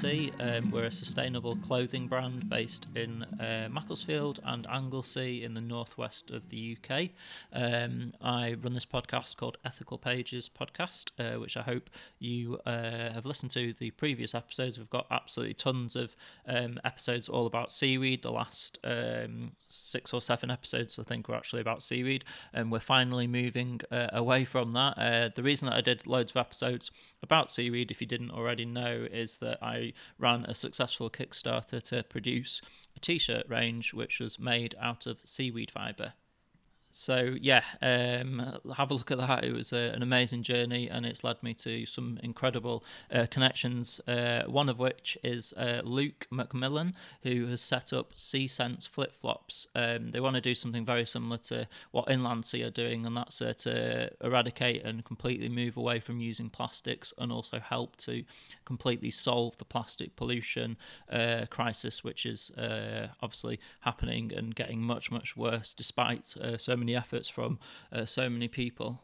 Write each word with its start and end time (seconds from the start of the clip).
Um, 0.00 0.70
we're 0.70 0.86
a 0.86 0.92
sustainable 0.92 1.54
clothing 1.56 2.08
brand 2.08 2.48
based 2.48 2.88
in 2.96 3.22
uh, 3.38 3.68
Macclesfield 3.70 4.40
and 4.42 4.66
Anglesey 4.66 5.44
in 5.44 5.54
the 5.54 5.60
northwest 5.60 6.30
of 6.30 6.48
the 6.48 6.76
UK. 6.76 7.10
Um, 7.52 8.12
I 8.20 8.54
run 8.54 8.72
this 8.72 8.86
podcast 8.86 9.36
called 9.36 9.58
Ethical 9.64 9.98
Pages 9.98 10.48
Podcast, 10.48 11.10
uh, 11.18 11.38
which 11.38 11.56
I 11.56 11.62
hope 11.62 11.90
you 12.18 12.58
uh, 12.64 13.12
have 13.12 13.26
listened 13.26 13.52
to 13.52 13.74
the 13.74 13.90
previous 13.90 14.34
episodes. 14.34 14.78
We've 14.78 14.90
got 14.90 15.06
absolutely 15.10 15.54
tons 15.54 15.94
of 15.94 16.16
um, 16.48 16.80
episodes 16.84 17.28
all 17.28 17.46
about 17.46 17.70
seaweed. 17.70 18.22
The 18.22 18.32
last 18.32 18.78
um, 18.82 19.52
six 19.68 20.12
or 20.12 20.22
seven 20.22 20.50
episodes, 20.50 20.98
I 20.98 21.02
think, 21.02 21.28
were 21.28 21.36
actually 21.36 21.60
about 21.60 21.82
seaweed, 21.82 22.24
and 22.52 22.72
we're 22.72 22.80
finally 22.80 23.26
moving 23.26 23.80
uh, 23.90 24.08
away 24.12 24.44
from 24.44 24.72
that. 24.72 24.98
Uh, 24.98 25.30
the 25.34 25.42
reason 25.42 25.68
that 25.68 25.76
I 25.76 25.80
did 25.82 26.06
loads 26.06 26.32
of 26.32 26.38
episodes 26.38 26.90
about 27.22 27.50
seaweed, 27.50 27.90
if 27.90 28.00
you 28.00 28.06
didn't 28.06 28.30
already 28.30 28.64
know, 28.64 29.06
is 29.10 29.38
that 29.38 29.62
I 29.62 29.81
ran 30.18 30.44
a 30.44 30.54
successful 30.54 31.10
Kickstarter 31.10 31.82
to 31.84 32.02
produce 32.02 32.60
a 32.96 33.00
t 33.00 33.18
shirt 33.18 33.48
range 33.48 33.92
which 33.92 34.20
was 34.20 34.38
made 34.38 34.74
out 34.80 35.06
of 35.06 35.20
seaweed 35.24 35.70
fibre. 35.70 36.14
So 36.92 37.36
yeah, 37.40 37.62
um, 37.80 38.60
have 38.76 38.90
a 38.90 38.94
look 38.94 39.10
at 39.10 39.18
that. 39.18 39.44
It 39.44 39.52
was 39.52 39.72
a, 39.72 39.92
an 39.94 40.02
amazing 40.02 40.42
journey, 40.42 40.88
and 40.88 41.06
it's 41.06 41.24
led 41.24 41.42
me 41.42 41.54
to 41.54 41.86
some 41.86 42.20
incredible 42.22 42.84
uh, 43.10 43.26
connections. 43.30 43.98
Uh, 44.06 44.42
one 44.46 44.68
of 44.68 44.78
which 44.78 45.16
is 45.24 45.54
uh, 45.54 45.80
Luke 45.84 46.26
McMillan, 46.30 46.92
who 47.22 47.46
has 47.46 47.62
set 47.62 47.94
up 47.94 48.12
Sea 48.14 48.46
Sense 48.46 48.86
flip 48.86 49.14
flops. 49.14 49.66
Um, 49.74 50.10
they 50.10 50.20
want 50.20 50.36
to 50.36 50.42
do 50.42 50.54
something 50.54 50.84
very 50.84 51.06
similar 51.06 51.38
to 51.38 51.66
what 51.92 52.10
Inland 52.10 52.44
Sea 52.44 52.64
are 52.64 52.70
doing, 52.70 53.06
and 53.06 53.16
that's 53.16 53.40
uh, 53.40 53.54
to 53.58 54.10
eradicate 54.22 54.84
and 54.84 55.02
completely 55.02 55.48
move 55.48 55.78
away 55.78 55.98
from 55.98 56.20
using 56.20 56.50
plastics, 56.50 57.14
and 57.16 57.32
also 57.32 57.58
help 57.58 57.96
to 57.96 58.22
completely 58.66 59.10
solve 59.10 59.56
the 59.56 59.64
plastic 59.64 60.14
pollution 60.14 60.76
uh, 61.10 61.46
crisis, 61.48 62.04
which 62.04 62.26
is 62.26 62.50
uh, 62.50 63.08
obviously 63.22 63.58
happening 63.80 64.30
and 64.36 64.54
getting 64.54 64.82
much 64.82 65.10
much 65.10 65.38
worse, 65.38 65.72
despite 65.72 66.34
so 66.58 66.76
many 66.82 66.96
efforts 66.96 67.28
from 67.28 67.58
uh, 67.92 68.04
so 68.04 68.28
many 68.28 68.48
people. 68.48 69.00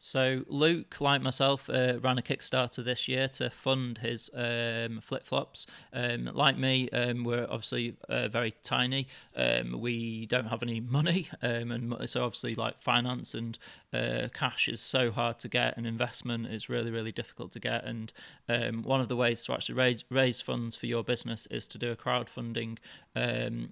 So 0.00 0.44
Luke, 0.46 1.00
like 1.00 1.22
myself, 1.22 1.68
uh, 1.68 1.98
ran 2.00 2.18
a 2.18 2.22
Kickstarter 2.22 2.84
this 2.84 3.08
year 3.08 3.26
to 3.28 3.50
fund 3.50 3.98
his 3.98 4.30
um, 4.32 5.00
flip 5.00 5.26
flops. 5.26 5.66
Um, 5.92 6.30
like 6.32 6.56
me, 6.56 6.88
um, 6.90 7.24
we're 7.24 7.44
obviously 7.44 7.96
uh, 8.08 8.28
very 8.28 8.52
tiny. 8.62 9.08
Um, 9.36 9.80
we 9.80 10.26
don't 10.26 10.46
have 10.46 10.62
any 10.62 10.78
money, 10.80 11.28
um, 11.42 11.72
and 11.72 12.08
so 12.08 12.24
obviously, 12.24 12.54
like 12.54 12.80
finance 12.80 13.34
and 13.34 13.58
uh, 13.92 14.28
cash 14.32 14.68
is 14.68 14.80
so 14.80 15.10
hard 15.10 15.40
to 15.40 15.48
get, 15.48 15.76
and 15.76 15.84
investment 15.84 16.46
is 16.46 16.68
really, 16.68 16.92
really 16.92 17.12
difficult 17.12 17.50
to 17.52 17.60
get. 17.60 17.84
And 17.84 18.12
um, 18.48 18.82
one 18.84 19.00
of 19.00 19.08
the 19.08 19.16
ways 19.16 19.42
to 19.44 19.52
actually 19.52 19.74
raise 19.74 20.04
raise 20.10 20.40
funds 20.40 20.76
for 20.76 20.86
your 20.86 21.02
business 21.02 21.46
is 21.50 21.66
to 21.68 21.78
do 21.78 21.90
a 21.90 21.96
crowdfunding 21.96 22.78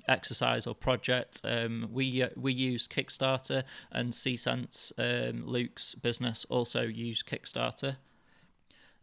exercise 0.08 0.66
or 0.66 0.74
project. 0.74 1.40
we 1.90 2.22
uh, 2.22 2.28
we 2.36 2.52
use 2.52 2.88
Kickstarter 2.88 3.62
and 3.90 4.14
Sense, 4.14 4.92
Luke's 4.98 5.94
business 5.94 6.16
business 6.16 6.46
also 6.48 6.82
use 6.82 7.22
Kickstarter. 7.22 7.96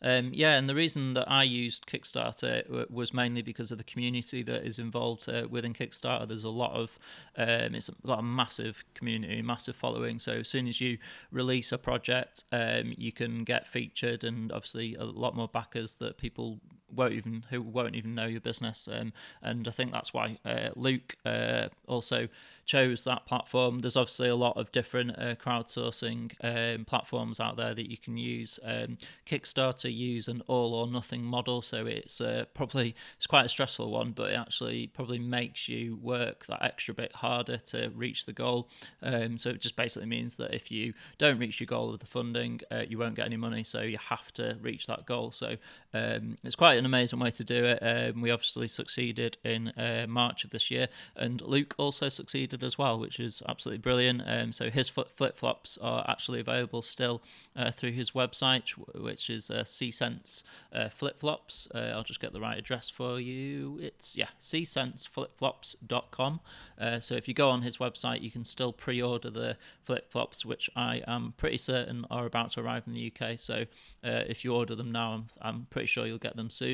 Um, 0.05 0.31
yeah, 0.33 0.57
and 0.57 0.67
the 0.67 0.75
reason 0.75 1.13
that 1.13 1.31
I 1.31 1.43
used 1.43 1.85
Kickstarter 1.85 2.89
was 2.89 3.13
mainly 3.13 3.41
because 3.41 3.71
of 3.71 3.77
the 3.77 3.85
community 3.85 4.43
that 4.43 4.65
is 4.65 4.77
involved 4.77 5.29
uh, 5.29 5.47
within 5.49 5.73
Kickstarter. 5.73 6.27
There's 6.27 6.43
a 6.43 6.49
lot 6.49 6.73
of 6.73 6.99
um, 7.37 7.73
it's 7.73 7.89
got 8.05 8.19
a 8.19 8.23
massive 8.23 8.83
community, 8.95 9.41
massive 9.41 9.77
following. 9.77 10.19
So 10.19 10.33
as 10.33 10.49
soon 10.49 10.67
as 10.67 10.81
you 10.81 10.97
release 11.31 11.71
a 11.71 11.77
project, 11.77 12.43
um, 12.51 12.93
you 12.97 13.13
can 13.13 13.45
get 13.45 13.65
featured, 13.65 14.25
and 14.25 14.51
obviously 14.51 14.95
a 14.95 15.05
lot 15.05 15.35
more 15.35 15.47
backers 15.47 15.95
that 15.95 16.17
people 16.17 16.59
won't 16.95 17.13
even 17.13 17.45
who 17.49 17.61
won't 17.61 17.95
even 17.95 18.15
know 18.15 18.25
your 18.25 18.41
business. 18.41 18.87
Um, 18.91 19.13
and 19.41 19.67
I 19.67 19.71
think 19.71 19.91
that's 19.91 20.13
why 20.13 20.37
uh, 20.45 20.69
Luke 20.75 21.15
uh, 21.25 21.69
also 21.87 22.27
chose 22.65 23.03
that 23.03 23.25
platform. 23.25 23.79
There's 23.79 23.97
obviously 23.97 24.29
a 24.29 24.35
lot 24.35 24.57
of 24.57 24.71
different 24.71 25.11
uh, 25.11 25.35
crowdsourcing 25.35 26.33
um, 26.43 26.85
platforms 26.85 27.39
out 27.39 27.57
there 27.57 27.73
that 27.73 27.89
you 27.89 27.97
can 27.97 28.17
use. 28.17 28.59
Um, 28.63 28.97
Kickstarter 29.25 29.93
use 29.93 30.27
an 30.27 30.41
all 30.47 30.73
or 30.73 30.87
nothing 30.87 31.23
model, 31.23 31.61
so 31.61 31.85
it's 31.85 32.21
uh, 32.21 32.45
probably 32.53 32.95
it's 33.17 33.27
quite 33.27 33.45
a 33.45 33.49
stressful 33.49 33.91
one, 33.91 34.11
but 34.11 34.31
it 34.31 34.35
actually 34.35 34.87
probably 34.87 35.19
makes 35.19 35.67
you 35.67 35.97
work 35.97 36.45
that 36.45 36.63
extra 36.63 36.93
bit 36.93 37.13
harder 37.15 37.57
to 37.57 37.91
reach 37.95 38.25
the 38.25 38.33
goal. 38.33 38.69
Um, 39.01 39.37
so 39.37 39.49
it 39.49 39.61
just 39.61 39.75
basically 39.75 40.07
means 40.07 40.37
that 40.37 40.53
if 40.53 40.71
you 40.71 40.93
don't 41.17 41.39
reach 41.39 41.59
your 41.59 41.67
goal 41.67 41.93
of 41.93 41.99
the 41.99 42.05
funding, 42.05 42.61
uh, 42.71 42.83
you 42.87 42.97
won't 42.97 43.15
get 43.15 43.25
any 43.25 43.37
money. 43.37 43.63
So 43.63 43.81
you 43.81 43.97
have 43.97 44.33
to 44.33 44.57
reach 44.61 44.87
that 44.87 45.05
goal. 45.05 45.31
So 45.31 45.57
um, 45.93 46.35
it's 46.43 46.55
quite 46.55 46.77
an 46.83 46.85
amazing 46.85 47.19
way 47.19 47.31
to 47.31 47.43
do 47.45 47.63
it. 47.65 47.79
Um, 47.81 48.21
we 48.21 48.29
obviously 48.29 48.67
succeeded 48.67 49.37
in 49.43 49.69
uh, 49.69 50.05
March 50.09 50.43
of 50.43 50.49
this 50.49 50.69
year, 50.69 50.89
and 51.15 51.41
Luke 51.41 51.73
also 51.77 52.09
succeeded 52.09 52.61
as 52.61 52.77
well, 52.77 52.99
which 52.99 53.21
is 53.21 53.41
absolutely 53.47 53.77
brilliant. 53.77 54.21
Um, 54.25 54.51
so 54.51 54.69
his 54.69 54.89
flip 54.89 55.37
flops 55.37 55.77
are 55.81 56.03
actually 56.09 56.41
available 56.41 56.81
still 56.81 57.21
uh, 57.55 57.71
through 57.71 57.93
his 57.93 58.11
website, 58.11 58.71
which 58.95 59.29
is 59.29 59.49
uh, 59.49 59.63
Sense 59.63 60.43
uh, 60.73 60.89
Flip 60.89 61.17
Flops. 61.19 61.69
Uh, 61.73 61.93
I'll 61.93 62.03
just 62.03 62.19
get 62.19 62.33
the 62.33 62.41
right 62.41 62.57
address 62.57 62.89
for 62.89 63.17
you. 63.19 63.79
It's 63.81 64.17
yeah, 64.17 64.27
seasenseflipflops.com. 64.41 66.39
Uh, 66.79 66.99
so 66.99 67.15
if 67.15 67.27
you 67.29 67.33
go 67.33 67.49
on 67.49 67.61
his 67.61 67.77
website, 67.77 68.21
you 68.21 68.31
can 68.31 68.43
still 68.43 68.73
pre-order 68.73 69.29
the 69.29 69.55
flip 69.83 70.11
flops, 70.11 70.45
which 70.45 70.69
I 70.75 71.01
am 71.07 71.33
pretty 71.37 71.57
certain 71.57 72.05
are 72.09 72.25
about 72.25 72.51
to 72.51 72.61
arrive 72.61 72.83
in 72.87 72.93
the 72.93 73.11
UK. 73.13 73.39
So 73.39 73.65
uh, 74.03 74.23
if 74.27 74.43
you 74.43 74.53
order 74.53 74.75
them 74.75 74.91
now, 74.91 75.13
I'm, 75.13 75.27
I'm 75.41 75.67
pretty 75.69 75.87
sure 75.87 76.05
you'll 76.05 76.17
get 76.17 76.35
them 76.35 76.49
soon. 76.49 76.72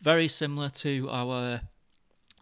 Very 0.00 0.28
similar 0.28 0.68
to 0.68 1.08
our 1.10 1.60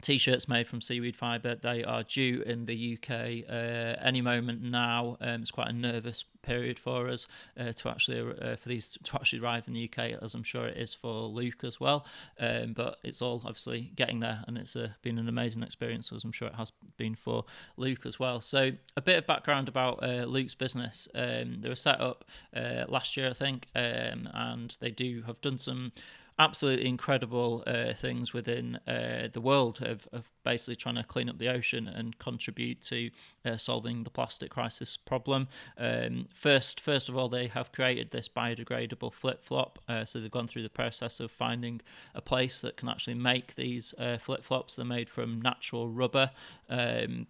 T-shirts 0.01 0.49
made 0.49 0.67
from 0.67 0.81
seaweed 0.81 1.17
fibre. 1.17 1.55
They 1.55 1.85
are 1.85 2.03
due 2.03 2.43
in 2.43 2.67
the 2.67 2.99
UK 2.99 3.45
uh, 3.49 4.03
any 4.03 4.21
moment 4.21 4.63
now. 4.63 5.17
Um, 5.21 5.43
it's 5.43 5.51
quite 5.51 5.69
a 5.69 5.73
nervous 5.73 6.25
period 6.43 6.79
for 6.79 7.09
us 7.09 7.27
uh, 7.59 7.73
to 7.73 7.89
actually 7.91 8.21
uh, 8.21 8.57
for 8.57 8.69
these 8.69 8.99
to 9.03 9.15
actually 9.17 9.41
arrive 9.41 9.69
in 9.69 9.75
the 9.75 9.85
UK, 9.85 10.23
as 10.23 10.35
I'm 10.35 10.43
sure 10.43 10.67
it 10.67 10.77
is 10.77 10.95
for 10.95 11.25
Luke 11.25 11.65
as 11.65 11.79
well. 11.79 12.07
Um, 12.39 12.73
but 12.73 12.99
it's 13.03 13.21
all 13.21 13.43
obviously 13.45 13.93
getting 13.95 14.21
there, 14.21 14.43
and 14.47 14.57
it's 14.57 14.75
uh, 14.75 14.89
been 15.03 15.19
an 15.19 15.29
amazing 15.29 15.63
experience, 15.63 16.11
as 16.13 16.25
I'm 16.25 16.33
sure 16.33 16.49
it 16.49 16.55
has 16.55 16.73
been 16.97 17.15
for 17.15 17.45
Luke 17.77 18.07
as 18.07 18.19
well. 18.19 18.41
So 18.41 18.73
a 18.97 19.03
bit 19.03 19.19
of 19.19 19.27
background 19.27 19.69
about 19.69 20.03
uh, 20.03 20.25
Luke's 20.25 20.55
business. 20.55 21.09
Um, 21.15 21.61
they 21.61 21.69
were 21.69 21.77
set 21.77 22.01
up 22.01 22.25
uh, 22.57 22.85
last 22.89 23.17
year, 23.17 23.31
I 23.31 23.35
think, 23.35 23.67
um, 23.75 24.29
and 24.33 24.77
they 24.81 24.91
do 24.91 25.23
have 25.27 25.41
done 25.41 25.59
some 25.59 25.93
absolutely 26.41 26.87
incredible 26.87 27.63
uh, 27.67 27.93
things 27.93 28.33
within 28.33 28.77
uh, 28.89 29.29
the 29.31 29.43
world 29.43 29.83
of, 29.83 30.09
of, 30.11 30.25
basically 30.43 30.75
trying 30.75 30.95
to 30.95 31.05
clean 31.05 31.29
up 31.29 31.39
the 31.39 31.49
ocean 31.49 31.87
and 31.87 32.19
contribute 32.19 32.81
to 32.81 33.11
uh, 33.45 33.59
solving 33.59 34.05
the 34.05 34.11
plastic 34.11 34.51
crisis 34.51 34.97
problem. 34.97 35.49
Um, 35.77 36.29
first, 36.33 36.81
first 36.81 37.11
of 37.11 37.17
all, 37.17 37.29
they 37.29 37.49
have 37.49 37.73
created 37.73 38.11
this 38.11 38.27
biodegradable 38.27 39.13
flip 39.13 39.45
flop. 39.45 39.79
Uh, 39.87 40.07
so 40.07 40.19
they've 40.19 40.31
gone 40.31 40.49
through 40.49 40.63
the 40.63 40.71
process 40.71 41.21
of 41.21 41.31
finding 41.31 41.83
a 42.15 42.23
place 42.23 42.63
that 42.63 42.79
can 42.79 42.89
actually 42.89 43.15
make 43.15 43.55
these 43.55 43.95
uh, 43.99 44.17
flip 44.17 44.43
flops. 44.43 44.77
They're 44.77 44.87
made 44.87 45.11
from 45.11 45.43
natural 45.43 45.89
rubber. 45.89 46.31
Um, 46.71 47.27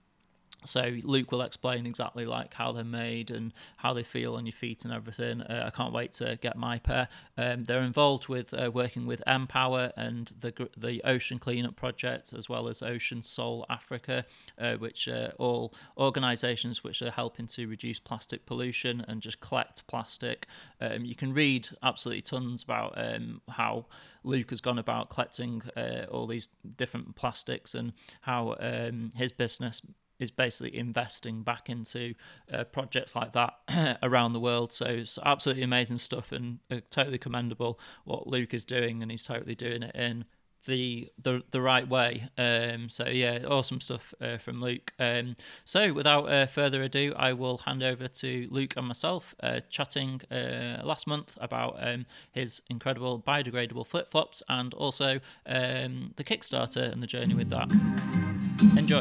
so 0.65 0.98
Luke 1.03 1.32
will 1.32 1.43
explain 1.43 1.87
exactly 1.87 2.26
like 2.26 2.54
how 2.54 2.72
they're 2.72 2.84
made 2.84 3.31
and 3.31 3.53
how 3.78 3.93
they 3.93 4.03
feel 4.03 4.34
on 4.34 4.47
your 4.47 4.53
feet 4.53 4.84
and 4.84 4.93
everything. 4.93 5.41
Uh, 5.43 5.65
I 5.66 5.71
can't 5.71 5.93
wait 5.93 6.12
to 6.15 6.38
get 6.41 6.56
my 6.56 6.78
pair. 6.78 7.09
Um, 7.37 7.65
they're 7.65 7.82
involved 7.82 8.28
with 8.28 8.53
uh, 8.53 8.71
working 8.72 9.06
with 9.06 9.22
Empower 9.26 9.93
and 9.97 10.32
the 10.41 10.69
the 10.76 11.03
Ocean 11.04 11.38
Cleanup 11.38 11.76
Project 11.76 12.32
as 12.32 12.48
well 12.48 12.69
as 12.69 12.82
Ocean 12.82 13.22
Sole 13.22 13.65
Africa, 13.69 14.25
uh, 14.59 14.75
which 14.75 15.09
are 15.09 15.33
all 15.39 15.72
organisations 15.97 16.84
which 16.84 17.03
are 17.03 17.10
helping 17.10 17.47
to 17.48 17.66
reduce 17.66 17.98
plastic 17.98 18.47
pollution 18.47 19.04
and 19.09 19.21
just 19.21 19.41
collect 19.41 19.86
plastic. 19.86 20.47
Um, 20.80 21.04
you 21.04 21.15
can 21.15 21.33
read 21.33 21.68
absolutely 21.83 22.22
tons 22.22 22.63
about 22.63 22.95
um, 22.97 23.41
how 23.48 23.86
Luke 24.22 24.51
has 24.51 24.60
gone 24.60 24.78
about 24.78 25.10
collecting 25.10 25.63
uh, 25.77 26.04
all 26.10 26.27
these 26.27 26.48
different 26.77 27.16
plastics 27.16 27.74
and 27.74 27.92
how 28.22 28.56
um, 28.60 29.13
his 29.15 29.33
business 29.33 29.80
is 30.20 30.30
basically 30.30 30.76
investing 30.76 31.42
back 31.42 31.68
into 31.68 32.14
uh, 32.52 32.64
projects 32.64 33.16
like 33.16 33.32
that 33.32 33.98
around 34.02 34.32
the 34.32 34.40
world. 34.40 34.72
So 34.72 34.86
it's 34.86 35.18
absolutely 35.24 35.64
amazing 35.64 35.98
stuff 35.98 36.30
and 36.30 36.58
uh, 36.70 36.80
totally 36.90 37.18
commendable 37.18 37.80
what 38.04 38.26
Luke 38.26 38.54
is 38.54 38.64
doing, 38.64 39.02
and 39.02 39.10
he's 39.10 39.24
totally 39.24 39.54
doing 39.54 39.82
it 39.82 39.94
in 39.94 40.24
the 40.66 41.10
the 41.18 41.42
the 41.50 41.60
right 41.60 41.88
way. 41.88 42.28
Um, 42.36 42.88
so 42.88 43.06
yeah, 43.06 43.38
awesome 43.48 43.80
stuff 43.80 44.14
uh, 44.20 44.38
from 44.38 44.60
Luke. 44.60 44.92
Um, 44.98 45.36
so 45.64 45.92
without 45.92 46.30
uh, 46.30 46.46
further 46.46 46.82
ado, 46.82 47.14
I 47.16 47.32
will 47.32 47.58
hand 47.58 47.82
over 47.82 48.08
to 48.08 48.48
Luke 48.50 48.74
and 48.76 48.86
myself 48.86 49.34
uh, 49.42 49.60
chatting 49.70 50.20
uh, 50.30 50.80
last 50.84 51.06
month 51.06 51.36
about 51.40 51.76
um, 51.80 52.06
his 52.32 52.62
incredible 52.68 53.20
biodegradable 53.26 53.86
flip 53.86 54.10
flops 54.10 54.42
and 54.48 54.74
also 54.74 55.20
um, 55.46 56.12
the 56.16 56.24
Kickstarter 56.24 56.92
and 56.92 57.02
the 57.02 57.06
journey 57.06 57.34
with 57.34 57.50
that. 57.50 58.40
Enjoy. 58.77 59.01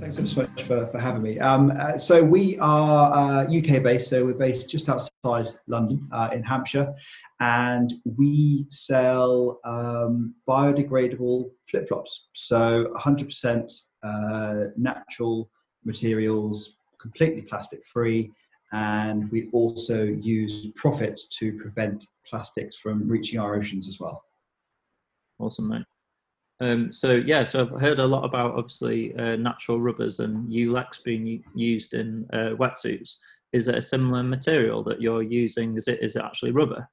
Thanks 0.00 0.34
so 0.34 0.42
much 0.42 0.62
for, 0.64 0.86
for 0.88 0.98
having 0.98 1.22
me. 1.22 1.38
Um, 1.38 1.72
uh, 1.78 1.96
so 1.96 2.22
we 2.22 2.58
are 2.58 3.12
uh, 3.14 3.44
UK 3.44 3.82
based, 3.82 4.10
so 4.10 4.22
we're 4.22 4.34
based 4.34 4.68
just 4.68 4.90
outside 4.90 5.48
London 5.66 6.06
uh, 6.12 6.28
in 6.34 6.42
Hampshire, 6.42 6.94
and 7.40 7.94
we 8.04 8.66
sell 8.68 9.60
um, 9.64 10.34
biodegradable 10.46 11.50
flip 11.70 11.88
flops. 11.88 12.26
So 12.34 12.92
100% 12.98 13.82
uh, 14.02 14.64
natural 14.76 15.50
materials, 15.86 16.76
completely 17.00 17.42
plastic 17.42 17.82
free, 17.86 18.30
and 18.72 19.30
we 19.30 19.48
also 19.52 20.04
use 20.04 20.66
profits 20.76 21.28
to 21.38 21.56
prevent 21.58 22.06
plastics 22.28 22.76
from 22.76 23.08
reaching 23.08 23.40
our 23.40 23.54
oceans 23.54 23.88
as 23.88 24.00
well. 24.00 24.22
Awesome, 25.38 25.68
mate. 25.68 25.84
Um, 26.60 26.92
so 26.92 27.12
yeah, 27.12 27.44
so 27.44 27.60
I've 27.60 27.80
heard 27.80 27.98
a 27.98 28.06
lot 28.06 28.24
about 28.24 28.54
obviously 28.54 29.14
uh, 29.16 29.36
natural 29.36 29.80
rubbers 29.80 30.20
and 30.20 30.50
Yulex 30.50 31.02
being 31.04 31.44
used 31.54 31.92
in 31.92 32.26
uh, 32.32 32.56
wetsuits. 32.56 33.16
Is 33.52 33.68
it 33.68 33.74
a 33.74 33.82
similar 33.82 34.22
material 34.22 34.82
that 34.84 35.00
you're 35.00 35.22
using? 35.22 35.76
Is 35.76 35.86
it 35.86 36.02
is 36.02 36.16
it 36.16 36.22
actually 36.22 36.52
rubber? 36.52 36.88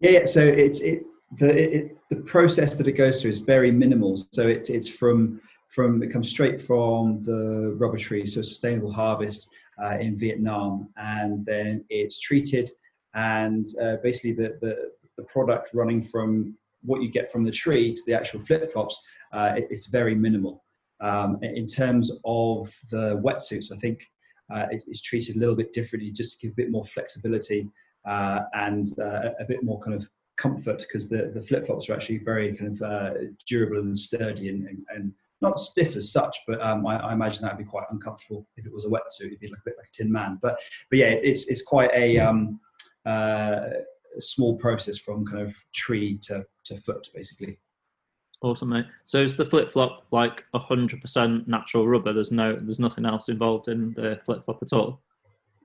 Yeah, 0.00 0.10
yeah. 0.10 0.24
so 0.24 0.40
it's 0.42 0.80
it 0.80 1.02
the 1.36 1.74
it, 1.76 1.98
the 2.08 2.16
process 2.16 2.76
that 2.76 2.88
it 2.88 2.92
goes 2.92 3.20
through 3.20 3.30
is 3.30 3.40
very 3.40 3.70
minimal. 3.70 4.16
So 4.32 4.48
it's 4.48 4.70
it's 4.70 4.88
from 4.88 5.40
from 5.68 6.02
it 6.02 6.10
comes 6.10 6.30
straight 6.30 6.60
from 6.60 7.22
the 7.22 7.74
rubber 7.78 7.98
tree, 7.98 8.26
so 8.26 8.42
sustainable 8.42 8.92
harvest 8.92 9.50
uh, 9.82 9.98
in 9.98 10.18
Vietnam, 10.18 10.88
and 10.96 11.44
then 11.46 11.84
it's 11.88 12.18
treated, 12.20 12.70
and 13.14 13.68
uh, 13.82 13.96
basically 14.02 14.32
the, 14.32 14.58
the 14.60 14.90
the 15.16 15.24
product 15.24 15.70
running 15.74 16.02
from 16.02 16.56
what 16.82 17.02
you 17.02 17.10
get 17.10 17.30
from 17.30 17.44
the 17.44 17.50
tree 17.50 17.94
to 17.94 18.02
the 18.06 18.14
actual 18.14 18.40
flip 18.40 18.72
flops, 18.72 19.00
uh, 19.32 19.52
it, 19.56 19.68
it's 19.70 19.86
very 19.86 20.14
minimal. 20.14 20.64
Um, 21.00 21.38
in 21.42 21.66
terms 21.66 22.10
of 22.24 22.74
the 22.90 23.16
wetsuits, 23.18 23.72
I 23.72 23.76
think 23.78 24.06
uh, 24.50 24.66
it, 24.70 24.82
it's 24.86 25.02
treated 25.02 25.36
a 25.36 25.38
little 25.38 25.54
bit 25.54 25.72
differently 25.72 26.10
just 26.10 26.40
to 26.40 26.46
give 26.46 26.52
a 26.52 26.56
bit 26.56 26.70
more 26.70 26.86
flexibility 26.86 27.68
uh, 28.06 28.40
and 28.54 28.98
uh, 28.98 29.30
a 29.38 29.44
bit 29.46 29.62
more 29.62 29.80
kind 29.80 29.94
of 29.94 30.08
comfort 30.36 30.78
because 30.78 31.08
the, 31.08 31.30
the 31.34 31.42
flip 31.42 31.66
flops 31.66 31.88
are 31.88 31.94
actually 31.94 32.18
very 32.18 32.56
kind 32.56 32.72
of 32.74 32.82
uh, 32.82 33.14
durable 33.46 33.78
and 33.78 33.98
sturdy 33.98 34.48
and, 34.48 34.66
and, 34.66 34.78
and, 34.94 35.12
not 35.42 35.58
stiff 35.58 35.96
as 35.96 36.12
such, 36.12 36.36
but 36.46 36.60
um, 36.60 36.86
I, 36.86 36.98
I, 36.98 37.12
imagine 37.14 37.40
that'd 37.40 37.56
be 37.56 37.64
quite 37.64 37.86
uncomfortable 37.90 38.46
if 38.58 38.66
it 38.66 38.72
was 38.74 38.84
a 38.84 38.88
wetsuit. 38.88 39.28
It'd 39.28 39.40
be 39.40 39.48
like 39.48 39.60
a 39.60 39.70
bit 39.70 39.74
like 39.78 39.86
a 39.86 39.96
tin 39.96 40.12
man. 40.12 40.38
But 40.42 40.58
but 40.90 40.98
yeah, 40.98 41.06
it's 41.06 41.48
it's 41.48 41.62
quite 41.62 41.90
a 41.94 42.18
um, 42.18 42.60
uh, 43.06 43.60
small 44.18 44.56
process 44.56 44.98
from 44.98 45.26
kind 45.26 45.46
of 45.46 45.54
tree 45.74 46.18
to, 46.18 46.44
to 46.64 46.76
foot, 46.76 47.08
basically. 47.14 47.58
Awesome, 48.42 48.70
mate. 48.70 48.86
So 49.04 49.18
is 49.18 49.36
the 49.36 49.44
flip 49.44 49.70
flop 49.70 50.06
like 50.12 50.44
hundred 50.54 51.02
percent 51.02 51.46
natural 51.46 51.86
rubber? 51.86 52.12
There's 52.12 52.32
no, 52.32 52.56
there's 52.58 52.78
nothing 52.78 53.04
else 53.04 53.28
involved 53.28 53.68
in 53.68 53.92
the 53.92 54.18
flip 54.24 54.42
flop 54.42 54.62
at 54.62 54.72
all. 54.72 55.02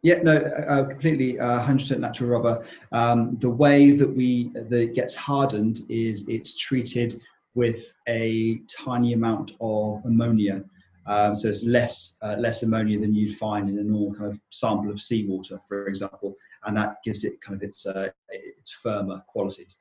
Yeah, 0.04 0.22
no, 0.22 0.36
uh, 0.36 0.84
completely, 0.84 1.40
uh, 1.40 1.60
hundred 1.60 1.84
percent 1.84 2.02
natural 2.02 2.30
rubber. 2.30 2.66
Um, 2.92 3.38
the 3.40 3.50
way 3.50 3.92
that 3.92 4.08
we 4.08 4.52
that 4.54 4.74
it 4.74 4.94
gets 4.94 5.16
hardened 5.16 5.86
is 5.88 6.26
it's 6.28 6.58
treated 6.58 7.22
with 7.54 7.94
a 8.10 8.60
tiny 8.68 9.14
amount 9.14 9.54
of 9.62 10.04
ammonia. 10.04 10.66
Um, 11.08 11.36
so 11.36 11.48
it's 11.48 11.64
less 11.64 12.18
uh, 12.22 12.36
less 12.38 12.62
ammonia 12.64 13.00
than 13.00 13.16
you'd 13.16 13.38
find 13.38 13.70
in 13.70 13.80
a 13.80 13.84
normal 13.84 14.14
kind 14.16 14.32
of 14.34 14.40
sample 14.50 14.92
of 14.92 15.00
seawater, 15.00 15.62
for 15.66 15.88
example 15.88 16.36
and 16.66 16.76
that 16.78 16.98
gives 17.04 17.24
it 17.24 17.42
kind 17.42 17.56
of 17.56 17.64
its 17.64 17.86
uh, 17.86 18.10
its 18.30 18.72
firmer 18.72 19.24
qualities. 19.28 19.78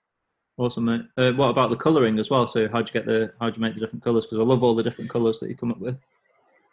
Awesome, 0.56 0.84
mate. 0.84 1.02
Uh, 1.16 1.32
what 1.32 1.48
about 1.48 1.70
the 1.70 1.76
colouring 1.76 2.18
as 2.18 2.30
well? 2.30 2.46
So, 2.46 2.68
how'd 2.68 2.88
you 2.88 2.92
get 2.92 3.06
the 3.06 3.32
how'd 3.40 3.56
you 3.56 3.62
make 3.62 3.74
the 3.74 3.80
different 3.80 4.04
colours? 4.04 4.26
Because 4.26 4.38
I 4.38 4.42
love 4.42 4.62
all 4.62 4.74
the 4.74 4.82
different 4.82 5.10
colours 5.10 5.40
that 5.40 5.48
you 5.48 5.56
come 5.56 5.70
up 5.70 5.80
with. 5.80 5.98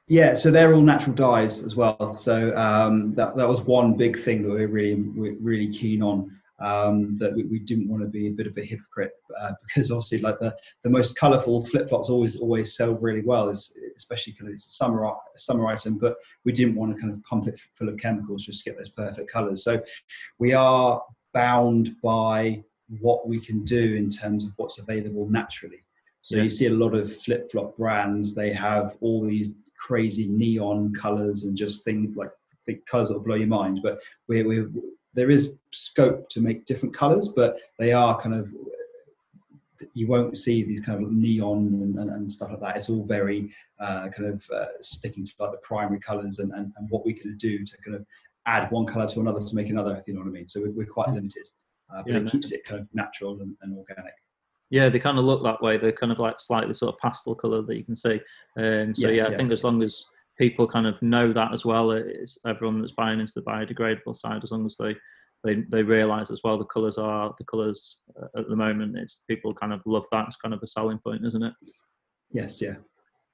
Yeah, 0.08 0.34
so 0.34 0.52
they're 0.52 0.74
all 0.74 0.81
natural 0.81 1.16
dyes 1.16 1.63
as 1.63 1.75
well. 1.75 2.18
So 2.18 2.56
um, 2.58 3.13
that 3.16 3.36
that 3.38 3.48
was 3.48 3.62
one 3.62 3.96
big 3.96 4.19
thing 4.19 4.44
that 4.44 4.50
we 4.50 4.63
are 4.63 4.68
really 4.68 4.96
we're 4.96 5.38
really 5.40 5.72
keen 5.72 6.04
on 6.04 6.38
um, 6.62 7.18
that 7.18 7.34
we, 7.34 7.44
we, 7.44 7.60
didn't 7.60 7.90
want 7.90 8.04
to 8.04 8.08
be 8.08 8.28
a 8.28 8.31
bit 8.31 8.48
of 8.48 8.58
a 8.58 8.63
hypocrite 8.63 9.13
uh, 9.40 9.54
because 9.66 9.92
obviously 9.92 10.19
like 10.19 10.40
the, 10.40 10.56
the 10.84 10.90
most 10.90 11.18
colorful 11.18 11.66
flip 11.66 11.90
flops 11.90 12.10
always 12.10 12.38
always 12.38 12.75
sell 12.75 12.94
really 12.94 13.22
well 13.22 13.50
especially 13.50 14.34
kind 14.34 14.48
of 14.48 14.54
it's 14.54 14.68
a 14.68 14.69
summer 14.69 15.12
summer 15.36 15.68
item 15.68 15.98
but 15.98 16.16
we 16.46 16.52
didn't 16.52 16.75
want 16.75 16.94
to 16.94 17.02
kind 17.02 17.13
of 17.13 17.22
pump 17.24 17.48
it 17.48 17.60
full 17.75 17.90
of 17.90 17.98
chemicals 17.98 18.46
just 18.46 18.63
to 18.63 18.69
get 18.69 18.78
those 18.78 18.90
perfect 18.90 19.31
colors 19.31 19.63
so 19.63 19.81
we 20.40 20.54
are 20.54 21.02
bound 21.34 21.96
by 22.04 22.62
what 23.00 23.28
we 23.28 23.40
can 23.40 23.64
do 23.64 23.96
in 23.96 24.10
terms 24.10 24.46
of 24.46 24.52
what's 24.57 24.78
available 24.78 25.28
naturally 25.30 25.84
so 26.22 26.36
yeah. 26.36 26.44
you 26.44 26.50
see 26.50 26.68
a 26.68 26.72
lot 26.72 26.94
of 26.94 27.16
flip 27.22 27.50
flop 27.52 27.75
brands 27.78 28.36
they 28.36 28.52
have 28.52 28.96
all 29.02 29.25
these 29.25 29.52
crazy 29.80 30.28
neon 30.28 30.94
colors 30.94 31.44
and 31.46 31.57
just 31.57 31.84
things 31.84 32.16
like 32.16 32.30
the 32.68 32.75
colors 32.88 33.07
that 33.07 33.16
will 33.16 33.24
blow 33.24 33.36
your 33.36 33.48
mind 33.48 33.80
but 33.81 34.00
we 34.28 34.44
we 34.44 34.66
there 35.13 35.30
is 35.30 35.58
scope 35.72 36.30
to 36.30 36.42
make 36.42 36.66
different 36.66 36.96
colors, 36.96 37.30
but 37.36 37.58
they 37.80 37.92
are 37.92 38.19
kind 38.19 38.36
of 38.36 38.50
you 39.94 40.08
won't 40.08 40.38
see 40.38 40.63
these 40.63 40.80
kind 40.80 41.04
of 41.04 41.12
neon 41.12 41.58
and, 41.81 41.98
and, 41.98 42.10
and 42.10 42.31
stuff 42.31 42.50
like 42.52 42.60
that. 42.60 42.78
It's 42.78 42.90
all 42.90 43.04
very 43.04 43.52
uh, 43.80 44.10
kind 44.10 44.30
of 44.30 44.46
uh, 44.54 44.66
sticking 44.80 45.25
to 45.25 45.34
like 45.40 45.52
the 45.52 45.58
primary 45.58 46.00
colors 46.00 46.40
and, 46.40 46.52
and, 46.54 46.72
and, 46.78 46.90
what 46.90 47.06
we 47.06 47.13
can 47.13 47.36
do 47.38 47.66
to 47.66 47.78
kind 47.84 47.96
of 47.96 48.06
add 48.46 48.72
one 48.72 48.86
color 48.86 49.08
to 49.08 49.19
another 49.19 49.40
to 49.40 49.56
make 49.56 49.69
another, 49.69 49.96
if 49.96 50.08
you 50.08 50.13
know 50.13 50.22
what 50.22 50.28
I 50.28 50.31
mean. 50.31 50.48
So 50.48 50.62
we're, 50.62 50.72
we're 50.72 50.86
quite 50.86 51.10
limited, 51.10 51.50
uh, 51.94 52.04
but 52.04 52.14
yeah, 52.14 52.19
it 52.19 52.28
keeps 52.28 52.52
it 52.52 52.64
kind 52.64 52.81
of 52.81 52.88
natural 52.94 53.42
and, 53.42 53.56
and, 53.62 53.78
organic. 53.78 54.14
Yeah, 54.69 54.88
they 54.88 55.00
kind 55.00 55.18
of 55.18 55.25
look 55.25 55.44
that 55.44 55.62
way. 55.62 55.78
They're 55.78 55.92
kind 55.92 56.12
of 56.12 56.19
like 56.19 56.40
slightly 56.40 56.74
sort 56.74 56.94
of 56.94 57.00
pastel 57.00 57.36
color 57.36 57.62
that 57.64 57.75
you 57.75 57.84
can 57.84 57.96
see. 57.96 58.22
Um, 58.57 58.96
so 58.96 59.10
yes, 59.10 59.18
yeah, 59.18 59.34
I 59.34 59.38
think 59.38 59.52
as 59.52 59.64
long 59.64 59.81
as 59.81 60.06
people 60.42 60.66
kind 60.66 60.88
of 60.88 61.00
know 61.04 61.32
that 61.32 61.54
as 61.54 61.66
well. 61.66 61.92
It's 61.92 62.36
everyone 62.48 62.82
that's 62.82 62.94
buying 62.94 63.20
into 63.20 63.34
the 63.36 63.44
biodegradable 63.44 64.16
side, 64.16 64.44
as 64.44 64.52
long 64.52 64.66
as 64.66 64.76
they 64.76 64.96
they, 65.44 65.64
they 65.70 65.84
realize 65.84 66.30
as 66.32 66.42
well 66.44 66.58
the 66.58 66.66
colors 66.66 66.98
are 66.98 67.34
the 67.38 67.44
colors 67.44 68.00
uh, 68.20 68.40
at 68.40 68.50
the 68.50 68.56
moment. 68.56 68.98
It's 68.98 69.24
people 69.30 69.54
kind 69.54 69.72
of 69.72 69.82
love 69.86 70.06
that. 70.12 70.26
It's 70.28 70.38
kind 70.38 70.54
of 70.56 70.64
a 70.64 70.68
selling 70.68 70.98
point, 70.98 71.26
isn't 71.26 71.44
it? 71.44 71.54
Yes, 72.32 72.60
yeah. 72.60 72.76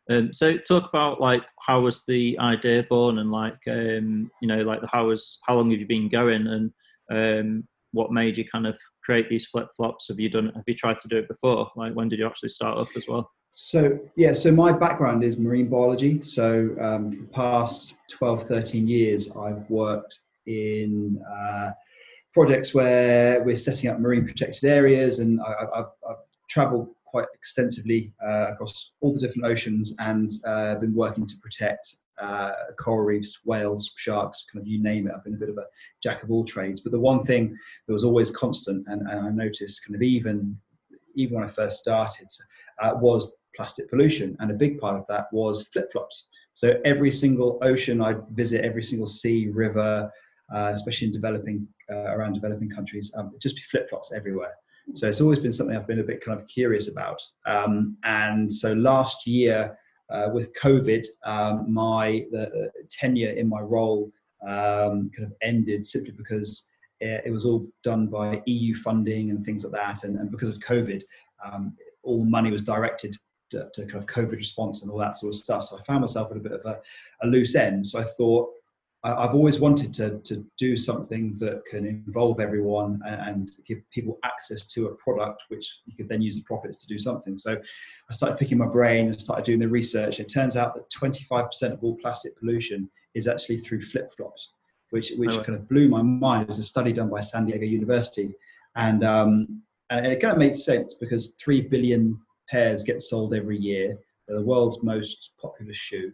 Um, 0.10 0.34
so 0.34 0.58
talk 0.58 0.90
about 0.90 1.22
like 1.22 1.44
how 1.62 1.80
was 1.80 2.04
the 2.06 2.38
idea 2.40 2.84
born 2.84 3.20
and 3.20 3.32
like 3.32 3.60
um, 3.70 4.30
you 4.42 4.48
know 4.50 4.62
like 4.64 4.82
how 4.92 5.08
was 5.08 5.40
how 5.48 5.56
long 5.56 5.72
have 5.72 5.80
you 5.80 5.88
been 5.88 6.10
going 6.10 6.46
and 6.48 6.74
um, 7.10 7.68
what 7.92 8.12
made 8.12 8.38
you 8.38 8.46
kind 8.46 8.68
of 8.68 8.78
create 9.06 9.30
these 9.30 9.48
flip 9.48 9.70
flops? 9.78 10.10
Have 10.10 10.20
you 10.20 10.30
done 10.30 10.52
have 10.56 10.64
you 10.68 10.76
tried 10.76 11.00
to 11.00 11.08
do 11.08 11.20
it 11.20 11.30
before? 11.30 11.72
Like 11.78 11.94
when 11.94 12.10
did 12.10 12.20
you 12.20 12.28
actually 12.28 12.50
start 12.50 12.78
up 12.78 12.90
as 12.98 13.06
well? 13.08 13.32
So 13.52 14.00
yeah, 14.16 14.34
so 14.34 14.52
my 14.52 14.72
background 14.72 15.24
is 15.24 15.38
marine 15.38 15.68
biology. 15.68 16.22
So 16.24 16.76
um, 16.80 17.12
for 17.12 17.22
the 17.22 17.30
past 17.34 17.96
12, 18.12 18.48
13 18.48 18.88
years, 18.88 19.36
I've 19.36 19.68
worked 19.70 20.20
in 20.46 21.22
uh, 21.42 21.72
projects 22.34 22.74
where 22.74 23.42
we're 23.44 23.56
setting 23.56 23.90
up 23.90 24.00
marine 24.00 24.26
protected 24.26 24.70
areas, 24.70 25.20
and 25.20 25.42
I, 25.42 25.78
have 25.78 26.18
traveled 26.50 26.90
quite 27.06 27.26
extensively 27.34 28.14
uh, 28.24 28.52
across 28.52 28.92
all 29.02 29.14
the 29.14 29.20
different 29.20 29.46
oceans 29.46 29.96
and 30.00 30.30
uh, 30.46 30.76
been 30.76 30.94
working 30.94 31.26
to 31.26 31.36
protect 31.42 31.96
uh, 32.20 32.52
coral 32.80 33.06
reefs, 33.06 33.40
whales, 33.46 33.92
sharks, 33.98 34.46
kind 34.52 34.62
of 34.62 34.68
you 34.68 34.82
name 34.82 35.08
it. 35.08 35.14
I've 35.16 35.24
been 35.24 35.36
a 35.36 35.38
bit 35.38 35.50
of 35.50 35.58
a 35.58 35.66
jack 36.02 36.24
of 36.24 36.32
all 36.32 36.44
trades. 36.44 36.82
But 36.82 36.92
the 36.92 37.00
one 37.00 37.24
thing 37.24 37.56
that 37.88 37.94
was 37.94 38.04
always 38.04 38.32
constant, 38.32 38.86
and, 38.88 39.02
and 39.08 39.28
I 39.28 39.30
noticed 39.30 39.86
kind 39.86 39.96
of 39.96 40.02
even 40.02 40.58
even 41.16 41.36
when 41.36 41.44
I 41.44 41.48
first 41.48 41.80
started, 41.80 42.28
uh, 42.80 42.94
was 42.96 43.36
plastic 43.56 43.90
pollution. 43.90 44.36
And 44.40 44.52
a 44.52 44.54
big 44.54 44.80
part 44.80 44.96
of 45.00 45.06
that 45.08 45.28
was 45.32 45.68
flip 45.74 45.92
flops. 45.92 46.28
So 46.54 46.80
every 46.86 47.12
single 47.12 47.60
ocean 47.62 48.02
I'd 48.02 48.28
visit, 48.30 48.64
every 48.64 48.84
single 48.84 49.08
sea, 49.08 49.48
river, 49.48 50.12
uh, 50.54 50.72
especially 50.74 51.08
in 51.08 51.14
developing, 51.14 51.68
uh, 51.92 52.14
around 52.16 52.34
developing 52.34 52.70
countries, 52.70 53.14
um, 53.16 53.36
just 53.42 53.56
be 53.56 53.62
flip 53.64 53.90
flops 53.90 54.12
everywhere. 54.12 54.54
So 54.94 55.08
it's 55.10 55.20
always 55.20 55.40
been 55.40 55.52
something 55.52 55.76
I've 55.76 55.88
been 55.88 56.00
a 56.00 56.04
bit 56.04 56.24
kind 56.24 56.40
of 56.40 56.48
curious 56.48 56.90
about. 56.90 57.22
Um, 57.46 57.98
and 58.04 58.50
so 58.50 58.74
last 58.74 59.28
year, 59.28 59.78
uh, 60.10 60.30
with 60.32 60.54
COVID, 60.54 61.06
um, 61.26 61.72
my 61.72 62.26
the, 62.32 62.72
tenure 62.90 63.32
in 63.32 63.50
my 63.50 63.60
role 63.60 64.12
um, 64.48 65.12
kind 65.16 65.26
of 65.26 65.34
ended 65.42 65.86
simply 65.86 66.12
because 66.12 66.68
it, 67.02 67.24
it, 67.26 67.32
was 67.32 67.46
all 67.46 67.68
done 67.84 68.08
by 68.08 68.42
EU 68.46 68.76
funding 68.76 69.32
and 69.32 69.46
things 69.46 69.66
like 69.66 69.74
that. 69.74 70.06
And, 70.06 70.18
and 70.18 70.32
because 70.32 70.50
of 70.50 70.60
COVID, 70.60 71.04
um, 71.44 71.76
all 72.08 72.24
money 72.26 72.52
was 72.52 72.64
directed 72.64 73.16
to, 73.52 73.70
to, 73.74 73.86
kind 73.86 73.96
of 73.96 74.06
COVID 74.06 74.32
response 74.32 74.82
and 74.82 74.92
all 74.92 74.98
that 74.98 75.18
sort 75.18 75.34
of 75.34 75.40
stuff. 75.40 75.66
So 75.66 75.78
I 75.78 75.84
found 75.84 76.02
myself 76.02 76.32
at 76.32 76.38
a 76.38 76.42
bit 76.42 76.54
of 76.54 76.66
a, 76.66 76.80
a 77.24 77.28
loose 77.28 77.56
end. 77.56 77.86
So 77.86 78.00
I 78.00 78.04
thought 78.04 78.50
I, 79.04 79.22
have 79.22 79.36
always 79.36 79.60
wanted 79.60 79.94
to, 79.96 80.20
to 80.20 80.46
do 80.58 80.76
something 80.76 81.38
that 81.40 81.64
can 81.66 81.86
involve 81.86 82.40
everyone 82.40 83.02
and, 83.06 83.22
and, 83.22 83.52
give 83.66 83.80
people 83.92 84.18
access 84.24 84.66
to 84.68 84.88
a 84.88 84.96
product 84.96 85.44
which 85.50 85.80
you 85.86 85.96
could 85.96 86.10
then 86.10 86.22
use 86.22 86.38
the 86.38 86.44
profits 86.44 86.78
to 86.78 86.88
do 86.88 86.98
something. 86.98 87.38
So 87.38 87.58
I 88.10 88.14
started 88.14 88.38
picking 88.38 88.58
my 88.58 88.66
brain 88.66 89.08
and 89.08 89.22
started 89.22 89.46
doing 89.46 89.60
the 89.60 89.68
research. 89.68 90.20
It 90.20 90.30
turns 90.30 90.58
out 90.58 90.76
that 90.76 90.90
25% 90.90 91.74
of 91.74 91.84
all 91.84 91.96
plastic 91.98 92.38
pollution 92.38 92.90
is 93.14 93.28
actually 93.28 93.60
through 93.60 93.84
flip 93.84 94.12
flops, 94.16 94.50
which, 94.90 95.14
which 95.18 95.32
oh, 95.32 95.44
kind 95.44 95.58
of 95.58 95.70
blew 95.70 95.88
my 95.88 96.02
mind. 96.02 96.44
It 96.44 96.48
was 96.50 96.60
a 96.60 96.64
study 96.64 96.92
done 96.92 97.10
by 97.10 97.22
San 97.22 97.46
Diego 97.46 97.66
University. 97.66 98.34
And, 98.76 99.04
um, 99.04 99.62
and 99.90 100.06
it 100.08 100.20
kind 100.20 100.34
of 100.34 100.40
made 100.40 100.56
sense 100.56 100.94
because 100.94 101.34
3 101.40 101.62
billion 101.62 102.20
pairs 102.50 102.84
get 102.84 103.02
sold 103.02 103.34
every 103.34 103.58
year. 103.58 103.98
They're 104.28 104.38
the 104.40 104.46
world's 104.46 104.84
most 104.84 105.32
popular 105.42 105.74
shoe. 105.74 106.12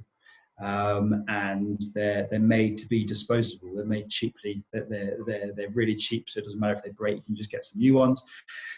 um, 0.62 1.26
and 1.30 1.82
they're 1.96 2.28
they're 2.30 2.40
made 2.40 2.78
to 2.78 2.88
be 2.88 3.04
disposable. 3.04 3.76
They're 3.76 3.86
made 3.86 4.10
cheaply. 4.10 4.64
They're, 4.72 5.18
they're 5.26 5.52
they're 5.56 5.70
really 5.72 5.96
cheap, 5.96 6.30
so 6.30 6.40
it 6.40 6.44
doesn't 6.44 6.60
matter 6.60 6.76
if 6.76 6.84
they 6.84 6.92
break. 6.92 7.18
You 7.18 7.24
can 7.24 7.36
just 7.36 7.50
get 7.50 7.64
some 7.66 7.80
new 7.80 7.96
ones. 7.96 8.24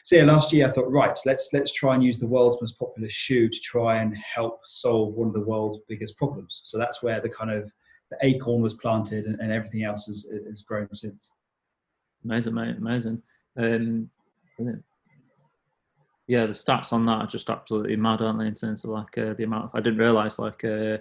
So 0.04 0.16
yeah, 0.16 0.24
last 0.24 0.54
year 0.54 0.68
I 0.68 0.72
thought, 0.72 0.90
right, 0.90 1.18
let's 1.26 1.50
let's 1.54 1.74
try 1.74 1.94
and 1.94 2.04
use 2.04 2.18
the 2.18 2.28
world's 2.28 2.62
most 2.62 2.80
popular 2.80 3.10
shoe 3.10 3.50
to 3.50 3.60
try 3.60 3.98
and 4.02 4.16
help 4.18 4.62
solve 4.66 5.16
one 5.16 5.28
of 5.28 5.34
the 5.34 5.42
world's 5.42 5.80
biggest 5.90 6.18
problems. 6.18 6.62
So 6.64 6.78
that's 6.78 7.04
where 7.04 7.20
the 7.20 7.30
kind 7.30 7.52
of 7.52 7.72
the 8.10 8.18
acorn 8.22 8.62
was 8.62 8.76
planted, 8.76 9.26
and, 9.26 9.40
and 9.42 9.52
everything 9.52 9.84
else 9.84 10.06
has, 10.06 10.28
has 10.48 10.62
grown 10.62 10.88
since. 10.94 11.32
Amazing, 12.24 12.54
mate, 12.56 12.78
amazing. 12.78 13.22
Um, 13.58 14.10
yeah, 16.28 16.46
the 16.46 16.54
stats 16.54 16.92
on 16.92 17.06
that 17.06 17.22
are 17.22 17.28
just 17.28 17.50
absolutely 17.50 17.96
mad, 17.96 18.22
aren't 18.22 18.40
they? 18.40 18.48
In 18.48 18.56
terms 18.56 18.84
of 18.84 18.90
like 18.90 19.18
uh, 19.18 19.34
the 19.34 19.44
amount 19.44 19.66
of, 19.66 19.72
I 19.74 19.80
didn't 19.80 20.00
realize 20.00 20.40
like 20.40 20.64
uh, 20.64 20.98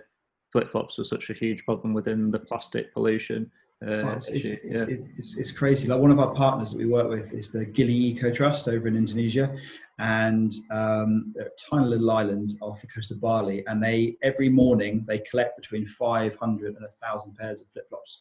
flip 0.52 0.70
flops 0.70 0.98
were 0.98 1.04
such 1.04 1.30
a 1.30 1.34
huge 1.34 1.64
problem 1.64 1.94
within 1.94 2.30
the 2.30 2.38
plastic 2.38 2.92
pollution. 2.92 3.50
Uh, 3.82 4.14
it's, 4.16 4.28
it's, 4.28 4.48
yeah. 4.64 4.96
it's, 5.16 5.36
it's, 5.36 5.50
crazy. 5.50 5.88
Like 5.88 6.00
one 6.00 6.10
of 6.10 6.18
our 6.18 6.32
partners 6.34 6.70
that 6.72 6.78
we 6.78 6.86
work 6.86 7.08
with 7.08 7.32
is 7.32 7.50
the 7.50 7.64
Gili 7.64 7.92
Eco 7.92 8.32
Trust 8.32 8.68
over 8.68 8.86
in 8.86 8.96
Indonesia, 8.96 9.54
and 9.98 10.52
um, 10.70 11.34
a 11.38 11.44
tiny 11.70 11.86
little 11.86 12.10
island 12.10 12.54
off 12.60 12.80
the 12.80 12.86
coast 12.86 13.10
of 13.10 13.20
Bali. 13.20 13.66
And 13.66 13.82
they 13.82 14.16
every 14.22 14.48
morning 14.48 15.04
they 15.06 15.18
collect 15.20 15.56
between 15.56 15.86
500 15.86 16.66
and 16.66 16.82
1,000 16.82 17.36
pairs 17.36 17.60
of 17.60 17.66
flip 17.72 17.88
flops 17.88 18.20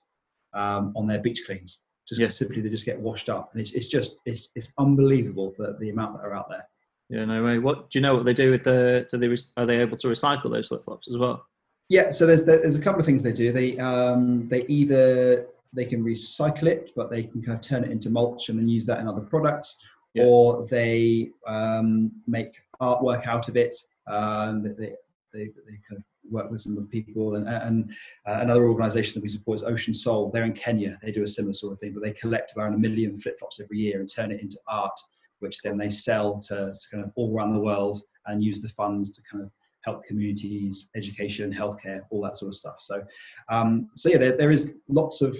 um, 0.53 0.93
on 0.95 1.07
their 1.07 1.19
beach 1.19 1.43
cleans. 1.45 1.79
Just 2.07 2.19
yeah. 2.19 2.27
simply 2.27 2.61
they 2.61 2.69
just 2.69 2.85
get 2.85 2.99
washed 2.99 3.29
up, 3.29 3.51
and 3.53 3.61
it's, 3.61 3.71
it's 3.71 3.87
just 3.87 4.19
it's, 4.25 4.49
it's 4.55 4.69
unbelievable 4.77 5.53
that 5.57 5.79
the 5.79 5.89
amount 5.89 6.17
that 6.17 6.25
are 6.25 6.33
out 6.33 6.49
there. 6.49 6.67
Yeah, 7.09 7.25
no 7.25 7.43
way. 7.43 7.59
What 7.59 7.89
do 7.89 7.99
you 7.99 8.01
know? 8.01 8.15
What 8.15 8.25
they 8.25 8.33
do 8.33 8.51
with 8.51 8.63
the? 8.63 9.07
Do 9.09 9.17
they 9.17 9.35
are 9.57 9.65
they 9.65 9.79
able 9.79 9.97
to 9.97 10.07
recycle 10.07 10.51
those 10.51 10.67
flip 10.67 10.83
flops 10.83 11.07
as 11.07 11.17
well? 11.17 11.45
Yeah, 11.89 12.11
so 12.11 12.25
there's 12.25 12.45
there's 12.45 12.75
a 12.75 12.81
couple 12.81 12.99
of 12.99 13.05
things 13.05 13.23
they 13.23 13.33
do. 13.33 13.51
They 13.51 13.77
um, 13.77 14.47
they 14.49 14.65
either 14.67 15.47
they 15.73 15.85
can 15.85 16.03
recycle 16.03 16.67
it, 16.67 16.91
but 16.95 17.09
they 17.09 17.23
can 17.23 17.41
kind 17.41 17.57
of 17.57 17.61
turn 17.61 17.83
it 17.83 17.91
into 17.91 18.09
mulch 18.09 18.49
and 18.49 18.59
then 18.59 18.67
use 18.67 18.85
that 18.85 18.99
in 18.99 19.07
other 19.07 19.21
products, 19.21 19.77
yeah. 20.13 20.23
or 20.23 20.65
they 20.67 21.31
um, 21.47 22.11
make 22.27 22.53
artwork 22.81 23.27
out 23.27 23.49
of 23.49 23.57
it. 23.57 23.75
Um, 24.07 24.63
they, 24.63 24.93
they, 25.33 25.45
they 25.45 25.79
kind 25.87 25.97
of 25.97 26.03
work 26.29 26.49
with 26.49 26.61
some 26.61 26.77
of 26.77 26.83
the 26.83 26.89
people 26.89 27.35
and, 27.35 27.47
and 27.47 27.91
uh, 28.27 28.39
another 28.41 28.67
organization 28.67 29.15
that 29.15 29.23
we 29.23 29.29
support 29.29 29.57
is 29.57 29.63
Ocean 29.63 29.93
Sole. 29.93 30.31
They're 30.31 30.45
in 30.45 30.53
Kenya. 30.53 30.97
They 31.01 31.11
do 31.11 31.23
a 31.23 31.27
similar 31.27 31.53
sort 31.53 31.73
of 31.73 31.79
thing, 31.79 31.93
but 31.93 32.03
they 32.03 32.11
collect 32.11 32.53
around 32.55 32.73
a 32.73 32.77
million 32.77 33.19
flip 33.19 33.37
flops 33.39 33.59
every 33.59 33.77
year 33.77 33.99
and 33.99 34.11
turn 34.11 34.31
it 34.31 34.41
into 34.41 34.57
art, 34.67 34.97
which 35.39 35.61
then 35.61 35.77
they 35.77 35.89
sell 35.89 36.39
to, 36.39 36.73
to 36.73 36.89
kind 36.91 37.03
of 37.03 37.11
all 37.15 37.35
around 37.35 37.53
the 37.53 37.59
world 37.59 38.01
and 38.25 38.43
use 38.43 38.61
the 38.61 38.69
funds 38.69 39.09
to 39.11 39.21
kind 39.29 39.43
of 39.43 39.51
help 39.81 40.03
communities, 40.05 40.89
education, 40.95 41.53
healthcare, 41.53 42.01
all 42.09 42.21
that 42.21 42.37
sort 42.37 42.49
of 42.49 42.55
stuff. 42.55 42.77
So, 42.79 43.03
um, 43.49 43.89
so 43.95 44.09
yeah, 44.09 44.17
there, 44.17 44.37
there 44.37 44.51
is 44.51 44.75
lots 44.87 45.21
of 45.21 45.37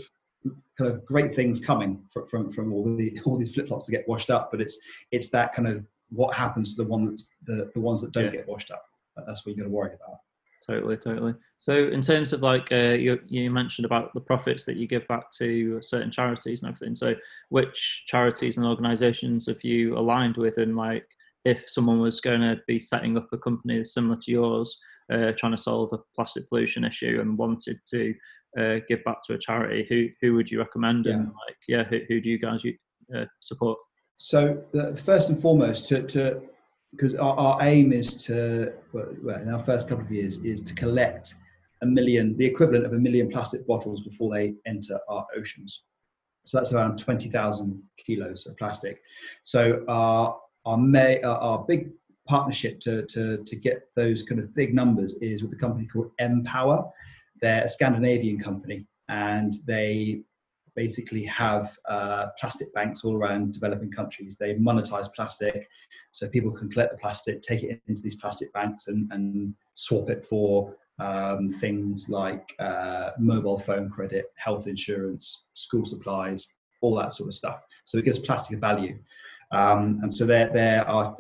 kind 0.78 0.92
of 0.92 1.06
great 1.06 1.34
things 1.34 1.60
coming 1.60 2.04
from 2.12 2.28
from, 2.28 2.52
from 2.52 2.74
all 2.74 2.84
the 2.96 3.20
all 3.26 3.38
these 3.38 3.54
flip 3.54 3.68
flops 3.68 3.86
that 3.86 3.94
get 3.94 4.08
washed 4.08 4.30
up, 4.30 4.52
but 4.52 4.62
it's 4.62 4.78
it's 5.12 5.30
that 5.30 5.54
kind 5.54 5.68
of 5.68 5.86
what 6.10 6.34
happens 6.34 6.76
to 6.76 6.84
the 6.84 6.90
ones 6.90 7.30
the 7.46 7.72
the 7.74 7.80
ones 7.80 8.02
that 8.02 8.12
don't 8.12 8.26
yeah. 8.26 8.32
get 8.32 8.48
washed 8.48 8.72
up. 8.72 8.84
That's 9.28 9.46
what 9.46 9.56
you 9.56 9.62
got 9.62 9.68
to 9.68 9.74
worry 9.74 9.94
about. 9.94 10.18
Totally, 10.66 10.96
totally. 10.96 11.34
So, 11.58 11.88
in 11.90 12.02
terms 12.02 12.32
of 12.32 12.42
like 12.42 12.72
uh, 12.72 12.94
you, 12.94 13.20
you 13.28 13.52
mentioned 13.52 13.86
about 13.86 14.14
the 14.14 14.22
profits 14.22 14.66
that 14.66 14.78
you 14.78 14.88
give 14.88 15.08
back 15.08 15.30
to 15.40 15.82
certain 15.82 16.12
charities 16.12 16.64
and 16.64 16.74
everything. 16.74 16.96
So, 16.96 17.16
which 17.50 18.04
charities 18.08 18.58
and 18.58 18.66
organisations 18.66 19.48
have 19.48 19.64
you 19.64 19.98
aligned 19.98 20.38
with, 20.38 20.58
and 20.58 20.78
like 20.78 21.06
if 21.44 21.68
someone 21.70 22.00
was 22.00 22.22
going 22.22 22.42
to 22.42 22.62
be 22.66 22.80
setting 22.80 23.18
up 23.18 23.28
a 23.34 23.38
company 23.38 23.84
similar 23.84 24.16
to 24.16 24.32
yours, 24.32 24.78
uh, 25.12 25.34
trying 25.38 25.52
to 25.52 25.58
solve 25.58 25.92
a 25.92 25.98
plastic 26.16 26.48
pollution 26.48 26.86
issue 26.86 27.18
and 27.20 27.38
wanted 27.38 27.80
to 27.88 28.14
uh, 28.58 28.76
give 28.88 29.04
back 29.04 29.18
to 29.28 29.34
a 29.34 29.38
charity, 29.38 29.86
who 29.90 30.08
who 30.22 30.36
would 30.36 30.50
you 30.50 30.60
recommend? 30.60 31.06
Yeah. 31.06 31.14
And 31.14 31.26
like, 31.26 31.58
yeah, 31.68 31.84
who, 31.84 32.00
who 32.08 32.22
do 32.22 32.30
you 32.30 32.40
guys 32.40 32.62
uh, 33.14 33.26
support? 33.42 33.80
So, 34.16 34.64
the, 34.72 34.96
first 34.96 35.30
and 35.30 35.42
foremost, 35.42 35.88
to, 35.90 36.04
to 36.04 36.42
because 36.96 37.16
our, 37.16 37.36
our, 37.38 37.64
aim 37.64 37.92
is 37.92 38.24
to, 38.26 38.72
well, 38.94 39.42
in 39.42 39.50
our 39.50 39.64
first 39.64 39.90
couple 39.90 40.06
of 40.06 40.12
years, 40.12 40.38
is 40.38 40.62
to 40.62 40.74
collect 40.76 41.36
a 41.82 41.86
million, 41.86 42.38
the 42.38 42.46
equivalent 42.46 42.86
of 42.86 42.94
a 42.94 42.98
million 42.98 43.30
plastic 43.30 43.66
bottles 43.68 44.02
before 44.02 44.34
they 44.34 44.54
enter 44.66 45.00
our 45.10 45.26
oceans. 45.36 45.84
So 46.46 46.58
that's 46.58 46.72
around 46.72 46.98
20,000 46.98 47.82
kilos 47.98 48.46
of 48.46 48.56
plastic. 48.58 49.02
So 49.44 49.84
our 49.88 50.38
our, 50.66 50.78
may, 50.78 51.22
uh, 51.22 51.36
our 51.36 51.66
big 51.66 51.90
partnership 52.28 52.80
to, 52.82 53.06
to, 53.08 53.44
to 53.44 53.56
get 53.56 53.90
those 53.96 54.24
kind 54.24 54.40
of 54.40 54.54
big 54.56 54.74
numbers 54.74 55.16
is 55.16 55.44
with 55.44 55.54
a 55.54 55.58
company 55.58 55.88
called 55.88 56.12
Empower. 56.20 56.90
They're 57.42 57.64
a 57.64 57.68
Scandinavian 57.68 58.40
company 58.40 58.86
and 59.10 59.54
they 59.66 60.22
basically 60.76 61.24
have 61.26 61.78
uh, 61.88 62.28
plastic 62.40 62.74
banks 62.74 63.04
all 63.04 63.16
around 63.16 63.54
developing 63.54 63.92
countries. 63.92 64.38
They 64.38 64.56
monetize 64.56 65.14
plastic 65.14 65.70
so 66.12 66.28
people 66.28 66.52
can 66.52 66.70
collect 66.70 66.92
the 66.92 66.98
plastic, 66.98 67.42
take 67.42 67.64
it 67.64 67.82
into 67.88 68.02
these 68.02 68.16
plastic 68.16 68.52
banks 68.54 68.88
and, 68.88 69.12
and 69.12 69.54
swap 69.74 70.10
it 70.10 70.26
for 70.26 70.76
um, 71.00 71.52
things 71.52 72.10
like 72.10 72.56
uh, 72.60 73.12
mobile 73.18 73.60
phone 73.60 73.90
credit, 73.90 74.26
health 74.36 74.68
insurance, 74.68 75.44
school 75.54 75.86
supplies, 75.86 76.48
all 76.82 76.96
that 76.96 77.14
sort 77.14 77.30
of 77.30 77.36
stuff. 77.36 77.62
So 77.86 77.98
it 77.98 78.06
gives 78.06 78.20
plastic 78.20 78.58
a 78.58 78.60
value. 78.60 78.98
Um, 79.52 80.00
and 80.02 80.14
so 80.14 80.26
they're, 80.26 80.50
they're 80.52 80.88
our, 80.88 81.16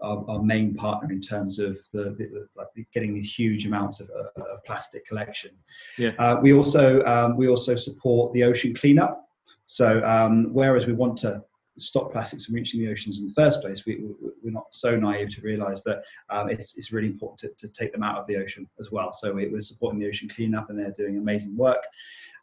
our, 0.00 0.24
our, 0.28 0.42
main 0.42 0.74
partner 0.74 1.12
in 1.12 1.20
terms 1.20 1.58
of 1.58 1.78
the, 1.92 2.14
the, 2.18 2.46
like 2.56 2.68
getting 2.92 3.14
these 3.14 3.32
huge 3.32 3.66
amounts 3.66 4.00
of, 4.00 4.10
uh, 4.10 4.42
of 4.42 4.64
plastic 4.64 5.06
collection. 5.06 5.50
Yeah. 5.98 6.12
Uh, 6.18 6.38
we 6.40 6.52
also 6.52 7.04
um, 7.04 7.36
we 7.36 7.48
also 7.48 7.76
support 7.76 8.32
the 8.32 8.44
ocean 8.44 8.74
cleanup. 8.74 9.26
So 9.66 10.04
um, 10.04 10.52
whereas 10.52 10.86
we 10.86 10.92
want 10.92 11.16
to 11.18 11.42
stop 11.78 12.12
plastics 12.12 12.44
from 12.44 12.54
reaching 12.54 12.80
the 12.80 12.90
oceans 12.90 13.20
in 13.20 13.26
the 13.26 13.32
first 13.34 13.62
place, 13.62 13.86
we, 13.86 14.04
we, 14.42 14.50
are 14.50 14.52
not 14.52 14.66
so 14.70 14.96
naive 14.96 15.30
to 15.30 15.40
realise 15.40 15.82
that 15.82 16.02
um, 16.30 16.50
it's, 16.50 16.76
it's 16.76 16.92
really 16.92 17.08
important 17.08 17.38
to, 17.38 17.66
to, 17.66 17.72
take 17.72 17.92
them 17.92 18.02
out 18.02 18.18
of 18.18 18.26
the 18.26 18.36
ocean 18.36 18.68
as 18.78 18.90
well. 18.90 19.12
So 19.12 19.32
we, 19.32 19.52
are 19.52 19.60
supporting 19.60 19.98
the 19.98 20.06
ocean 20.08 20.28
cleanup, 20.28 20.70
and 20.70 20.78
they're 20.78 20.92
doing 20.92 21.16
amazing 21.16 21.56
work. 21.56 21.82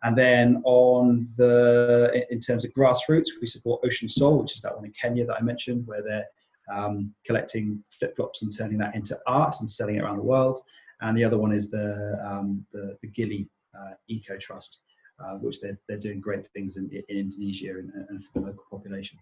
And 0.03 0.18
then 0.18 0.62
on 0.63 1.27
the 1.36 2.25
in 2.29 2.39
terms 2.39 2.63
of 2.63 2.72
grassroots, 2.72 3.27
we 3.41 3.48
support 3.48 3.82
Ocean 3.84 4.08
Sole, 4.08 4.41
which 4.41 4.56
is 4.56 4.62
that 4.62 4.75
one 4.75 4.86
in 4.86 4.91
Kenya 4.91 5.25
that 5.25 5.38
I 5.38 5.41
mentioned, 5.41 5.86
where 5.86 6.01
they're 6.01 6.25
um, 6.74 7.13
collecting 7.25 7.84
flip 7.98 8.15
flops 8.15 8.41
and 8.41 8.56
turning 8.56 8.77
that 8.77 8.96
into 8.96 9.20
art 9.27 9.58
and 9.60 9.70
selling 9.70 9.96
it 9.96 10.01
around 10.01 10.18
the 10.18 10.24
world. 10.24 10.62
And 11.01 11.18
the 11.18 11.24
other 11.24 11.38
one 11.38 11.51
is 11.51 11.70
the 11.70 12.18
um, 12.24 12.65
the, 12.72 12.98
the 13.01 13.08
Gili 13.08 13.50
uh, 13.77 13.91
Eco 14.08 14.38
Trust, 14.38 14.79
uh, 15.24 15.34
which 15.36 15.60
they're 15.60 15.79
they're 15.88 16.00
doing 16.00 16.22
great 16.22 16.48
things 16.53 16.77
in, 16.77 16.89
in 16.91 17.18
Indonesia 17.18 17.72
and, 17.72 17.91
and, 18.10 18.24
for 18.25 18.39
the 18.39 18.46
local 18.48 18.65
population. 18.72 19.18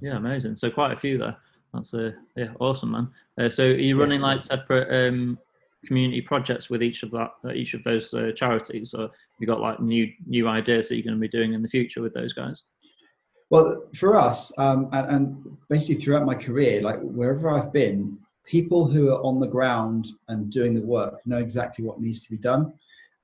Yeah, 0.00 0.16
amazing. 0.16 0.56
So 0.56 0.70
quite 0.70 0.92
a 0.92 0.98
few 0.98 1.18
there. 1.18 1.36
That's 1.74 1.92
a 1.92 2.14
yeah, 2.34 2.52
awesome, 2.60 2.92
man. 2.92 3.10
Uh, 3.38 3.50
so 3.50 3.64
are 3.64 3.72
you 3.72 3.98
running 3.98 4.20
yes. 4.20 4.22
like 4.22 4.40
separate 4.40 5.08
um, 5.08 5.38
community 5.88 6.20
projects 6.20 6.70
with 6.70 6.82
each 6.82 7.02
of 7.02 7.10
that 7.10 7.30
uh, 7.44 7.52
each 7.52 7.74
of 7.74 7.82
those 7.82 8.14
uh, 8.14 8.30
charities 8.36 8.94
or 8.94 9.10
you 9.40 9.46
got 9.46 9.60
like 9.60 9.80
new 9.80 10.06
new 10.26 10.46
ideas 10.46 10.88
that 10.88 10.94
you're 10.94 11.08
going 11.08 11.16
to 11.16 11.20
be 11.20 11.36
doing 11.38 11.52
in 11.54 11.62
the 11.62 11.68
future 11.68 12.02
with 12.02 12.14
those 12.14 12.32
guys? 12.32 12.62
Well 13.50 13.84
for 13.96 14.14
us 14.14 14.52
um, 14.58 14.88
and, 14.92 15.06
and, 15.14 15.56
basically 15.68 16.02
throughout 16.02 16.26
my 16.26 16.34
career 16.34 16.80
like 16.82 17.00
wherever 17.00 17.50
i've 17.50 17.72
been 17.72 18.18
people 18.48 18.86
who 18.86 19.10
are 19.10 19.22
on 19.22 19.38
the 19.38 19.46
ground 19.46 20.08
and 20.28 20.50
doing 20.50 20.74
the 20.74 20.80
work 20.80 21.20
know 21.26 21.36
exactly 21.36 21.84
what 21.84 22.00
needs 22.00 22.24
to 22.24 22.30
be 22.30 22.38
done. 22.38 22.72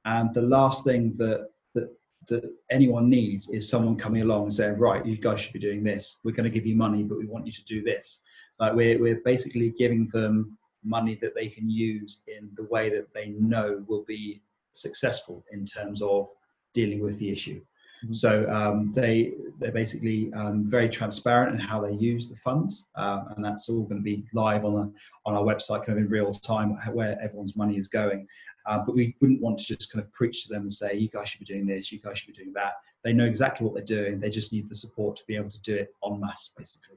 And 0.04 0.34
the 0.34 0.42
last 0.42 0.84
thing 0.84 1.14
that 1.16 1.48
that 1.74 1.88
that 2.28 2.44
anyone 2.70 3.08
needs 3.08 3.48
is 3.48 3.68
someone 3.68 3.96
coming 3.96 4.22
along 4.22 4.44
and 4.44 4.54
saying 4.54 4.78
right 4.78 5.04
you 5.04 5.16
guys 5.16 5.40
should 5.40 5.54
be 5.54 5.58
doing 5.58 5.82
this. 5.82 6.18
We're 6.22 6.32
going 6.32 6.50
to 6.50 6.56
give 6.56 6.66
you 6.66 6.76
money 6.76 7.02
but 7.02 7.18
we 7.18 7.26
want 7.26 7.46
you 7.46 7.52
to 7.52 7.64
do 7.64 7.82
this. 7.82 8.20
Like 8.60 8.74
we're, 8.74 8.98
we're 9.00 9.20
basically 9.24 9.70
giving 9.70 10.08
them 10.08 10.58
money 10.84 11.18
that 11.20 11.34
they 11.34 11.48
can 11.48 11.68
use 11.68 12.22
in 12.26 12.50
the 12.54 12.64
way 12.64 12.90
that 12.90 13.12
they 13.14 13.28
know 13.38 13.84
will 13.88 14.04
be 14.04 14.42
successful 14.72 15.44
in 15.52 15.64
terms 15.64 16.02
of 16.02 16.28
dealing 16.72 17.00
with 17.00 17.18
the 17.18 17.30
issue. 17.30 17.60
Mm-hmm. 18.04 18.12
So 18.12 18.48
um, 18.50 18.92
they 18.92 19.34
they're 19.58 19.72
basically 19.72 20.32
um, 20.34 20.64
very 20.68 20.88
transparent 20.88 21.54
in 21.54 21.60
how 21.60 21.80
they 21.80 21.92
use 21.92 22.28
the 22.28 22.36
funds, 22.36 22.88
um, 22.96 23.28
and 23.34 23.44
that's 23.44 23.68
all 23.68 23.84
going 23.84 24.00
to 24.00 24.02
be 24.02 24.24
live 24.34 24.64
on 24.64 24.74
the, 24.74 24.92
on 25.24 25.34
our 25.34 25.42
website, 25.42 25.86
kind 25.86 25.98
of 25.98 26.04
in 26.04 26.10
real 26.10 26.32
time, 26.32 26.70
where 26.92 27.18
everyone's 27.22 27.56
money 27.56 27.78
is 27.78 27.88
going. 27.88 28.26
Uh, 28.66 28.78
but 28.84 28.94
we 28.94 29.14
wouldn't 29.20 29.40
want 29.40 29.58
to 29.58 29.76
just 29.76 29.92
kind 29.92 30.04
of 30.04 30.12
preach 30.12 30.44
to 30.44 30.52
them 30.52 30.62
and 30.62 30.72
say, 30.72 30.94
"You 30.94 31.08
guys 31.08 31.28
should 31.28 31.40
be 31.40 31.46
doing 31.46 31.66
this. 31.66 31.92
You 31.92 32.00
guys 32.00 32.18
should 32.18 32.34
be 32.34 32.42
doing 32.42 32.52
that." 32.54 32.74
They 33.04 33.12
know 33.12 33.26
exactly 33.26 33.64
what 33.64 33.74
they're 33.74 33.84
doing. 33.84 34.18
They 34.18 34.30
just 34.30 34.52
need 34.52 34.68
the 34.68 34.74
support 34.74 35.16
to 35.16 35.22
be 35.26 35.36
able 35.36 35.50
to 35.50 35.60
do 35.60 35.76
it 35.76 35.94
en 36.04 36.20
masse, 36.20 36.50
basically. 36.56 36.96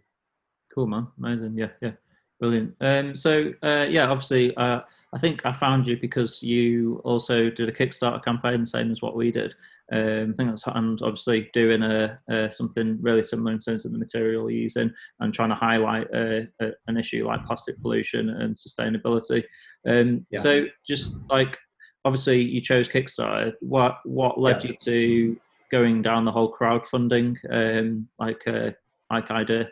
Cool, 0.74 0.88
man. 0.88 1.08
Amazing. 1.18 1.58
Yeah, 1.58 1.70
yeah. 1.82 1.92
Brilliant. 2.40 2.76
Um, 2.82 3.16
so 3.16 3.52
uh, 3.64 3.88
yeah, 3.90 4.08
obviously, 4.08 4.56
uh, 4.58 4.82
I 5.14 5.18
think 5.18 5.46
I 5.46 5.54
found 5.54 5.88
you 5.88 5.98
because 6.00 6.44
you 6.44 7.02
also 7.04 7.50
did 7.50 7.68
a 7.70 7.72
Kickstarter 7.72 8.24
campaign, 8.24 8.66
same 8.66 8.92
as 8.92 9.02
what 9.02 9.16
we 9.16 9.32
did. 9.32 9.56
Um, 9.92 10.32
I 10.32 10.34
think 10.36 10.50
that's 10.50 10.68
and 10.68 11.02
obviously 11.02 11.50
doing 11.54 11.82
a, 11.82 12.20
something 12.52 12.98
really 13.02 13.24
similar 13.24 13.54
in 13.54 13.60
terms 13.60 13.86
of 13.86 13.94
the 13.94 13.98
material 13.98 14.52
you're 14.52 14.62
using 14.64 14.92
and 15.22 15.34
trying 15.34 15.50
to 15.50 15.56
highlight 15.56 16.08
a, 16.14 16.48
an 16.88 16.98
issue 16.98 17.26
like 17.26 17.46
plastic 17.46 17.82
pollution 17.82 18.30
and 18.30 18.56
sustainability. 18.56 19.44
Um, 19.88 20.26
yeah. 20.30 20.42
So 20.42 20.66
just 20.86 21.14
like 21.30 21.58
obviously 22.04 22.42
you 22.42 22.62
chose 22.62 22.90
Kickstarter. 22.90 23.54
What 23.62 24.00
what 24.06 24.40
led 24.40 24.64
Yeah. 24.64 24.72
you 24.72 24.78
to 24.82 25.38
going 25.72 26.02
down 26.02 26.26
the 26.26 26.32
whole 26.32 26.54
crowdfunding 26.54 27.36
um, 27.50 28.08
like 28.20 28.46
uh, 28.48 28.72
like 29.10 29.32
idea? 29.32 29.70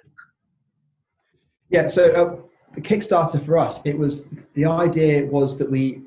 Yeah, 1.69 1.87
so 1.87 2.03
uh, 2.11 2.54
the 2.75 2.81
Kickstarter 2.81 3.41
for 3.43 3.57
us, 3.57 3.79
it 3.85 3.97
was 3.97 4.25
the 4.53 4.65
idea 4.65 5.25
was 5.25 5.57
that 5.57 5.69
we 5.69 6.01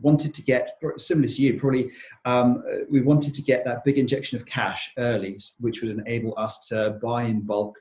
wanted 0.00 0.34
to 0.34 0.42
get 0.42 0.78
similar 0.96 1.28
to 1.28 1.42
you, 1.42 1.58
probably 1.58 1.90
um, 2.24 2.62
we 2.90 3.00
wanted 3.00 3.34
to 3.34 3.42
get 3.42 3.64
that 3.64 3.84
big 3.84 3.98
injection 3.98 4.38
of 4.38 4.46
cash 4.46 4.90
early, 4.98 5.38
which 5.60 5.80
would 5.80 5.90
enable 5.90 6.34
us 6.36 6.66
to 6.68 6.98
buy 7.02 7.24
in 7.24 7.40
bulk, 7.40 7.76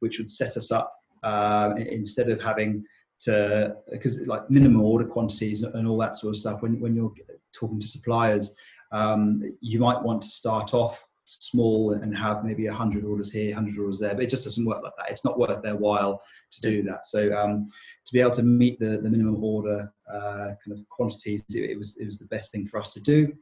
which 0.00 0.18
would 0.18 0.30
set 0.30 0.56
us 0.56 0.70
up 0.70 0.94
uh, 1.22 1.74
instead 1.76 2.30
of 2.30 2.40
having 2.40 2.84
to 3.20 3.74
because 3.90 4.24
like 4.28 4.48
minimum 4.48 4.80
order 4.80 5.04
quantities 5.04 5.62
and 5.62 5.88
all 5.88 5.98
that 5.98 6.16
sort 6.16 6.34
of 6.34 6.38
stuff. 6.38 6.62
When 6.62 6.80
when 6.80 6.94
you're 6.94 7.12
talking 7.52 7.80
to 7.80 7.86
suppliers, 7.86 8.54
um, 8.92 9.42
you 9.60 9.80
might 9.80 10.00
want 10.00 10.22
to 10.22 10.28
start 10.28 10.72
off 10.72 11.04
small 11.28 11.92
and 11.92 12.16
have 12.16 12.44
maybe 12.44 12.66
100 12.66 13.04
orders 13.04 13.30
here 13.30 13.54
100 13.54 13.78
orders 13.78 14.00
there 14.00 14.14
but 14.14 14.24
it 14.24 14.30
just 14.30 14.44
doesn't 14.44 14.64
work 14.64 14.82
like 14.82 14.94
that. 14.96 15.10
It's 15.10 15.24
not 15.24 15.38
worth 15.38 15.62
their 15.62 15.76
while 15.76 16.22
to 16.52 16.60
do 16.60 16.82
that. 16.84 17.06
So 17.06 17.32
um, 17.36 17.68
to 18.06 18.12
be 18.12 18.20
able 18.20 18.30
to 18.32 18.42
meet 18.42 18.78
the, 18.78 18.98
the 18.98 19.10
minimum 19.10 19.42
order 19.42 19.92
uh, 20.10 20.54
kind 20.64 20.72
of 20.72 20.88
quantities 20.88 21.42
it, 21.50 21.70
it 21.70 21.78
was 21.78 21.96
it 21.98 22.06
was 22.06 22.18
the 22.18 22.26
best 22.26 22.50
thing 22.50 22.66
for 22.66 22.80
us 22.80 22.92
to 22.94 23.00
do. 23.00 23.32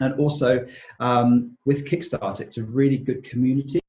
And 0.00 0.14
also 0.14 0.66
um, 1.00 1.56
with 1.64 1.86
kickstarter 1.86 2.40
it's 2.40 2.58
a 2.58 2.64
really 2.64 2.98
good 2.98 3.24
community. 3.24 3.82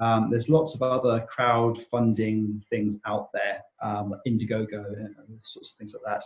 Um, 0.00 0.28
there's 0.30 0.48
lots 0.48 0.74
of 0.74 0.82
other 0.82 1.24
crowdfunding 1.32 2.66
things 2.68 2.96
out 3.06 3.28
there 3.32 3.60
um, 3.82 4.14
indiegogo 4.26 4.84
and 4.96 5.14
sorts 5.42 5.72
of 5.72 5.76
things 5.76 5.94
like 5.94 6.02
that 6.14 6.24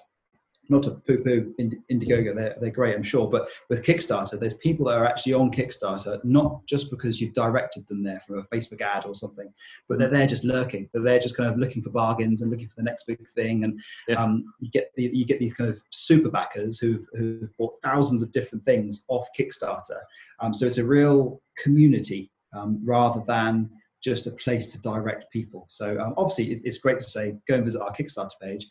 not 0.71 0.83
to 0.83 0.91
poo-poo 0.91 1.55
Ind- 1.59 1.83
Indiegogo, 1.91 2.35
they're, 2.35 2.57
they're 2.61 2.71
great, 2.71 2.95
I'm 2.95 3.03
sure. 3.03 3.29
But 3.29 3.49
with 3.69 3.85
Kickstarter, 3.85 4.39
there's 4.39 4.55
people 4.55 4.87
that 4.87 4.99
are 4.99 5.07
actually 5.07 5.33
on 5.33 5.51
Kickstarter, 5.51 6.23
not 6.25 6.65
just 6.67 6.91
because 6.91 7.21
you've 7.21 7.35
directed 7.35 7.87
them 7.89 8.03
there 8.03 8.21
from 8.21 8.39
a 8.39 8.43
Facebook 8.45 8.81
ad 8.83 9.05
or 9.07 9.15
something, 9.15 9.53
but 9.89 9.99
they're 9.99 10.09
there 10.11 10.27
just 10.27 10.45
lurking. 10.45 10.89
They're 10.93 11.03
there 11.03 11.19
just 11.19 11.37
kind 11.37 11.51
of 11.51 11.59
looking 11.59 11.83
for 11.83 11.91
bargains 11.91 12.43
and 12.43 12.51
looking 12.51 12.69
for 12.69 12.77
the 12.77 12.83
next 12.83 13.07
big 13.07 13.27
thing. 13.31 13.65
And 13.65 13.81
Yeah. 14.09 14.23
um, 14.23 14.53
you 14.61 14.71
get 14.71 14.91
you 14.97 15.25
get 15.25 15.39
these 15.39 15.55
kind 15.55 15.71
of 15.71 15.81
super 15.91 16.29
backers 16.31 16.79
who've, 16.79 17.07
who've 17.15 17.57
bought 17.57 17.75
thousands 17.83 18.21
of 18.23 18.33
different 18.33 18.65
things 18.65 19.05
off 19.09 19.27
Kickstarter. 19.39 20.01
Um, 20.41 20.53
so 20.53 20.67
it's 20.67 20.79
a 20.79 20.85
real 20.85 21.41
community 21.57 22.31
um, 22.53 22.81
rather 22.85 23.23
than 23.27 23.71
just 24.01 24.29
a 24.29 24.31
place 24.31 24.71
to 24.71 24.79
direct 24.79 25.31
people. 25.33 25.67
So 25.69 25.99
um, 26.01 26.15
obviously, 26.17 26.61
it's 26.65 26.79
great 26.79 26.99
to 27.01 27.05
say 27.05 27.35
go 27.49 27.57
and 27.57 27.65
visit 27.65 27.81
our 27.83 27.93
Kickstarter 27.93 28.31
page, 28.41 28.67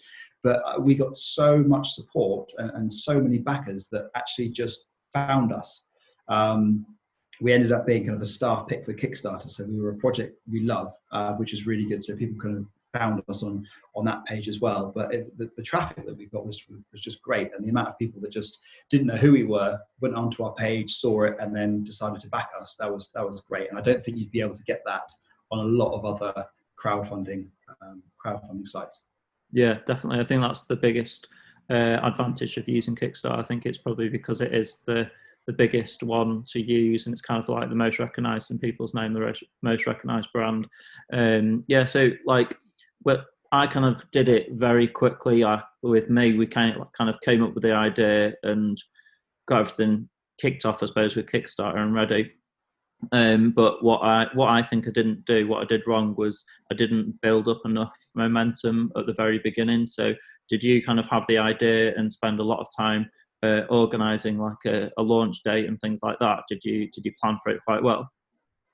but 0.47 0.61
uh, 0.65 0.79
we 0.79 0.95
got 0.95 1.13
so 1.13 1.57
much 1.57 1.91
support 1.91 2.49
and, 2.57 2.71
and 2.71 2.93
so 2.93 3.19
many 3.19 3.37
backers 3.37 3.89
that 3.91 4.09
actually 4.15 4.47
just 4.47 4.85
found 5.13 5.51
us. 5.51 5.81
Um, 6.29 6.85
we 7.41 7.51
ended 7.51 7.73
up 7.73 7.85
being 7.85 8.05
kind 8.05 8.15
of 8.15 8.21
a 8.21 8.25
staff 8.25 8.65
pick 8.65 8.85
for 8.85 8.93
Kickstarter, 8.93 9.49
so 9.49 9.65
we 9.65 9.77
were 9.77 9.89
a 9.89 9.97
project 9.97 10.39
we 10.49 10.61
love, 10.61 10.93
uh, 11.11 11.33
which 11.33 11.53
is 11.53 11.67
really 11.67 11.83
good. 11.83 12.01
So 12.01 12.15
people 12.15 12.39
kind 12.41 12.59
of 12.59 12.65
found 12.97 13.21
us 13.27 13.43
on 13.43 13.67
on 13.93 14.05
that 14.05 14.23
page 14.25 14.47
as 14.47 14.61
well. 14.61 14.93
But 14.95 15.13
it, 15.13 15.37
the, 15.37 15.51
the 15.57 15.63
traffic 15.63 16.05
that 16.05 16.17
we 16.17 16.27
got 16.27 16.47
was 16.47 16.63
was 16.93 17.01
just 17.01 17.21
great, 17.21 17.51
and 17.53 17.65
the 17.65 17.69
amount 17.69 17.89
of 17.89 17.99
people 17.99 18.21
that 18.21 18.31
just 18.31 18.59
didn't 18.89 19.07
know 19.07 19.17
who 19.17 19.33
we 19.33 19.43
were 19.43 19.77
went 19.99 20.15
onto 20.15 20.43
our 20.43 20.53
page, 20.53 20.93
saw 20.93 21.23
it, 21.23 21.35
and 21.41 21.53
then 21.53 21.83
decided 21.83 22.21
to 22.21 22.29
back 22.29 22.51
us. 22.59 22.77
That 22.79 22.89
was 22.91 23.11
that 23.15 23.25
was 23.27 23.41
great, 23.41 23.69
and 23.69 23.77
I 23.77 23.81
don't 23.81 24.01
think 24.01 24.17
you'd 24.17 24.31
be 24.31 24.41
able 24.47 24.55
to 24.55 24.63
get 24.63 24.81
that 24.85 25.11
on 25.51 25.59
a 25.59 25.69
lot 25.81 25.93
of 25.93 26.05
other 26.05 26.45
crowdfunding 26.81 27.47
um, 27.81 28.01
crowdfunding 28.25 28.65
sites. 28.65 29.03
Yeah, 29.57 29.79
definitely. 29.87 30.19
I 30.19 30.23
think 30.23 30.43
that's 30.43 30.65
the 30.65 30.75
biggest 30.75 31.29
uh, 31.71 31.97
advantage 32.03 32.57
of 32.57 32.67
using 32.67 32.95
Kickstarter. 32.95 33.39
I 33.39 33.41
think 33.41 33.65
it's 33.65 33.79
probably 33.79 34.07
because 34.07 34.39
it 34.39 34.53
is 34.53 34.77
the 34.85 35.09
the 35.47 35.53
biggest 35.53 36.03
one 36.03 36.43
to 36.49 36.61
use, 36.61 37.07
and 37.07 37.13
it's 37.13 37.23
kind 37.23 37.41
of 37.41 37.49
like 37.49 37.67
the 37.67 37.75
most 37.75 37.97
recognised 37.97 38.51
in 38.51 38.59
people's 38.59 38.93
name, 38.93 39.13
the 39.13 39.21
res- 39.21 39.43
most 39.63 39.87
recognised 39.87 40.29
brand. 40.31 40.67
Um, 41.11 41.63
yeah, 41.67 41.85
so 41.85 42.11
like, 42.27 42.55
well, 43.03 43.25
I 43.51 43.65
kind 43.65 43.85
of 43.85 44.05
did 44.11 44.29
it 44.29 44.51
very 44.51 44.87
quickly. 44.87 45.43
I, 45.43 45.63
with 45.81 46.07
me, 46.07 46.37
we 46.37 46.45
kind 46.45 46.79
of 46.79 46.91
kind 46.93 47.09
of 47.09 47.19
came 47.21 47.41
up 47.43 47.55
with 47.55 47.63
the 47.63 47.73
idea 47.73 48.33
and 48.43 48.77
got 49.47 49.61
everything 49.61 50.07
kicked 50.39 50.65
off, 50.67 50.83
I 50.83 50.85
suppose, 50.85 51.15
with 51.15 51.31
Kickstarter 51.31 51.77
and 51.77 51.95
ready. 51.95 52.31
Um, 53.11 53.51
but 53.51 53.83
what 53.83 53.99
I 53.99 54.27
what 54.33 54.49
I 54.49 54.61
think 54.61 54.87
I 54.87 54.91
didn't 54.91 55.25
do, 55.25 55.47
what 55.47 55.61
I 55.61 55.65
did 55.65 55.83
wrong 55.87 56.15
was 56.17 56.43
I 56.71 56.75
didn't 56.75 57.19
build 57.21 57.47
up 57.47 57.61
enough 57.65 57.95
momentum 58.15 58.91
at 58.97 59.05
the 59.05 59.13
very 59.13 59.39
beginning. 59.43 59.85
So 59.85 60.13
did 60.49 60.63
you 60.63 60.83
kind 60.83 60.99
of 60.99 61.07
have 61.07 61.25
the 61.27 61.37
idea 61.37 61.95
and 61.95 62.11
spend 62.11 62.39
a 62.39 62.43
lot 62.43 62.59
of 62.59 62.67
time 62.75 63.09
uh, 63.43 63.61
organizing 63.69 64.39
like 64.39 64.65
a, 64.65 64.91
a 64.97 65.01
launch 65.01 65.43
date 65.43 65.67
and 65.67 65.79
things 65.79 65.99
like 66.01 66.17
that? 66.19 66.43
Did 66.49 66.63
you 66.63 66.89
did 66.89 67.05
you 67.05 67.11
plan 67.21 67.37
for 67.43 67.51
it 67.51 67.61
quite 67.65 67.83
well? 67.83 68.09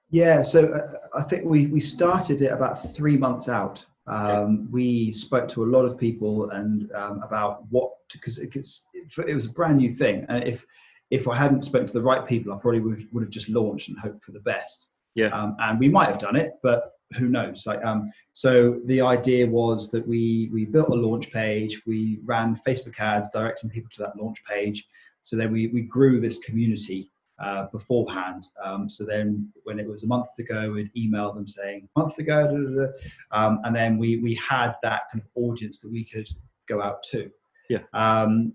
Yeah, 0.10 0.44
so 0.44 0.68
uh, 0.68 1.18
I 1.18 1.24
think 1.24 1.46
we, 1.46 1.66
we 1.66 1.80
started 1.80 2.42
it 2.44 2.52
about 2.52 2.94
three 2.94 3.18
months 3.18 3.50
out. 3.50 3.84
Um, 4.06 4.70
we 4.72 5.12
spoke 5.12 5.48
to 5.50 5.64
a 5.64 5.66
lot 5.66 5.86
of 5.86 5.98
people 5.98 6.52
and 6.52 6.92
um, 6.92 7.24
about 7.24 7.64
what 7.72 7.94
because 8.12 8.38
it, 8.38 8.56
it 8.56 9.34
was 9.34 9.46
a 9.46 9.50
brand 9.50 9.78
new 9.78 9.94
thing, 9.94 10.26
and 10.30 10.44
if 10.44 10.66
if 11.14 11.28
I 11.28 11.36
hadn't 11.38 11.62
spoken 11.64 11.86
to 11.86 11.94
the 11.94 12.02
right 12.02 12.26
people, 12.26 12.52
I 12.52 12.58
probably 12.58 12.80
would, 12.80 13.08
would 13.14 13.22
have 13.22 13.30
just 13.30 13.48
launched 13.48 13.88
and 13.88 14.00
hoped 14.00 14.26
for 14.26 14.32
the 14.32 14.40
best. 14.40 14.90
Yeah. 15.14 15.28
Um, 15.28 15.56
and 15.60 15.78
we 15.78 15.88
might 15.88 16.10
have 16.10 16.18
done 16.18 16.36
it, 16.36 16.54
but 16.64 16.94
who 17.18 17.30
knows? 17.30 17.68
Like, 17.68 17.86
um, 17.86 18.12
so 18.34 18.82
the 18.86 19.02
idea 19.02 19.46
was 19.46 19.92
that 19.92 20.08
we 20.08 20.50
we 20.52 20.66
built 20.66 20.90
a 20.90 20.96
launch 20.96 21.32
page, 21.32 21.80
we 21.86 22.20
ran 22.26 22.60
Facebook 22.68 23.00
ads 23.00 23.30
directing 23.30 23.70
people 23.70 23.92
to 23.94 24.02
that 24.02 24.18
launch 24.18 24.44
page. 24.44 24.88
So 25.22 25.36
then 25.36 25.52
we 25.52 25.68
we 25.68 25.82
grew 25.82 26.20
this 26.20 26.40
community 26.40 27.12
uh, 27.40 27.68
beforehand. 27.72 28.48
Um, 28.64 28.90
so 28.90 29.04
then, 29.04 29.52
when 29.66 29.80
it 29.80 29.88
was 29.88 30.04
a 30.04 30.08
month 30.08 30.40
ago, 30.40 30.72
we'd 30.72 30.90
email 30.98 31.32
them 31.32 31.48
saying 31.48 31.90
month 31.96 32.18
ago, 32.18 32.48
da, 32.48 32.58
da, 32.58 32.88
da. 32.88 32.92
Um, 33.32 33.60
and 33.66 33.76
then 33.76 34.00
we 34.00 34.18
we 34.18 34.34
had 34.34 34.74
that 34.82 35.04
kind 35.12 35.22
of 35.24 35.30
audience 35.36 35.78
that 35.82 35.92
we 35.92 36.06
could 36.06 36.30
go 36.68 36.82
out 36.82 37.04
to. 37.12 37.30
Yeah. 37.70 37.84
Um, 37.94 38.54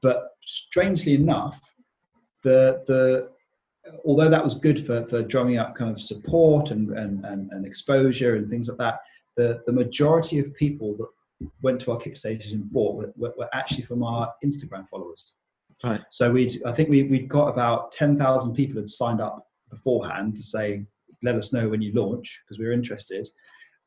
but 0.00 0.30
strangely 0.44 1.14
enough, 1.14 1.60
the 2.42 2.82
the 2.86 3.30
although 4.04 4.28
that 4.28 4.44
was 4.44 4.54
good 4.54 4.84
for 4.84 5.06
for 5.06 5.22
drumming 5.22 5.58
up 5.58 5.74
kind 5.74 5.90
of 5.90 6.00
support 6.00 6.70
and 6.70 6.90
and, 6.90 7.24
and, 7.24 7.50
and 7.52 7.66
exposure 7.66 8.36
and 8.36 8.48
things 8.48 8.68
like 8.68 8.78
that, 8.78 9.00
the 9.36 9.62
the 9.66 9.72
majority 9.72 10.38
of 10.38 10.54
people 10.54 10.96
that 10.96 11.08
went 11.62 11.80
to 11.80 11.90
our 11.92 11.98
Kickstarter 11.98 12.52
and 12.52 12.70
bought 12.70 12.96
were, 12.96 13.12
were, 13.16 13.34
were 13.36 13.48
actually 13.52 13.82
from 13.82 14.02
our 14.02 14.32
Instagram 14.44 14.88
followers. 14.88 15.34
Right. 15.82 16.00
So 16.10 16.30
we 16.30 16.48
I 16.66 16.72
think 16.72 16.88
we 16.88 17.04
we 17.04 17.20
got 17.20 17.48
about 17.48 17.92
ten 17.92 18.18
thousand 18.18 18.54
people 18.54 18.80
had 18.80 18.90
signed 18.90 19.20
up 19.20 19.46
beforehand 19.70 20.36
to 20.36 20.42
say 20.42 20.84
let 21.22 21.36
us 21.36 21.52
know 21.52 21.68
when 21.68 21.82
you 21.82 21.92
launch 21.92 22.42
because 22.44 22.58
we 22.58 22.66
were 22.66 22.72
interested, 22.72 23.28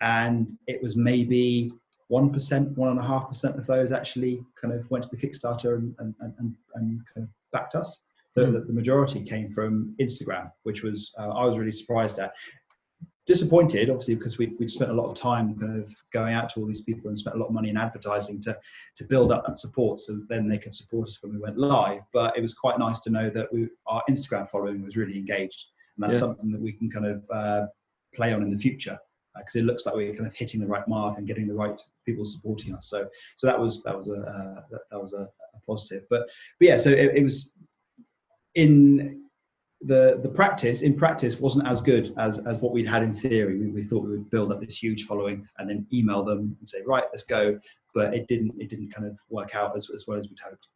and 0.01 0.51
it 0.67 0.81
was 0.81 0.95
maybe 0.95 1.71
one 2.07 2.31
percent, 2.31 2.77
one 2.77 2.89
and 2.89 2.99
a 2.99 3.03
half 3.03 3.29
percent 3.29 3.57
of 3.57 3.65
those 3.65 3.91
actually 3.91 4.43
kind 4.59 4.73
of 4.73 4.89
went 4.91 5.03
to 5.05 5.09
the 5.09 5.17
Kickstarter 5.17 5.75
and 5.77 5.95
and, 5.99 6.15
and, 6.19 6.55
and 6.75 7.01
kind 7.13 7.23
of 7.23 7.29
backed 7.51 7.75
us. 7.75 8.01
The, 8.35 8.41
Mm. 8.45 8.67
the, 8.67 8.73
majority 8.73 9.23
came 9.23 9.49
from 9.49 9.95
Instagram, 9.99 10.51
which 10.63 10.83
was 10.83 11.13
uh, 11.17 11.29
I 11.29 11.45
was 11.45 11.57
really 11.57 11.71
surprised 11.71 12.19
at. 12.19 12.33
Disappointed, 13.27 13.89
obviously, 13.89 14.13
because 14.13 14.37
we 14.37 14.53
we'd 14.59 14.69
spent 14.69 14.91
a 14.91 14.93
lot 14.93 15.09
of 15.09 15.17
time 15.17 15.57
kind 15.59 15.81
of 15.83 15.91
going 16.13 16.35
out 16.35 16.47
to 16.51 16.59
all 16.59 16.67
these 16.67 16.81
people 16.81 17.09
and 17.09 17.17
spent 17.17 17.35
a 17.35 17.39
lot 17.39 17.47
of 17.47 17.53
money 17.53 17.69
in 17.71 17.77
advertising 17.77 18.39
to 18.43 18.55
to 18.97 19.03
build 19.03 19.31
up 19.31 19.47
that 19.47 19.57
support, 19.57 19.99
so 19.99 20.21
then 20.29 20.47
they 20.47 20.59
could 20.59 20.75
support 20.75 21.07
us 21.07 21.17
when 21.23 21.31
we 21.33 21.39
went 21.39 21.57
live. 21.57 22.03
But 22.13 22.37
it 22.37 22.41
was 22.41 22.53
quite 22.53 22.77
nice 22.77 22.99
to 22.99 23.09
know 23.09 23.31
that 23.31 23.51
we 23.51 23.67
our 23.87 24.03
Instagram 24.07 24.47
following 24.47 24.83
was 24.83 24.95
really 24.95 25.17
engaged, 25.17 25.65
and 25.97 26.03
that's 26.03 26.17
Yeah. 26.21 26.27
something 26.27 26.51
that 26.51 26.61
we 26.61 26.73
can 26.73 26.87
kind 26.91 27.07
of 27.07 27.25
uh, 27.33 27.65
play 28.13 28.31
on 28.31 28.43
in 28.43 28.51
the 28.51 28.59
future 28.59 28.99
because 29.35 29.55
it 29.55 29.65
looks 29.65 29.87
like 29.87 29.95
we're 29.95 30.13
kind 30.13 30.27
of 30.27 30.35
hitting 30.35 30.59
the 30.61 30.67
right 30.67 30.87
mark 30.87 31.17
and 31.17 31.25
getting 31.25 31.47
the 31.47 31.53
right 31.55 31.77
people 32.05 32.25
supporting 32.25 32.75
us. 32.75 32.87
So 32.89 33.09
so 33.37 33.47
that 33.47 33.59
was 33.59 33.81
that 33.85 33.97
was 33.97 34.07
a 34.07 34.19
uh, 34.21 34.61
that, 34.69 34.81
that 34.91 35.01
was 35.01 35.13
a, 35.13 35.21
a 35.55 35.59
positive. 35.65 36.03
But 36.11 36.27
but 36.59 36.67
yeah, 36.67 36.77
so 36.77 36.91
it, 36.91 37.15
it 37.15 37.23
was 37.23 37.53
in 38.55 39.21
the 39.81 40.19
the 40.23 40.29
practice 40.29 40.81
in 40.81 40.95
practice 40.95 41.39
wasn't 41.39 41.67
as 41.67 41.81
good 41.81 42.13
as 42.17 42.39
as 42.39 42.57
what 42.57 42.71
we'd 42.73 42.87
had 42.87 43.03
in 43.03 43.13
theory. 43.13 43.59
We, 43.59 43.67
we 43.67 43.83
thought 43.83 44.03
we 44.03 44.11
would 44.11 44.29
build 44.31 44.51
up 44.51 44.61
this 44.61 44.81
huge 44.81 45.03
following 45.03 45.47
and 45.57 45.69
then 45.69 45.85
email 45.93 46.23
them 46.23 46.55
and 46.57 46.67
say 46.67 46.81
right, 46.87 47.03
let's 47.11 47.23
go. 47.23 47.59
But 47.93 48.13
it 48.13 48.27
didn't 48.27 48.53
it 48.59 48.69
didn't 48.69 48.91
kind 48.91 49.07
of 49.07 49.17
work 49.29 49.55
out 49.55 49.77
as 49.77 49.89
as 49.93 50.05
well 50.07 50.17
as 50.17 50.27
we'd 50.29 50.39
hoped. 50.43 50.67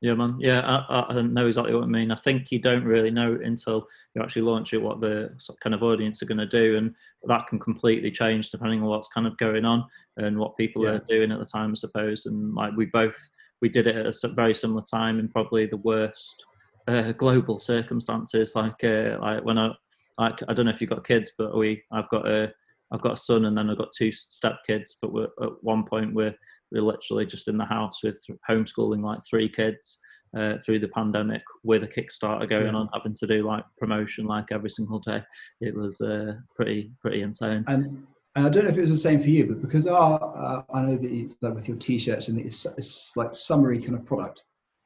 Yeah, 0.00 0.12
man. 0.12 0.36
Yeah, 0.38 0.60
I, 0.60 1.06
I 1.08 1.22
know 1.22 1.46
exactly 1.46 1.72
what 1.74 1.84
I 1.84 1.86
mean. 1.86 2.10
I 2.10 2.16
think 2.16 2.52
you 2.52 2.58
don't 2.58 2.84
really 2.84 3.10
know 3.10 3.38
until 3.42 3.86
you 4.14 4.22
actually 4.22 4.42
launch 4.42 4.74
it 4.74 4.82
what 4.82 5.00
the 5.00 5.34
kind 5.62 5.74
of 5.74 5.82
audience 5.82 6.22
are 6.22 6.26
going 6.26 6.38
to 6.38 6.46
do, 6.46 6.76
and 6.76 6.94
that 7.24 7.46
can 7.46 7.58
completely 7.58 8.10
change 8.10 8.50
depending 8.50 8.82
on 8.82 8.88
what's 8.88 9.08
kind 9.08 9.26
of 9.26 9.34
going 9.38 9.64
on 9.64 9.86
and 10.18 10.38
what 10.38 10.58
people 10.58 10.84
Yeah. 10.84 10.90
are 10.90 11.04
doing 11.08 11.32
at 11.32 11.38
the 11.38 11.46
time, 11.46 11.70
I 11.70 11.74
suppose. 11.74 12.26
And 12.26 12.54
like 12.54 12.76
we 12.76 12.84
both, 12.84 13.16
we 13.62 13.70
did 13.70 13.86
it 13.86 13.96
at 13.96 14.24
a 14.24 14.28
very 14.34 14.52
similar 14.52 14.82
time 14.82 15.18
in 15.18 15.28
probably 15.28 15.64
the 15.64 15.78
worst 15.78 16.44
uh, 16.88 17.12
global 17.12 17.58
circumstances. 17.58 18.54
Like, 18.54 18.82
uh, 18.84 19.18
like 19.20 19.44
when 19.44 19.58
I, 19.58 19.70
like 20.18 20.40
I 20.48 20.54
don't 20.54 20.66
know 20.66 20.72
if 20.72 20.80
you've 20.80 20.90
got 20.90 21.06
kids, 21.06 21.32
but 21.36 21.56
we, 21.56 21.82
I've 21.92 22.08
got 22.10 22.28
a, 22.28 22.52
I've 22.92 23.00
got 23.02 23.14
a 23.14 23.16
son, 23.16 23.46
and 23.46 23.56
then 23.56 23.70
I've 23.70 23.78
got 23.78 23.92
two 23.96 24.12
step 24.12 24.56
kids. 24.66 24.96
But 25.00 25.12
we're 25.12 25.28
at 25.42 25.62
one 25.62 25.84
point 25.84 26.14
we're 26.14 26.34
we're 26.70 26.82
literally 26.82 27.26
just 27.26 27.48
in 27.48 27.56
the 27.56 27.64
house 27.64 28.02
with 28.02 28.24
homeschooling 28.48 29.02
like 29.02 29.20
three 29.28 29.48
kids 29.48 29.98
uh, 30.36 30.58
through 30.58 30.80
the 30.80 30.88
pandemic 30.88 31.42
with 31.62 31.84
a 31.84 31.88
Kickstarter 31.88 32.48
going 32.48 32.66
Yeah. 32.66 32.80
on, 32.80 32.88
having 32.92 33.14
to 33.14 33.26
do 33.26 33.46
like 33.46 33.64
promotion 33.78 34.26
like 34.26 34.50
every 34.50 34.70
single 34.70 34.98
day. 34.98 35.22
It 35.60 35.74
was 35.74 36.00
uh, 36.00 36.34
pretty 36.56 36.90
pretty 37.00 37.22
insane. 37.22 37.64
And 37.66 38.06
and 38.36 38.46
I 38.46 38.48
don't 38.48 38.64
know 38.64 38.70
if 38.70 38.76
it 38.76 38.82
was 38.82 38.90
the 38.90 38.96
same 38.96 39.20
for 39.20 39.28
you, 39.28 39.46
but 39.46 39.62
because 39.62 39.86
our 39.86 40.18
uh, 40.36 40.62
I 40.74 40.82
know 40.82 40.96
that 40.96 41.10
you, 41.10 41.34
like 41.40 41.54
with 41.54 41.68
your 41.68 41.76
t-shirts 41.76 42.28
and 42.28 42.40
it's, 42.40 42.66
it's 42.76 43.16
like 43.16 43.32
summary 43.34 43.80
kind 43.80 43.94
of 43.94 44.04
product, 44.04 44.42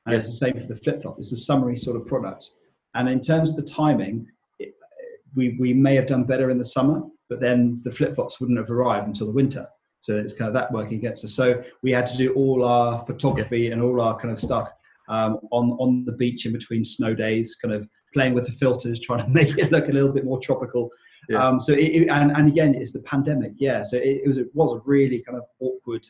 and 0.06 0.12
Yeah. 0.14 0.20
it's 0.20 0.30
the 0.30 0.36
same 0.46 0.58
for 0.60 0.66
the 0.66 0.76
flip 0.76 1.02
flop. 1.02 1.16
It's 1.18 1.32
a 1.32 1.36
summary 1.36 1.76
sort 1.76 1.96
of 1.96 2.06
product, 2.06 2.50
and 2.94 3.08
in 3.08 3.20
terms 3.20 3.50
of 3.50 3.56
the 3.56 3.62
timing, 3.62 4.26
it, 4.58 4.74
we 5.36 5.56
we 5.60 5.72
may 5.74 5.94
have 5.94 6.06
done 6.06 6.24
better 6.24 6.50
in 6.50 6.58
the 6.58 6.64
summer, 6.64 7.02
but 7.28 7.40
then 7.40 7.80
the 7.84 7.90
flip 7.90 8.14
flops 8.14 8.40
wouldn't 8.40 8.58
have 8.58 8.70
arrived 8.70 9.06
until 9.06 9.26
the 9.26 9.32
winter. 9.32 9.66
So 10.00 10.16
it's 10.16 10.32
kind 10.32 10.48
of 10.48 10.54
that 10.54 10.70
working 10.72 10.96
against 10.98 11.24
us. 11.24 11.34
So 11.34 11.62
we 11.82 11.90
had 11.90 12.06
to 12.06 12.16
do 12.16 12.32
all 12.34 12.64
our 12.64 13.04
photography 13.04 13.70
and 13.72 13.82
all 13.82 14.00
our 14.00 14.16
kind 14.18 14.32
of 14.32 14.40
stuff 14.40 14.68
um, 15.08 15.38
on 15.50 15.72
on 15.80 16.04
the 16.04 16.12
beach 16.12 16.46
in 16.46 16.52
between 16.52 16.84
snow 16.84 17.14
days, 17.14 17.56
kind 17.60 17.74
of 17.74 17.88
playing 18.14 18.32
with 18.34 18.46
the 18.46 18.52
filters, 18.52 19.00
trying 19.00 19.20
to 19.24 19.28
make 19.40 19.58
it 19.58 19.72
look 19.72 19.88
a 19.88 19.92
little 19.92 20.12
bit 20.12 20.24
more 20.24 20.38
tropical. 20.40 20.88
Yeah. 21.28 21.44
Um, 21.46 21.60
so 21.60 21.72
it, 21.74 21.80
it- 21.80 22.08
and, 22.08 22.30
and 22.30 22.48
again, 22.48 22.74
it's 22.74 22.92
the 22.92 23.02
pandemic, 23.02 23.52
yeah. 23.58 23.82
So 23.82 23.96
it, 23.98 24.22
it 24.24 24.28
was 24.28 24.38
it 24.38 24.48
was 24.54 24.72
a 24.74 24.80
really 24.86 25.20
kind 25.22 25.36
of 25.36 25.44
awkward 25.60 26.06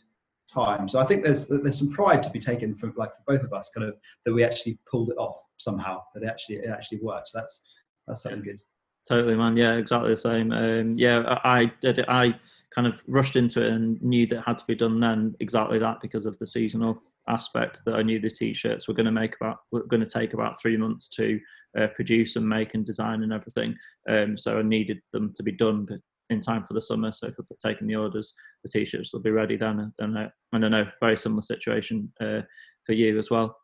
time. 0.52 0.88
So 0.88 0.98
I 0.98 1.04
think 1.04 1.22
there's 1.22 1.46
there's 1.46 1.78
some 1.78 1.90
pride 1.90 2.22
to 2.22 2.30
be 2.30 2.40
taken 2.40 2.74
from 2.74 2.94
like 2.96 3.10
for 3.16 3.36
both 3.36 3.44
of 3.44 3.52
us, 3.52 3.70
kind 3.74 3.86
of 3.86 3.94
that 4.24 4.32
we 4.32 4.44
actually 4.44 4.78
pulled 4.90 5.10
it 5.10 5.18
off 5.18 5.36
somehow. 5.58 6.02
That 6.14 6.22
it 6.22 6.28
actually 6.28 6.56
it 6.56 6.70
actually 6.70 6.98
works. 6.98 7.30
That's 7.32 7.62
that's 8.06 8.22
something 8.22 8.42
good. 8.42 8.62
Totally, 9.08 9.36
man. 9.36 9.56
Yeah, 9.56 9.74
exactly 9.74 10.10
the 10.10 10.16
same. 10.16 10.52
Um, 10.52 10.98
yeah, 10.98 11.38
I, 11.44 11.60
I 11.60 11.72
did 11.80 11.98
it. 11.98 12.06
I 12.08 12.34
kind 12.74 12.86
of 12.86 13.02
rushed 13.06 13.36
into 13.36 13.64
it 13.64 13.72
and 13.72 14.00
knew 14.02 14.26
that 14.26 14.38
it 14.38 14.44
had 14.46 14.58
to 14.58 14.66
be 14.66 14.74
done 14.74 15.00
then. 15.00 15.34
Exactly 15.40 15.78
that 15.78 16.00
because 16.00 16.26
of 16.26 16.38
the 16.38 16.46
seasonal 16.46 17.00
aspect. 17.28 17.82
That 17.84 17.94
I 17.94 18.02
knew 18.02 18.20
the 18.20 18.30
t-shirts 18.30 18.88
were 18.88 18.94
going 18.94 19.06
to 19.06 19.12
make 19.12 19.36
about 19.36 19.58
were 19.70 19.84
going 19.84 20.04
to 20.04 20.10
take 20.10 20.34
about 20.34 20.60
three 20.60 20.76
months 20.76 21.08
to 21.10 21.40
uh, 21.78 21.86
produce 21.94 22.36
and 22.36 22.48
make 22.48 22.74
and 22.74 22.84
design 22.84 23.22
and 23.22 23.32
everything. 23.32 23.76
Um, 24.08 24.36
so 24.36 24.58
I 24.58 24.62
needed 24.62 25.00
them 25.12 25.32
to 25.36 25.42
be 25.42 25.52
done 25.52 25.86
in 26.30 26.40
time 26.40 26.64
for 26.66 26.74
the 26.74 26.80
summer. 26.80 27.12
So 27.12 27.30
for 27.32 27.44
taking 27.64 27.86
the 27.86 27.96
orders, 27.96 28.34
the 28.64 28.70
t-shirts 28.70 29.12
will 29.12 29.20
be 29.20 29.30
ready 29.30 29.56
then. 29.56 29.92
And, 29.98 30.30
and 30.52 30.64
I 30.64 30.68
know 30.68 30.86
very 31.00 31.16
similar 31.16 31.42
situation 31.42 32.12
uh, 32.20 32.42
for 32.84 32.92
you 32.92 33.18
as 33.18 33.30
well. 33.30 33.56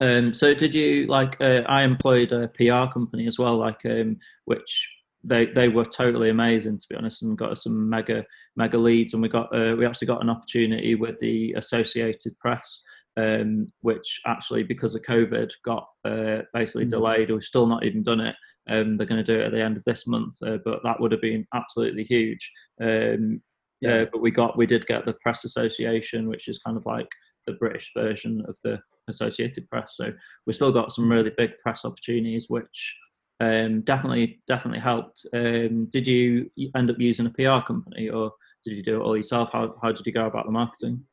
Um, 0.00 0.34
so 0.34 0.54
did 0.54 0.74
you 0.74 1.06
like? 1.06 1.40
Uh, 1.40 1.62
I 1.66 1.82
employed 1.82 2.32
a 2.32 2.48
PR 2.48 2.92
company 2.92 3.26
as 3.26 3.38
well, 3.38 3.56
like 3.56 3.80
um, 3.84 4.18
which 4.44 4.90
they 5.22 5.46
they 5.46 5.68
were 5.68 5.84
totally 5.84 6.30
amazing 6.30 6.78
to 6.78 6.86
be 6.90 6.96
honest, 6.96 7.22
and 7.22 7.38
got 7.38 7.52
us 7.52 7.62
some 7.62 7.88
mega 7.88 8.24
mega 8.56 8.76
leads, 8.76 9.12
and 9.12 9.22
we 9.22 9.28
got 9.28 9.46
uh, 9.56 9.76
we 9.76 9.86
actually 9.86 10.08
got 10.08 10.22
an 10.22 10.30
opportunity 10.30 10.96
with 10.96 11.18
the 11.20 11.52
Associated 11.52 12.36
Press, 12.40 12.82
um, 13.16 13.66
which 13.82 14.20
actually 14.26 14.64
because 14.64 14.96
of 14.96 15.02
COVID 15.02 15.52
got 15.64 15.86
uh, 16.04 16.38
basically 16.52 16.86
Mm. 16.86 16.90
delayed. 16.90 17.30
We've 17.30 17.42
still 17.42 17.66
not 17.66 17.84
even 17.84 18.02
done 18.02 18.20
it. 18.20 18.34
Um, 18.68 18.96
they're 18.96 19.06
going 19.06 19.22
to 19.24 19.32
do 19.32 19.40
it 19.40 19.46
at 19.46 19.52
the 19.52 19.62
end 19.62 19.76
of 19.76 19.84
this 19.84 20.06
month, 20.06 20.36
uh, 20.42 20.58
but 20.64 20.80
that 20.84 20.98
would 21.00 21.12
have 21.12 21.20
been 21.20 21.46
absolutely 21.54 22.04
huge. 22.04 22.50
Um, 22.80 23.42
Yeah. 23.80 24.02
uh, 24.02 24.06
but 24.12 24.22
we 24.22 24.30
got 24.30 24.56
we 24.56 24.66
did 24.66 24.86
get 24.86 25.04
the 25.04 25.14
Press 25.22 25.44
Association, 25.44 26.28
which 26.28 26.48
is 26.48 26.58
kind 26.64 26.76
of 26.76 26.86
like 26.86 27.08
the 27.46 27.52
British 27.54 27.92
version 27.94 28.42
of 28.48 28.56
the 28.64 28.80
Associated 29.08 29.68
Press. 29.68 29.96
So 29.96 30.12
we 30.46 30.52
still 30.54 30.72
got 30.72 30.92
some 30.92 31.10
really 31.10 31.32
big 31.36 31.58
press 31.62 31.84
opportunities, 31.84 32.46
which 32.48 32.96
um, 33.40 33.82
definitely 33.82 34.40
definitely 34.48 34.80
helped. 34.80 35.26
Um, 35.34 35.86
did 35.90 36.06
you 36.06 36.50
end 36.74 36.90
up 36.90 36.98
using 36.98 37.26
a 37.26 37.30
PR 37.30 37.66
company, 37.66 38.08
or 38.08 38.32
did 38.64 38.76
you 38.76 38.82
do 38.82 38.96
it 39.00 39.04
all 39.04 39.16
yourself? 39.16 39.50
How 39.52 39.74
how 39.82 39.92
did 39.92 40.06
you 40.06 40.12
go 40.12 40.26
about 40.26 40.46
the 40.46 40.52
marketing? 40.52 41.04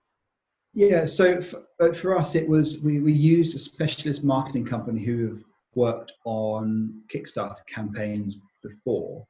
Yeah, 0.73 1.05
so 1.05 1.41
for, 1.41 1.93
for 1.93 2.17
us, 2.17 2.33
it 2.35 2.47
was 2.47 2.81
we, 2.81 2.99
we 2.99 3.11
used 3.11 3.55
a 3.55 3.59
specialist 3.59 4.23
marketing 4.23 4.65
company 4.65 5.03
who 5.03 5.27
have 5.27 5.43
worked 5.75 6.13
on 6.25 7.01
Kickstarter 7.13 7.65
campaigns 7.67 8.39
before, 8.63 9.25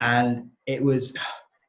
and 0.00 0.50
it 0.66 0.82
was 0.82 1.14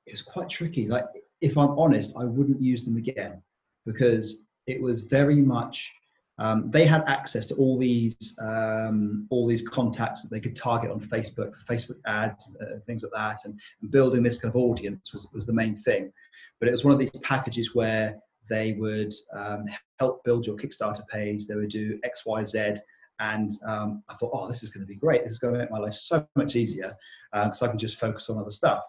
it 0.05 0.11
was 0.11 0.21
quite 0.21 0.49
tricky. 0.49 0.87
Like, 0.87 1.05
if 1.41 1.57
I'm 1.57 1.77
honest, 1.77 2.15
I 2.17 2.25
wouldn't 2.25 2.61
use 2.61 2.85
them 2.85 2.97
again 2.97 3.41
because 3.85 4.43
it 4.67 4.81
was 4.81 5.01
very 5.01 5.41
much 5.41 5.91
um, 6.37 6.69
they 6.69 6.85
had 6.85 7.03
access 7.07 7.45
to 7.47 7.55
all 7.55 7.77
these 7.77 8.37
um, 8.41 9.25
all 9.29 9.47
these 9.47 9.61
contacts 9.61 10.21
that 10.21 10.29
they 10.29 10.41
could 10.41 10.55
target 10.55 10.91
on 10.91 10.99
Facebook, 10.99 11.53
Facebook 11.65 11.97
ads, 12.05 12.55
uh, 12.61 12.79
things 12.85 13.03
like 13.03 13.13
that, 13.13 13.45
and, 13.45 13.57
and 13.81 13.91
building 13.91 14.21
this 14.21 14.37
kind 14.37 14.53
of 14.53 14.61
audience 14.61 15.13
was 15.13 15.29
was 15.33 15.45
the 15.45 15.53
main 15.53 15.75
thing. 15.75 16.11
But 16.59 16.67
it 16.67 16.71
was 16.71 16.83
one 16.83 16.93
of 16.93 16.99
these 16.99 17.11
packages 17.23 17.73
where 17.73 18.17
they 18.49 18.73
would 18.73 19.13
um, 19.33 19.65
help 19.99 20.23
build 20.23 20.45
your 20.45 20.57
Kickstarter 20.57 21.07
page. 21.07 21.47
They 21.47 21.55
would 21.55 21.69
do 21.69 21.99
X, 22.03 22.25
Y, 22.25 22.43
Z. 22.43 22.75
And 23.19 23.51
um, 23.65 24.03
I 24.09 24.15
thought, 24.15 24.31
oh, 24.33 24.47
this 24.47 24.63
is 24.63 24.71
going 24.71 24.85
to 24.85 24.91
be 24.91 24.99
great. 24.99 25.23
This 25.23 25.33
is 25.33 25.39
going 25.39 25.53
to 25.53 25.59
make 25.59 25.71
my 25.71 25.79
life 25.79 25.93
so 25.93 26.27
much 26.35 26.55
easier 26.55 26.95
because 27.33 27.61
I 27.61 27.67
can 27.67 27.77
just 27.77 27.99
focus 27.99 28.29
on 28.29 28.37
other 28.37 28.49
stuff. 28.49 28.83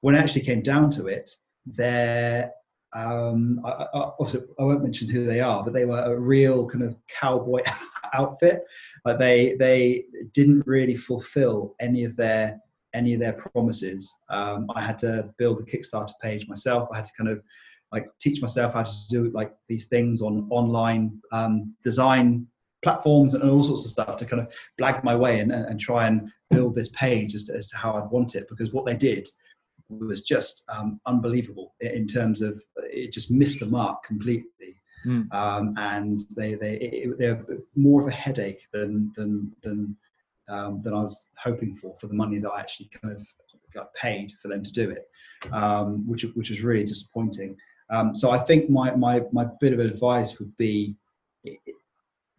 When 0.00 0.14
it 0.14 0.18
actually 0.18 0.42
came 0.42 0.62
down 0.62 0.90
to 0.92 1.06
it, 1.06 1.30
they're, 1.66 2.50
um, 2.92 3.60
I, 3.64 3.70
I, 3.70 4.00
also, 4.18 4.42
I 4.58 4.62
won't 4.62 4.82
mention 4.82 5.08
who 5.08 5.26
they 5.26 5.40
are, 5.40 5.62
but 5.62 5.72
they 5.72 5.84
were 5.84 6.00
a 6.00 6.18
real 6.18 6.66
kind 6.66 6.84
of 6.84 6.96
cowboy 7.08 7.62
outfit. 8.14 8.62
Like 9.04 9.18
they, 9.18 9.56
they 9.58 10.04
didn't 10.32 10.66
really 10.66 10.96
fulfill 10.96 11.74
any 11.80 12.04
of 12.04 12.16
their 12.16 12.60
any 12.94 13.12
of 13.12 13.20
their 13.20 13.34
promises. 13.34 14.10
Um, 14.30 14.70
I 14.74 14.80
had 14.80 14.98
to 15.00 15.28
build 15.36 15.58
the 15.58 15.70
Kickstarter 15.70 16.14
page 16.22 16.48
myself. 16.48 16.88
I 16.90 16.96
had 16.96 17.04
to 17.04 17.12
kind 17.12 17.28
of 17.28 17.42
like 17.92 18.08
teach 18.20 18.40
myself 18.40 18.72
how 18.72 18.82
to 18.82 18.92
do 19.10 19.30
like 19.32 19.54
these 19.68 19.86
things 19.86 20.22
on 20.22 20.48
online 20.50 21.20
um, 21.30 21.74
design 21.84 22.46
platforms 22.86 23.34
and 23.34 23.42
all 23.42 23.64
sorts 23.64 23.84
of 23.84 23.90
stuff 23.90 24.16
to 24.16 24.24
kind 24.24 24.40
of 24.42 24.48
blag 24.80 25.02
my 25.02 25.16
way 25.24 25.40
and, 25.40 25.50
and 25.50 25.80
try 25.80 26.06
and 26.06 26.30
build 26.50 26.72
this 26.74 26.90
page 26.90 27.34
as 27.34 27.42
to, 27.44 27.52
as 27.54 27.68
to 27.68 27.76
how 27.76 27.94
I'd 27.94 28.10
want 28.10 28.36
it 28.36 28.48
because 28.48 28.72
what 28.72 28.86
they 28.86 28.96
did 28.96 29.28
was 29.88 30.22
just 30.22 30.62
um, 30.68 31.00
unbelievable 31.06 31.74
in- 31.80 32.06
terms 32.06 32.42
of 32.42 32.62
it 32.76 33.12
just 33.12 33.30
missed 33.30 33.60
the 33.60 33.66
mark 33.66 34.04
completely 34.04 34.72
Mm. 35.06 35.32
um, 35.32 35.74
and 35.76 36.18
they 36.36 36.54
they 36.56 36.74
it, 36.78 37.18
they're 37.18 37.44
more 37.76 38.00
of 38.02 38.08
a 38.08 38.18
headache 38.24 38.62
than 38.72 39.12
than 39.16 39.52
than 39.62 39.96
um, 40.48 40.80
than 40.82 40.94
I 40.94 41.02
was 41.02 41.28
hoping 41.38 41.76
for 41.76 41.94
for 42.00 42.08
the 42.08 42.14
money 42.22 42.38
that 42.40 42.50
I 42.50 42.58
actually 42.58 42.90
kind 43.00 43.14
of 43.14 43.20
got 43.72 43.94
paid 43.94 44.32
for 44.40 44.48
them 44.48 44.64
to 44.64 44.72
do 44.72 44.90
it, 44.90 45.04
um, 45.52 45.88
which 46.08 46.24
which 46.34 46.50
was 46.50 46.60
really 46.60 46.84
disappointing. 46.84 47.56
Um, 47.90 48.16
so 48.16 48.32
I 48.32 48.38
think 48.38 48.68
my 48.68 48.96
my 48.96 49.22
my 49.30 49.46
bit 49.60 49.72
of 49.72 49.78
advice 49.78 50.40
would 50.40 50.56
be 50.56 50.96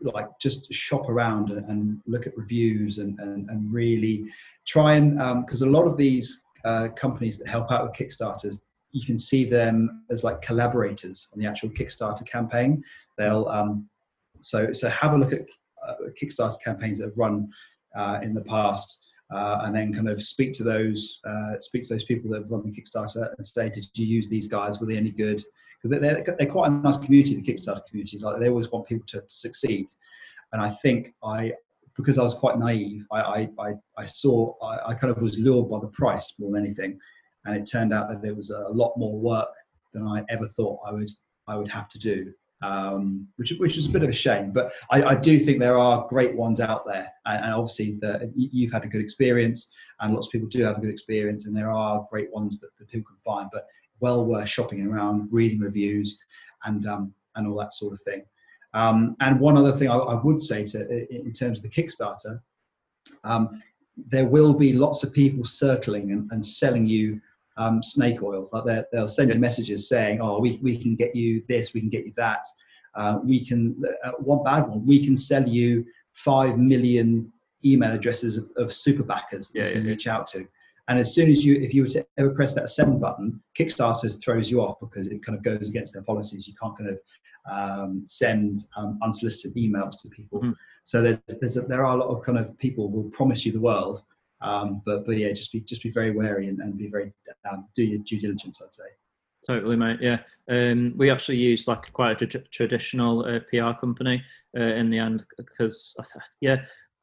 like 0.01 0.27
just 0.39 0.71
shop 0.73 1.09
around 1.09 1.49
and, 1.49 1.65
and 1.69 1.99
look 2.05 2.27
at 2.27 2.37
reviews 2.37 2.99
and, 2.99 3.19
and, 3.19 3.49
and 3.49 3.73
really 3.73 4.25
try 4.65 4.93
and 4.93 5.17
because 5.45 5.61
a 5.61 5.65
lot 5.65 5.85
of 5.85 5.97
these 5.97 6.43
uh, 6.65 6.87
companies 6.95 7.37
that 7.37 7.47
help 7.47 7.71
out 7.71 7.83
with 7.83 7.93
kickstarters 7.93 8.59
you 8.91 9.05
can 9.05 9.19
see 9.19 9.45
them 9.45 10.03
as 10.09 10.23
like 10.23 10.41
collaborators 10.41 11.27
on 11.33 11.39
the 11.39 11.45
actual 11.45 11.69
kickstarter 11.69 12.25
campaign. 12.25 12.83
They'll 13.17 13.47
um, 13.47 13.87
so 14.41 14.73
so 14.73 14.89
have 14.89 15.13
a 15.13 15.17
look 15.17 15.33
at 15.33 15.41
uh, 15.85 15.93
kickstarter 16.21 16.61
campaigns 16.61 16.99
that 16.99 17.05
have 17.05 17.17
run 17.17 17.49
uh, 17.95 18.19
in 18.23 18.33
the 18.33 18.41
past 18.41 18.97
uh, 19.33 19.61
and 19.63 19.75
then 19.75 19.93
kind 19.93 20.09
of 20.09 20.21
speak 20.23 20.53
to 20.53 20.63
those 20.63 21.19
uh, 21.25 21.59
speak 21.59 21.83
to 21.83 21.93
those 21.93 22.05
people 22.05 22.31
that 22.31 22.41
have 22.41 22.51
run 22.51 22.63
the 22.63 22.71
kickstarter 22.71 23.29
and 23.37 23.45
say 23.45 23.69
did 23.69 23.85
you 23.93 24.05
use 24.05 24.29
these 24.29 24.47
guys? 24.47 24.79
Were 24.79 24.87
they 24.87 24.97
any 24.97 25.11
good 25.11 25.43
because 25.81 25.99
they're, 25.99 26.23
they're, 26.37 26.47
quite 26.47 26.69
a 26.69 26.73
nice 26.73 26.97
community 26.97 27.35
the 27.35 27.41
kickstarter 27.41 27.85
community 27.87 28.19
like 28.19 28.39
they 28.39 28.49
always 28.49 28.69
want 28.71 28.87
people 28.87 29.05
to, 29.07 29.19
to 29.21 29.29
succeed 29.29 29.87
and 30.53 30.61
i 30.61 30.69
think 30.69 31.13
i 31.23 31.51
because 31.95 32.17
i 32.17 32.23
was 32.23 32.33
quite 32.33 32.57
naive 32.57 33.05
i 33.11 33.47
i 33.59 33.73
i, 33.97 34.05
saw 34.05 34.53
I, 34.63 34.89
I 34.89 34.93
kind 34.93 35.11
of 35.15 35.21
was 35.21 35.37
lured 35.37 35.69
by 35.69 35.79
the 35.79 35.87
price 35.87 36.33
more 36.39 36.51
than 36.51 36.65
anything 36.65 36.99
and 37.45 37.55
it 37.55 37.65
turned 37.69 37.93
out 37.93 38.09
that 38.09 38.21
there 38.21 38.35
was 38.35 38.49
a 38.49 38.69
lot 38.69 38.93
more 38.97 39.17
work 39.19 39.49
than 39.93 40.07
i 40.07 40.23
ever 40.29 40.47
thought 40.49 40.79
i 40.85 40.91
would 40.91 41.09
i 41.47 41.55
would 41.55 41.69
have 41.69 41.89
to 41.89 41.99
do 41.99 42.33
um, 42.61 43.27
which 43.35 43.53
which 43.59 43.77
is 43.77 43.85
a 43.85 43.89
bit 43.89 44.03
of 44.03 44.09
a 44.09 44.13
shame. 44.13 44.51
But 44.51 44.73
I, 44.91 45.03
I 45.03 45.15
do 45.15 45.39
think 45.39 45.59
there 45.59 45.77
are 45.77 46.07
great 46.09 46.35
ones 46.35 46.59
out 46.59 46.85
there, 46.85 47.11
and, 47.25 47.43
and 47.45 47.53
obviously 47.53 47.97
the, 48.01 48.31
you- 48.35 48.49
you've 48.51 48.71
had 48.71 48.83
a 48.83 48.87
good 48.87 49.01
experience, 49.01 49.69
and 49.99 50.13
lots 50.13 50.27
of 50.27 50.31
people 50.31 50.47
do 50.47 50.63
have 50.63 50.77
a 50.77 50.81
good 50.81 50.89
experience, 50.89 51.45
and 51.45 51.55
there 51.55 51.71
are 51.71 52.07
great 52.09 52.31
ones 52.33 52.59
that, 52.59 52.69
that 52.79 52.89
people 52.89 53.09
can 53.09 53.17
find. 53.17 53.49
But 53.51 53.67
well 53.99 54.25
worth 54.25 54.49
shopping 54.49 54.85
around, 54.85 55.27
reading 55.31 55.59
reviews, 55.59 56.17
and 56.65 56.85
um, 56.87 57.13
and 57.35 57.47
all 57.47 57.57
that 57.59 57.73
sort 57.73 57.93
of 57.93 58.01
thing. 58.01 58.23
Um, 58.73 59.15
and 59.21 59.39
one 59.39 59.57
other 59.57 59.71
thing 59.71 59.89
I, 59.89 59.95
I 59.97 60.21
would 60.21 60.41
say 60.41 60.65
to 60.65 61.07
in 61.13 61.33
terms 61.33 61.59
of 61.59 61.63
the 61.63 61.69
Kickstarter, 61.69 62.41
um, 63.23 63.61
there 63.95 64.25
will 64.27 64.53
be 64.53 64.73
lots 64.73 65.03
of 65.03 65.13
people 65.13 65.45
circling 65.45 66.11
and, 66.11 66.29
and 66.31 66.45
selling 66.45 66.85
you 66.85 67.19
um, 67.57 67.81
snake 67.81 68.21
oil. 68.21 68.49
Like 68.51 68.85
they'll 68.91 69.09
send 69.09 69.33
you 69.33 69.39
messages 69.39 69.89
saying, 69.89 70.19
"Oh, 70.21 70.39
we, 70.39 70.59
we 70.61 70.77
can 70.81 70.95
get 70.95 71.15
you 71.15 71.43
this, 71.47 71.73
we 71.73 71.79
can 71.81 71.89
get 71.89 72.05
you 72.05 72.13
that. 72.17 72.45
Uh, 72.95 73.19
we 73.23 73.43
can 73.45 73.81
uh, 74.03 74.11
one 74.19 74.43
bad 74.43 74.67
one. 74.67 74.85
We 74.85 75.03
can 75.03 75.17
sell 75.17 75.47
you 75.47 75.85
five 76.13 76.57
million 76.57 77.31
email 77.65 77.91
addresses 77.91 78.37
of, 78.37 78.49
of 78.57 78.71
super 78.71 79.03
backers 79.03 79.49
that 79.49 79.59
Yeah, 79.59 79.65
you 79.65 79.71
can 79.71 79.81
yeah, 79.81 79.85
yeah. 79.87 79.91
reach 79.91 80.07
out 80.07 80.27
to." 80.27 80.47
And 80.87 80.99
as 80.99 81.13
soon 81.13 81.29
as 81.29 81.43
you, 81.43 81.55
if 81.55 81.73
you 81.73 81.83
were 81.83 81.89
to 81.89 82.05
ever 82.17 82.29
press 82.29 82.53
that 82.55 82.69
send 82.69 83.01
button, 83.01 83.41
Kickstarter 83.57 84.21
throws 84.21 84.49
you 84.49 84.61
off 84.61 84.79
because 84.79 85.07
it 85.07 85.23
kind 85.23 85.37
of 85.37 85.43
goes 85.43 85.69
against 85.69 85.93
their 85.93 86.03
policies. 86.03 86.47
You 86.47 86.53
can't 86.61 86.77
kind 86.77 86.91
of 86.91 86.99
um, 87.49 88.03
send 88.05 88.59
um, 88.77 88.97
unsolicited 89.01 89.55
emails 89.55 90.01
to 90.01 90.09
people. 90.09 90.39
Mm-hmm. 90.39 90.51
So 90.83 91.01
there's, 91.01 91.19
there's 91.41 91.57
a, 91.57 91.61
there 91.61 91.85
are 91.85 91.97
a 91.97 91.99
lot 91.99 92.09
of 92.09 92.23
kind 92.23 92.37
of 92.37 92.57
people 92.57 92.89
will 92.89 93.09
promise 93.09 93.45
you 93.45 93.51
the 93.51 93.59
world, 93.59 94.01
um, 94.41 94.81
but 94.85 95.05
but 95.05 95.17
yeah, 95.17 95.31
just 95.33 95.51
be 95.51 95.59
just 95.61 95.83
be 95.83 95.91
very 95.91 96.11
wary 96.11 96.47
and, 96.47 96.59
and 96.59 96.77
be 96.77 96.87
very 96.87 97.11
um, 97.49 97.67
do 97.75 97.83
your 97.83 97.99
due 97.99 98.19
diligence. 98.19 98.61
I'd 98.63 98.73
say. 98.73 98.83
Totally, 99.45 99.75
mate. 99.75 99.99
Yeah, 100.01 100.19
um, 100.49 100.93
we 100.95 101.09
actually 101.09 101.37
used 101.37 101.67
like 101.67 101.91
quite 101.93 102.21
a 102.21 102.25
traditional 102.25 103.25
uh, 103.25 103.39
PR 103.49 103.79
company 103.79 104.23
uh, 104.57 104.61
in 104.61 104.89
the 104.89 104.99
end 104.99 105.25
because 105.37 105.95
yeah, 106.41 106.57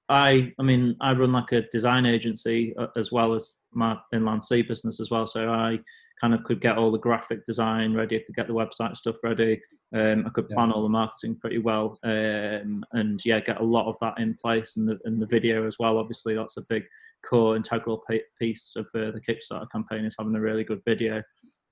I 0.08 0.52
I 0.58 0.62
mean 0.62 0.96
I 1.00 1.12
run 1.12 1.32
like 1.32 1.52
a 1.52 1.62
design 1.68 2.06
agency 2.06 2.74
uh, 2.76 2.88
as 2.96 3.10
well 3.10 3.34
as 3.34 3.54
my 3.72 3.96
inland 4.12 4.44
sea 4.44 4.62
business 4.62 5.00
as 5.00 5.10
well. 5.10 5.26
So 5.26 5.48
I 5.48 5.78
kind 6.20 6.34
of 6.34 6.44
could 6.44 6.60
get 6.60 6.78
all 6.78 6.92
the 6.92 6.98
graphic 6.98 7.44
design 7.44 7.94
ready. 7.94 8.16
I 8.16 8.22
could 8.24 8.36
get 8.36 8.46
the 8.46 8.54
website 8.54 8.96
stuff 8.96 9.16
ready. 9.22 9.60
Um, 9.94 10.24
I 10.26 10.30
could 10.30 10.48
plan 10.48 10.68
yeah. 10.68 10.74
all 10.74 10.82
the 10.82 10.88
marketing 10.88 11.36
pretty 11.40 11.58
well, 11.58 11.98
um, 12.04 12.84
and 12.92 13.20
yeah, 13.24 13.40
get 13.40 13.60
a 13.60 13.64
lot 13.64 13.88
of 13.88 13.96
that 14.00 14.18
in 14.18 14.34
place. 14.34 14.76
And 14.76 14.88
the 14.88 14.98
and 15.04 15.20
the 15.20 15.26
video 15.26 15.66
as 15.66 15.76
well. 15.78 15.98
Obviously, 15.98 16.34
that's 16.34 16.56
a 16.56 16.64
big 16.68 16.84
core 17.28 17.56
integral 17.56 18.02
piece 18.38 18.74
of 18.76 18.86
uh, 18.94 19.10
the 19.10 19.20
Kickstarter 19.26 19.70
campaign 19.72 20.04
is 20.04 20.14
having 20.18 20.34
a 20.36 20.40
really 20.40 20.64
good 20.64 20.82
video 20.86 21.22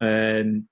um, 0.03 0.67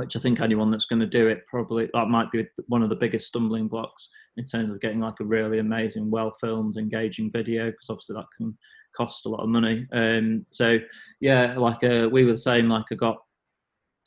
which 0.00 0.16
I 0.16 0.18
think 0.18 0.40
anyone 0.40 0.70
that's 0.70 0.86
going 0.86 1.00
to 1.00 1.06
do 1.06 1.28
it 1.28 1.44
probably 1.46 1.90
that 1.92 2.08
might 2.08 2.32
be 2.32 2.46
one 2.68 2.82
of 2.82 2.88
the 2.88 2.96
biggest 2.96 3.26
stumbling 3.26 3.68
blocks 3.68 4.08
in 4.38 4.46
terms 4.46 4.70
of 4.70 4.80
getting 4.80 5.00
like 5.00 5.20
a 5.20 5.24
really 5.24 5.58
amazing, 5.58 6.10
well 6.10 6.34
filmed, 6.40 6.78
engaging 6.78 7.30
video 7.30 7.66
because 7.66 7.90
obviously 7.90 8.16
that 8.16 8.24
can 8.34 8.56
cost 8.96 9.26
a 9.26 9.28
lot 9.28 9.42
of 9.42 9.50
money. 9.50 9.86
Um, 9.92 10.46
so 10.48 10.78
yeah, 11.20 11.54
like 11.58 11.84
uh, 11.84 12.08
we 12.10 12.24
were 12.24 12.32
the 12.32 12.38
same. 12.38 12.70
Like 12.70 12.86
I 12.90 12.94
got 12.94 13.18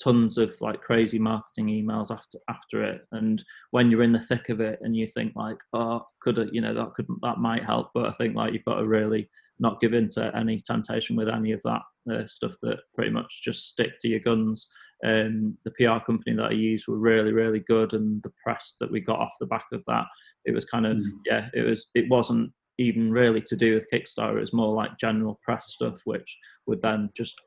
tons 0.03 0.39
of 0.39 0.60
like 0.62 0.82
crazy 0.82 1.19
marketing 1.19 1.67
emails 1.67 2.10
after 2.10 2.39
after 2.49 2.84
it, 2.84 3.01
and 3.12 3.43
when 3.69 3.91
you're 3.91 4.01
in 4.01 4.13
the 4.13 4.19
thick 4.19 4.49
of 4.49 4.62
it 4.62 4.79
and 4.82 4.95
you 4.95 5.06
think 5.06 5.34
like, 5.36 5.58
oh, 5.73 6.08
could 6.23 6.39
it, 6.39 6.49
you 6.51 6.62
know, 6.62 6.73
that 6.73 6.95
could 6.95 7.06
that 7.21 7.38
might 7.38 7.63
help, 7.63 7.91
but 7.93 8.08
I 8.08 8.13
think 8.13 8.36
like 8.36 8.51
you've 8.53 8.65
got 8.65 8.79
to 8.79 8.88
really 8.88 9.29
not 9.63 9.82
give 9.82 9.93
in 9.93 10.08
to 10.10 10.36
any 10.36 10.60
temptation 10.60 11.15
with 11.15 11.30
any 11.30 11.54
of 11.54 11.62
that 11.63 11.82
uh, 12.12 12.28
stuff 12.28 12.52
that 12.62 12.80
pretty 12.93 13.10
much 13.10 13.41
just 13.41 13.69
stick 13.69 13.97
to 14.02 14.10
your 14.10 14.19
guns. 14.19 14.67
Um, 15.06 15.58
the 15.63 15.71
PR 15.71 16.04
company 16.06 16.36
that 16.36 16.52
I 16.52 16.52
used 16.52 16.88
were 16.88 16.99
really, 16.99 17.32
really 17.32 17.62
good, 17.62 17.93
and 17.93 18.21
the 18.21 18.34
press 18.43 18.76
that 18.80 18.91
we 18.91 18.99
got 18.99 19.19
off 19.19 19.34
the 19.39 19.47
back 19.47 19.65
of 19.71 19.82
that, 19.88 20.06
it 20.45 20.54
was 20.54 20.65
kind 20.65 20.86
of 20.86 20.97
mm. 20.97 21.10
yeah, 21.26 21.49
it 21.54 21.62
was 21.62 21.88
it 21.95 22.10
wasn't 22.10 22.52
even 22.78 23.12
really 23.12 23.41
to 23.41 23.56
do 23.56 23.73
with 23.73 23.88
Kickstarter. 23.91 24.38
It 24.38 24.41
was 24.41 24.54
more 24.54 24.73
like 24.73 24.99
general 24.99 25.39
press 25.43 25.73
stuff, 25.73 26.02
which 26.06 26.38
would 26.67 26.82
then 26.82 27.10
just 27.15 27.39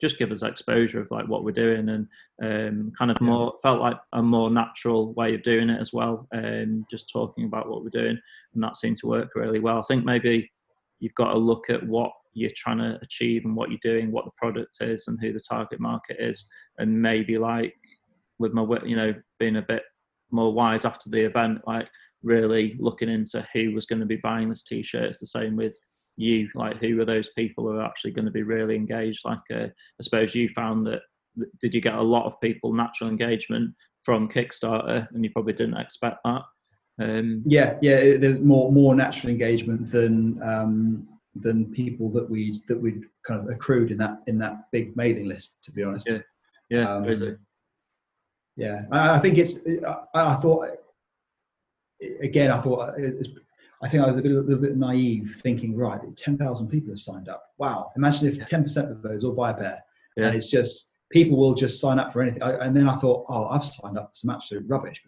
just 0.00 0.18
give 0.18 0.30
us 0.30 0.42
exposure 0.42 1.00
of 1.00 1.10
like 1.10 1.26
what 1.28 1.44
we're 1.44 1.52
doing 1.52 1.88
and 1.88 2.06
um, 2.42 2.92
kind 2.98 3.10
of 3.10 3.20
more 3.20 3.54
felt 3.62 3.80
like 3.80 3.96
a 4.12 4.22
more 4.22 4.50
natural 4.50 5.14
way 5.14 5.34
of 5.34 5.42
doing 5.42 5.70
it 5.70 5.80
as 5.80 5.92
well 5.92 6.26
and 6.32 6.80
um, 6.80 6.86
just 6.90 7.08
talking 7.10 7.44
about 7.44 7.68
what 7.68 7.82
we're 7.82 7.90
doing 7.90 8.18
and 8.54 8.62
that 8.62 8.76
seemed 8.76 8.96
to 8.96 9.06
work 9.06 9.30
really 9.34 9.60
well 9.60 9.78
i 9.78 9.82
think 9.82 10.04
maybe 10.04 10.50
you've 11.04 11.14
got 11.16 11.34
to 11.34 11.38
look 11.38 11.68
at 11.68 11.86
what 11.86 12.10
you're 12.32 12.50
trying 12.56 12.78
to 12.78 12.98
achieve 13.02 13.44
and 13.44 13.54
what 13.54 13.68
you're 13.68 13.78
doing, 13.82 14.10
what 14.10 14.24
the 14.24 14.30
product 14.38 14.78
is, 14.80 15.04
and 15.06 15.18
who 15.20 15.34
the 15.34 15.38
target 15.38 15.78
market 15.78 16.16
is, 16.18 16.46
and 16.78 17.02
maybe 17.02 17.36
like 17.36 17.74
with 18.38 18.54
my 18.54 18.66
you 18.86 18.96
know 18.96 19.14
being 19.38 19.56
a 19.56 19.62
bit 19.62 19.82
more 20.30 20.52
wise 20.52 20.86
after 20.86 21.10
the 21.10 21.20
event, 21.20 21.60
like 21.66 21.88
really 22.22 22.74
looking 22.78 23.10
into 23.10 23.46
who 23.52 23.74
was 23.74 23.84
going 23.84 24.00
to 24.00 24.06
be 24.06 24.16
buying 24.16 24.48
this 24.48 24.62
t-shirt. 24.62 25.10
It's 25.10 25.18
the 25.18 25.26
same 25.26 25.56
with 25.56 25.78
you, 26.16 26.48
like 26.54 26.78
who 26.78 26.98
are 27.02 27.04
those 27.04 27.28
people 27.36 27.64
who 27.64 27.76
are 27.76 27.84
actually 27.84 28.12
going 28.12 28.24
to 28.24 28.30
be 28.30 28.42
really 28.42 28.74
engaged? 28.74 29.26
Like 29.26 29.38
uh, 29.52 29.66
I 29.66 30.00
suppose 30.00 30.34
you 30.34 30.48
found 30.48 30.86
that 30.86 31.02
did 31.60 31.74
you 31.74 31.82
get 31.82 31.94
a 31.94 32.02
lot 32.02 32.24
of 32.24 32.40
people 32.40 32.72
natural 32.72 33.10
engagement 33.10 33.74
from 34.04 34.30
Kickstarter, 34.30 35.06
and 35.10 35.22
you 35.22 35.30
probably 35.30 35.52
didn't 35.52 35.76
expect 35.76 36.18
that. 36.24 36.42
Um, 37.00 37.42
yeah, 37.44 37.76
yeah, 37.82 38.16
there's 38.16 38.40
more 38.40 38.70
more 38.70 38.94
natural 38.94 39.32
engagement 39.32 39.90
than 39.90 40.40
um, 40.42 41.08
than 41.34 41.72
people 41.72 42.08
that 42.10 42.28
we 42.28 42.60
that 42.68 42.80
we 42.80 43.02
kind 43.26 43.40
of 43.40 43.48
accrued 43.48 43.90
in 43.90 43.98
that 43.98 44.18
in 44.26 44.38
that 44.38 44.70
big 44.70 44.96
mailing 44.96 45.26
list. 45.26 45.56
To 45.64 45.72
be 45.72 45.82
honest, 45.82 46.08
yeah, 46.08 46.18
yeah, 46.70 46.94
um, 46.94 47.38
yeah. 48.56 48.82
I, 48.92 49.16
I, 49.16 49.18
think 49.18 49.38
it's. 49.38 49.58
I, 49.84 50.04
I, 50.14 50.34
thought 50.36 50.68
again. 52.20 52.52
I 52.52 52.60
thought 52.60 52.94
I 53.82 53.88
think 53.88 54.04
I 54.04 54.06
was 54.06 54.16
a, 54.16 54.22
bit, 54.22 54.30
a 54.30 54.40
little 54.40 54.62
bit 54.62 54.76
naive, 54.76 55.40
thinking 55.42 55.76
right, 55.76 56.00
ten 56.16 56.38
thousand 56.38 56.68
people 56.68 56.90
have 56.90 57.00
signed 57.00 57.28
up. 57.28 57.42
Wow, 57.58 57.90
imagine 57.96 58.28
if 58.28 58.44
ten 58.44 58.60
yeah. 58.60 58.64
percent 58.64 58.92
of 58.92 59.02
those 59.02 59.24
all 59.24 59.32
buy 59.32 59.50
a 59.50 59.54
pair, 59.54 59.82
yeah. 60.16 60.28
and 60.28 60.36
it's 60.36 60.48
just 60.48 60.90
people 61.10 61.36
will 61.36 61.54
just 61.54 61.80
sign 61.80 61.98
up 61.98 62.12
for 62.12 62.22
anything. 62.22 62.42
I, 62.42 62.52
and 62.64 62.76
then 62.76 62.88
I 62.88 62.94
thought, 62.98 63.24
oh, 63.28 63.48
I've 63.48 63.64
signed 63.64 63.98
up 63.98 64.10
for 64.10 64.14
some 64.14 64.30
absolute 64.30 64.64
rubbish 64.68 65.02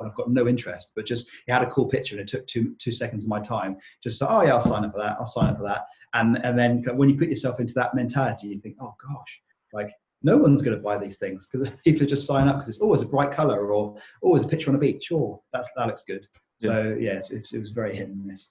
and 0.00 0.08
I've 0.08 0.16
got 0.16 0.30
no 0.30 0.46
interest, 0.46 0.92
but 0.94 1.06
just 1.06 1.28
it 1.46 1.52
had 1.52 1.62
a 1.62 1.70
cool 1.70 1.86
picture 1.86 2.14
and 2.14 2.22
it 2.22 2.28
took 2.28 2.46
two 2.46 2.74
two 2.78 2.92
seconds 2.92 3.24
of 3.24 3.30
my 3.30 3.40
time. 3.40 3.76
Just 4.02 4.18
so, 4.18 4.26
oh 4.28 4.42
yeah, 4.42 4.54
I'll 4.54 4.60
sign 4.60 4.84
up 4.84 4.92
for 4.92 4.98
that. 4.98 5.16
I'll 5.18 5.26
sign 5.26 5.50
up 5.50 5.58
for 5.58 5.64
that. 5.64 5.86
And 6.14 6.38
and 6.44 6.58
then 6.58 6.84
when 6.96 7.08
you 7.08 7.18
put 7.18 7.28
yourself 7.28 7.60
into 7.60 7.74
that 7.74 7.94
mentality, 7.94 8.48
you 8.48 8.60
think, 8.60 8.76
oh 8.80 8.94
gosh, 9.08 9.40
like 9.72 9.90
no 10.22 10.36
one's 10.36 10.62
going 10.62 10.76
to 10.76 10.82
buy 10.82 10.98
these 10.98 11.16
things 11.16 11.46
because 11.46 11.70
people 11.84 12.02
are 12.02 12.10
just 12.10 12.26
sign 12.26 12.48
up 12.48 12.56
because 12.56 12.68
it's 12.68 12.78
oh, 12.80 12.86
always 12.86 13.02
a 13.02 13.06
bright 13.06 13.32
color 13.32 13.72
or 13.72 13.72
oh, 13.72 14.00
always 14.22 14.42
a 14.44 14.48
picture 14.48 14.70
on 14.70 14.76
a 14.76 14.78
beach. 14.78 15.10
Oh, 15.12 15.42
that's 15.52 15.68
that 15.76 15.86
looks 15.86 16.04
good. 16.04 16.26
So 16.60 16.96
yeah, 16.98 17.12
it's, 17.12 17.30
it's, 17.30 17.52
it 17.52 17.60
was 17.60 17.70
very 17.70 17.94
hit 17.94 18.08
and 18.08 18.24
miss 18.24 18.48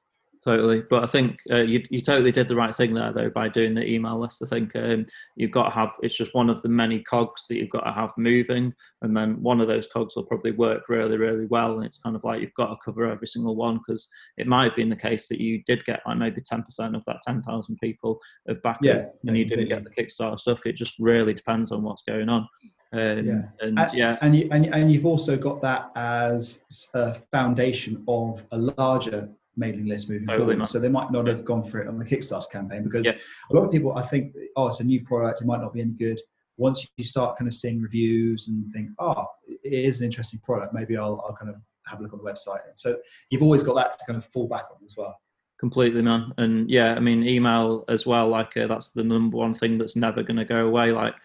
totally. 0.47 0.83
But 0.89 1.03
I 1.03 1.07
think 1.07 1.39
uh, 1.51 1.57
you 1.57 1.83
you 1.89 1.99
totally 2.01 2.31
did 2.31 2.47
the 2.47 2.55
right 2.55 2.73
thing 2.73 2.93
there 2.93 3.11
though 3.11 3.29
by 3.29 3.49
doing 3.49 3.75
the 3.75 3.85
email 3.85 4.19
list. 4.19 4.41
I 4.41 4.47
think 4.47 4.75
um, 4.75 5.05
you've 5.35 5.51
got 5.51 5.65
to 5.65 5.75
have 5.75 5.91
it's 6.01 6.15
just 6.15 6.33
one 6.33 6.49
of 6.49 6.61
the 6.61 6.69
many 6.69 7.01
cogs 7.01 7.47
that 7.47 7.57
you've 7.57 7.69
got 7.69 7.83
to 7.83 7.91
have 7.91 8.11
moving, 8.17 8.73
and 9.01 9.15
then 9.15 9.41
one 9.41 9.59
of 9.59 9.67
those 9.67 9.87
cogs 9.87 10.15
will 10.15 10.23
probably 10.23 10.51
work 10.51 10.83
really 10.87 11.17
really 11.17 11.45
well. 11.47 11.75
And 11.75 11.85
it's 11.85 11.97
kind 11.97 12.15
of 12.15 12.23
like 12.23 12.41
you've 12.41 12.53
got 12.53 12.67
to 12.67 12.77
cover 12.83 13.05
every 13.05 13.27
single 13.27 13.55
one 13.55 13.79
because 13.79 14.07
it 14.37 14.47
might 14.47 14.65
have 14.65 14.75
been 14.75 14.89
the 14.89 14.95
case 14.95 15.27
that 15.27 15.41
you 15.41 15.61
did 15.65 15.83
get 15.85 16.01
like 16.05 16.17
maybe 16.17 16.41
ten 16.41 16.63
percent 16.63 16.95
of 16.95 17.03
that 17.07 17.21
ten 17.27 17.41
thousand 17.41 17.77
people 17.83 18.19
of 18.47 18.61
backers, 18.63 18.87
yeah, 18.87 19.05
and 19.25 19.37
you 19.37 19.45
didn't 19.45 19.67
get 19.69 19.83
the 19.83 19.89
Kickstarter 19.89 20.39
stuff. 20.39 20.65
It 20.65 20.77
just 20.77 20.95
really 20.99 21.33
depends 21.33 21.71
on 21.71 21.83
what's 21.83 22.03
going 22.03 22.29
on. 22.29 22.47
Um, 22.93 23.25
yeah. 23.27 23.41
And, 23.59 23.79
and, 23.79 23.93
yeah, 23.93 24.17
and 24.21 24.33
you 24.33 24.47
and, 24.51 24.73
and 24.73 24.91
you've 24.91 25.05
also 25.05 25.35
got 25.35 25.61
that 25.61 25.91
as 25.97 26.61
a 26.93 27.15
foundation 27.31 28.03
of 28.07 28.45
a 28.53 28.57
larger 28.57 29.29
mailing 29.57 29.87
list 29.87 30.09
moving 30.09 30.27
totally 30.27 30.39
forward. 30.39 30.57
Not. 30.59 30.69
So 30.69 30.79
they 30.79 30.89
might 30.89 31.11
not 31.11 31.27
have 31.27 31.43
gone 31.43 31.63
for 31.63 31.81
it 31.81 31.87
on 31.87 31.97
the 31.97 32.05
Kickstarter 32.05 32.49
campaign 32.51 32.83
because 32.83 33.05
yeah. 33.05 33.15
a 33.51 33.55
lot 33.55 33.63
of 33.63 33.71
people, 33.71 33.97
I 33.97 34.05
think, 34.07 34.33
oh, 34.55 34.67
it's 34.67 34.79
a 34.79 34.83
new 34.83 35.03
product, 35.03 35.41
it 35.41 35.45
might 35.45 35.61
not 35.61 35.73
be 35.73 35.81
any 35.81 35.91
good. 35.91 36.19
Once 36.57 36.87
you 36.97 37.03
start 37.03 37.37
kind 37.37 37.47
of 37.47 37.53
seeing 37.53 37.81
reviews 37.81 38.47
and 38.47 38.71
think, 38.71 38.89
oh, 38.99 39.25
it 39.47 39.59
is 39.73 39.99
an 39.99 40.05
interesting 40.05 40.39
product, 40.39 40.73
maybe 40.73 40.97
I'll, 40.97 41.23
I'll 41.27 41.35
kind 41.35 41.49
of 41.49 41.57
have 41.85 41.99
a 41.99 42.03
look 42.03 42.13
on 42.13 42.19
the 42.19 42.25
website. 42.25 42.59
So 42.75 42.97
you've 43.29 43.43
always 43.43 43.63
got 43.63 43.75
that 43.75 43.91
to 43.91 43.97
kind 44.05 44.17
of 44.17 44.25
fall 44.25 44.47
back 44.47 44.65
on 44.71 44.77
as 44.85 44.95
well. 44.97 45.19
Completely, 45.59 46.01
man. 46.01 46.33
And 46.37 46.69
yeah, 46.69 46.93
I 46.93 46.99
mean, 46.99 47.23
email 47.23 47.83
as 47.89 48.05
well. 48.05 48.27
Like 48.27 48.55
uh, 48.57 48.67
that's 48.67 48.89
the 48.89 49.03
number 49.03 49.37
one 49.37 49.55
thing 49.55 49.77
that's 49.77 49.95
never 49.95 50.21
going 50.21 50.37
to 50.37 50.45
go 50.45 50.67
away. 50.67 50.91
Like 50.91 51.15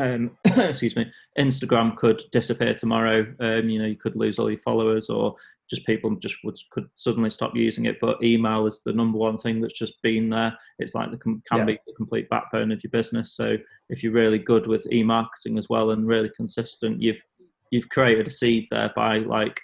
um, 0.00 0.30
excuse 0.44 0.96
me, 0.96 1.10
Instagram 1.38 1.96
could 1.96 2.22
disappear 2.32 2.74
tomorrow. 2.74 3.26
Um, 3.40 3.68
you 3.68 3.78
know, 3.78 3.86
you 3.86 3.96
could 3.96 4.16
lose 4.16 4.38
all 4.38 4.50
your 4.50 4.60
followers, 4.60 5.08
or 5.10 5.34
just 5.68 5.86
people 5.86 6.10
just 6.16 6.36
would 6.44 6.58
could 6.70 6.88
suddenly 6.94 7.30
stop 7.30 7.54
using 7.54 7.86
it. 7.86 7.98
But 8.00 8.22
email 8.22 8.66
is 8.66 8.82
the 8.84 8.92
number 8.92 9.18
one 9.18 9.38
thing 9.38 9.60
that's 9.60 9.78
just 9.78 10.00
been 10.02 10.30
there. 10.30 10.56
It's 10.78 10.94
like 10.94 11.10
the 11.10 11.18
can 11.18 11.42
yeah. 11.52 11.64
be 11.64 11.78
the 11.86 11.94
complete 11.94 12.28
backbone 12.28 12.72
of 12.72 12.82
your 12.82 12.90
business. 12.90 13.34
So 13.34 13.56
if 13.88 14.02
you're 14.02 14.12
really 14.12 14.38
good 14.38 14.66
with 14.66 14.90
e-marketing 14.92 15.58
as 15.58 15.68
well 15.68 15.90
and 15.90 16.06
really 16.06 16.30
consistent, 16.36 17.00
you've 17.00 17.22
you've 17.70 17.88
created 17.88 18.26
a 18.26 18.30
seed 18.30 18.66
there 18.70 18.92
by 18.96 19.18
like 19.18 19.60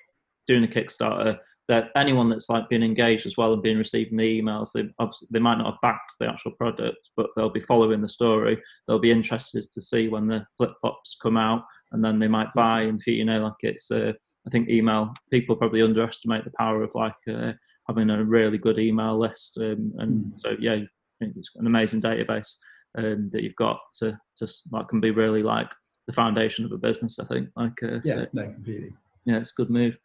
doing 0.47 0.65
a 0.65 0.69
Kickstarter. 0.69 1.39
That 1.69 1.91
anyone 1.97 2.29
that's 2.29 2.49
like 2.49 2.69
been 2.69 2.85
engaged 2.85 3.27
as 3.27 3.37
well 3.37 3.53
and 3.53 3.63
been 3.63 3.79
receiving 3.79 4.17
the 4.17 4.41
emails, 4.41 4.71
they 4.73 4.89
obviously 5.01 5.27
they 5.33 5.41
might 5.41 5.59
not 5.59 5.73
have 5.73 5.81
backed 5.83 6.13
the 6.21 6.29
actual 6.29 6.53
product, 6.53 7.11
but 7.17 7.31
they'll 7.37 7.51
be 7.51 7.61
following 7.61 8.01
the 8.01 8.09
story. 8.09 8.57
They'll 8.87 9.01
be 9.01 9.11
interested 9.11 9.71
to 9.73 9.81
see 9.81 10.09
when 10.09 10.29
the 10.29 10.47
flip 10.57 10.75
flops 10.81 11.17
come 11.21 11.37
out, 11.37 11.65
and 11.91 12.05
then 12.05 12.17
they 12.17 12.29
might 12.29 12.55
buy. 12.55 12.83
And 12.83 13.03
feel 13.03 13.15
you 13.15 13.25
know, 13.25 13.43
like 13.43 13.55
it's 13.61 13.91
uh, 13.91 14.13
I 14.47 14.51
think 14.51 14.69
email 14.69 15.13
people 15.31 15.57
probably 15.57 15.83
underestimate 15.83 16.45
the 16.45 16.53
power 16.57 16.83
of 16.83 16.95
like 16.95 17.15
uh, 17.29 17.53
having 17.89 18.11
a 18.11 18.25
really 18.25 18.59
good 18.59 18.79
email 18.79 19.19
list, 19.19 19.59
um, 19.59 19.93
and 19.99 20.25
mm. 20.25 20.41
so 20.41 20.57
yeah, 20.61 20.79
it's 21.21 21.51
an 21.57 21.67
amazing 21.67 22.01
database 22.01 22.55
um, 22.97 23.29
that 23.33 23.43
you've 23.43 23.57
got 23.57 23.81
to 23.99 24.19
to 24.37 24.49
like 24.71 24.89
can 24.89 25.01
be 25.01 25.11
really 25.11 25.43
like 25.43 25.71
the 26.07 26.13
foundation 26.13 26.65
of 26.65 26.73
a 26.73 26.79
business. 26.79 27.19
I 27.19 27.25
think 27.25 27.49
like 27.57 27.83
uh, 27.83 27.99
yeah, 28.05 28.27
no, 28.33 28.45
completely. 28.45 28.93
Yeah, 29.25 29.39
it's 29.39 29.51
a 29.51 29.55
good 29.61 29.71
move. 29.71 29.99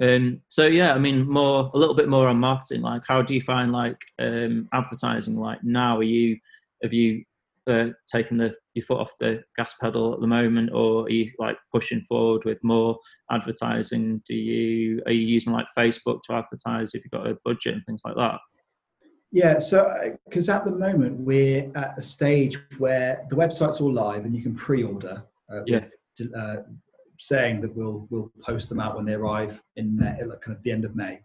Um, 0.00 0.40
so 0.48 0.66
yeah, 0.66 0.94
I 0.94 0.98
mean, 0.98 1.28
more 1.28 1.70
a 1.74 1.78
little 1.78 1.94
bit 1.94 2.08
more 2.08 2.28
on 2.28 2.38
marketing. 2.38 2.82
Like, 2.82 3.02
how 3.06 3.22
do 3.22 3.34
you 3.34 3.40
find 3.40 3.72
like 3.72 3.98
um, 4.18 4.68
advertising? 4.72 5.36
Like 5.36 5.62
now, 5.64 5.98
are 5.98 6.04
you 6.04 6.38
have 6.82 6.92
you 6.92 7.24
uh, 7.66 7.88
taking 8.10 8.38
the 8.38 8.54
your 8.74 8.84
foot 8.84 9.00
off 9.00 9.12
the 9.18 9.42
gas 9.56 9.74
pedal 9.80 10.14
at 10.14 10.20
the 10.20 10.26
moment, 10.26 10.70
or 10.72 11.04
are 11.04 11.10
you 11.10 11.32
like 11.38 11.56
pushing 11.72 12.02
forward 12.02 12.44
with 12.44 12.62
more 12.62 12.96
advertising? 13.30 14.22
Do 14.26 14.34
you 14.34 15.02
are 15.06 15.12
you 15.12 15.26
using 15.26 15.52
like 15.52 15.66
Facebook 15.76 16.22
to 16.24 16.34
advertise 16.34 16.94
if 16.94 17.02
you've 17.04 17.10
got 17.10 17.26
a 17.26 17.36
budget 17.44 17.74
and 17.74 17.84
things 17.84 18.02
like 18.04 18.16
that? 18.16 18.38
Yeah, 19.30 19.58
so 19.58 20.16
because 20.24 20.48
at 20.48 20.64
the 20.64 20.70
moment 20.70 21.20
we're 21.20 21.70
at 21.74 21.98
a 21.98 22.02
stage 22.02 22.58
where 22.78 23.26
the 23.28 23.36
website's 23.36 23.80
all 23.80 23.92
live 23.92 24.24
and 24.24 24.34
you 24.34 24.42
can 24.42 24.54
pre-order. 24.54 25.22
Uh, 25.52 25.62
Yeah. 25.66 25.80
With, 26.18 26.34
uh, 26.34 26.56
saying 27.18 27.60
that 27.60 27.74
we'll 27.76 28.06
we'll 28.10 28.30
post 28.42 28.68
them 28.68 28.80
out 28.80 28.96
when 28.96 29.04
they 29.04 29.14
arrive 29.14 29.60
in 29.76 29.96
May, 29.96 30.16
kind 30.18 30.56
of 30.56 30.62
the 30.62 30.72
end 30.72 30.84
of 30.84 30.96
May. 30.96 31.20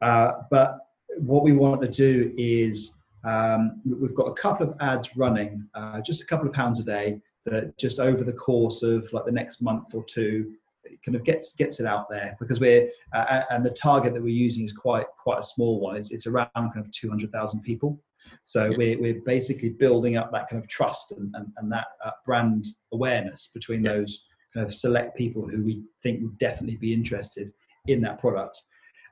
Uh, 0.00 0.32
but 0.50 0.78
what 1.16 1.42
we 1.42 1.52
want 1.52 1.80
to 1.82 1.88
do 1.88 2.32
is 2.36 2.94
um, 3.24 3.80
we've 3.84 4.14
got 4.14 4.26
a 4.26 4.34
couple 4.34 4.68
of 4.68 4.76
ads 4.80 5.16
running, 5.16 5.66
uh, 5.74 6.00
just 6.00 6.22
a 6.22 6.26
couple 6.26 6.46
of 6.46 6.52
pounds 6.54 6.80
a 6.80 6.84
day. 6.84 7.20
That 7.46 7.78
just 7.78 7.98
over 7.98 8.24
the 8.24 8.32
course 8.32 8.82
of 8.82 9.10
like 9.14 9.24
the 9.24 9.32
next 9.32 9.62
month 9.62 9.94
or 9.94 10.04
two, 10.04 10.52
it 10.84 11.00
kind 11.02 11.16
of 11.16 11.24
gets 11.24 11.54
gets 11.54 11.80
it 11.80 11.86
out 11.86 12.10
there 12.10 12.36
because 12.38 12.60
we're 12.60 12.90
uh, 13.14 13.42
and 13.50 13.64
the 13.64 13.70
target 13.70 14.12
that 14.12 14.22
we're 14.22 14.28
using 14.28 14.64
is 14.64 14.72
quite 14.72 15.06
quite 15.16 15.38
a 15.38 15.42
small 15.42 15.80
one. 15.80 15.96
It's, 15.96 16.10
it's 16.10 16.26
around 16.26 16.50
kind 16.54 16.78
of 16.84 16.90
two 16.92 17.08
hundred 17.08 17.32
thousand 17.32 17.62
people. 17.62 17.98
So 18.44 18.70
we're, 18.76 19.00
we're 19.00 19.22
basically 19.24 19.70
building 19.70 20.16
up 20.16 20.30
that 20.32 20.48
kind 20.48 20.62
of 20.62 20.68
trust 20.68 21.12
and, 21.12 21.34
and, 21.34 21.46
and 21.56 21.72
that 21.72 21.86
uh, 22.04 22.10
brand 22.26 22.66
awareness 22.92 23.50
between 23.54 23.82
Yeah. 23.82 23.92
those 23.92 24.26
of 24.60 24.74
select 24.74 25.16
people 25.16 25.46
who 25.48 25.62
we 25.64 25.82
think 26.02 26.22
would 26.22 26.38
definitely 26.38 26.76
be 26.76 26.92
interested 26.92 27.52
in 27.86 28.00
that 28.02 28.18
product. 28.18 28.62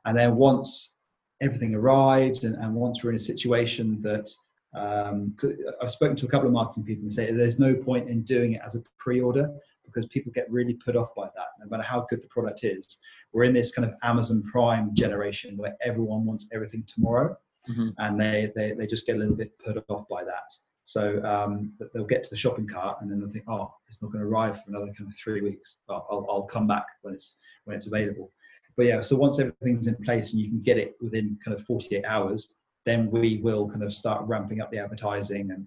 And 0.05 0.17
then 0.19 0.37
once 0.37 0.95
everything 1.41 1.75
arrives 1.75 2.45
and, 2.45 2.55
and 2.57 2.75
once 2.75 3.03
we're 3.03 3.11
in 3.11 3.17
a 3.17 3.21
situation 3.21 4.01
that 4.03 4.31
um, 4.75 5.35
I've 5.83 5.91
spoken 5.91 6.17
to 6.17 6.27
a 6.27 6.29
couple 6.29 6.47
of 6.49 6.53
marketing 6.53 6.85
people 6.85 7.03
and 7.03 7.13
say 7.13 7.33
there's 7.33 7.59
no 7.59 7.75
point 7.75 8.09
in 8.09 8.23
doing 8.23 8.53
it 8.55 8.61
as 8.65 8.75
a 8.75 8.83
pre-order 8.99 9.51
because 9.85 10.07
people 10.07 10.33
get 10.33 10.47
really 10.51 10.75
put 10.75 10.97
off 10.97 11.15
by 11.15 11.27
that, 11.37 11.47
no 11.61 11.67
matter 11.71 11.83
how 11.83 12.07
good 12.11 12.21
the 12.21 12.27
product 12.29 12.65
is. 12.65 12.99
We're 13.33 13.45
in 13.45 13.55
this 13.55 13.73
kind 13.73 13.89
of 13.89 13.95
Amazon 14.03 14.43
Prime 14.43 14.95
generation 14.95 15.57
where 15.57 15.77
everyone 15.83 16.25
wants 16.27 16.49
everything 16.53 16.85
tomorrow, 16.87 17.37
Mhm. 17.69 17.95
and 17.99 18.21
they, 18.21 18.53
they 18.55 18.73
they 18.75 18.87
just 18.87 19.07
get 19.07 19.17
a 19.17 19.19
little 19.19 19.35
bit 19.35 19.59
put 19.59 19.83
off 19.89 20.07
by 20.09 20.23
that. 20.25 20.49
So 20.87 21.21
um, 21.25 21.73
they'll 21.93 22.05
get 22.05 22.23
to 22.23 22.31
the 22.31 22.37
shopping 22.37 22.69
cart 22.69 22.99
and 23.01 23.11
then 23.11 23.19
they'll 23.19 23.29
think, 23.29 23.45
oh, 23.49 23.75
it's 23.89 24.01
not 24.01 24.13
going 24.13 24.23
to 24.23 24.31
arrive 24.31 24.63
for 24.63 24.71
another 24.71 24.93
kind 24.97 25.11
of 25.11 25.17
three 25.17 25.41
weeks. 25.41 25.79
I'll, 25.89 26.25
I'll, 26.31 26.45
come 26.45 26.69
back 26.69 26.87
when 27.03 27.13
it's 27.13 27.35
when 27.65 27.77
it's 27.77 27.89
available. 27.89 28.31
But 28.77 28.87
yeah, 28.87 29.03
so 29.03 29.17
once 29.17 29.41
everything's 29.41 29.89
in 29.89 29.97
place 29.97 30.33
and 30.33 30.41
you 30.41 30.49
can 30.49 30.61
get 30.61 30.79
it 30.79 30.95
within 31.01 31.41
kind 31.45 31.59
of 31.59 31.67
48 31.67 32.05
hours, 32.05 32.55
then 32.85 33.11
we 33.11 33.39
will 33.39 33.69
kind 33.69 33.83
of 33.83 33.93
start 33.93 34.29
ramping 34.29 34.61
up 34.61 34.71
the 34.71 34.79
advertising 34.79 35.51
and 35.51 35.67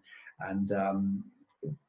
and 0.50 0.72
um, 0.72 1.26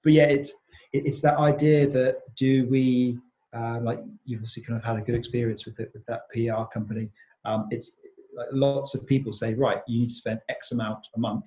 but 0.02 0.12
yeah, 0.12 0.24
it's 0.24 0.52
it's 0.92 1.20
that 1.20 1.38
idea 1.38 1.88
that 1.88 2.22
do 2.34 2.66
we 2.68 3.16
um, 3.52 3.84
like 3.84 4.00
you've 4.24 4.38
obviously 4.38 4.64
kind 4.64 4.76
of 4.76 4.84
had 4.84 4.96
a 4.96 5.02
good 5.02 5.14
experience 5.14 5.66
with 5.66 5.78
it 5.78 5.92
with 5.94 6.04
that 6.06 6.22
PR 6.34 6.64
company. 6.64 7.10
Um, 7.44 7.68
it's 7.70 7.98
like 8.34 8.48
lots 8.50 8.96
of 8.96 9.06
people 9.06 9.32
say, 9.32 9.54
right, 9.54 9.82
you 9.86 10.00
need 10.00 10.08
to 10.08 10.14
spend 10.14 10.40
X 10.48 10.72
amount 10.72 11.06
a 11.14 11.20
month, 11.20 11.46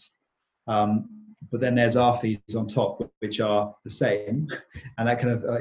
um, 0.67 1.09
but 1.51 1.59
then 1.61 1.75
there's 1.75 1.95
our 1.95 2.17
fees 2.17 2.39
on 2.57 2.67
top, 2.67 3.09
which 3.19 3.39
are 3.39 3.73
the 3.83 3.89
same, 3.89 4.47
and 4.97 5.07
that 5.07 5.19
kind 5.19 5.31
of 5.33 5.43
uh, 5.45 5.59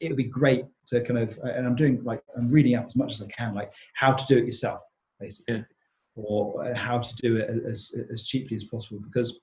it 0.00 0.08
would 0.08 0.16
be 0.16 0.24
great 0.24 0.64
to 0.86 1.00
kind 1.02 1.18
of 1.18 1.38
and 1.42 1.66
I'm 1.66 1.74
doing 1.76 2.02
like 2.04 2.22
I'm 2.36 2.48
reading 2.48 2.74
up 2.74 2.86
as 2.86 2.96
much 2.96 3.12
as 3.12 3.22
I 3.22 3.26
can, 3.26 3.54
like 3.54 3.72
how 3.94 4.12
to 4.12 4.26
do 4.26 4.38
it 4.38 4.46
yourself, 4.46 4.82
basically, 5.20 5.56
Yeah. 5.56 5.62
or 6.16 6.72
how 6.74 6.98
to 6.98 7.16
do 7.16 7.36
it 7.36 7.50
as 7.68 7.94
as 8.12 8.24
cheaply 8.24 8.56
as 8.56 8.64
possible. 8.64 9.00
Because 9.00 9.40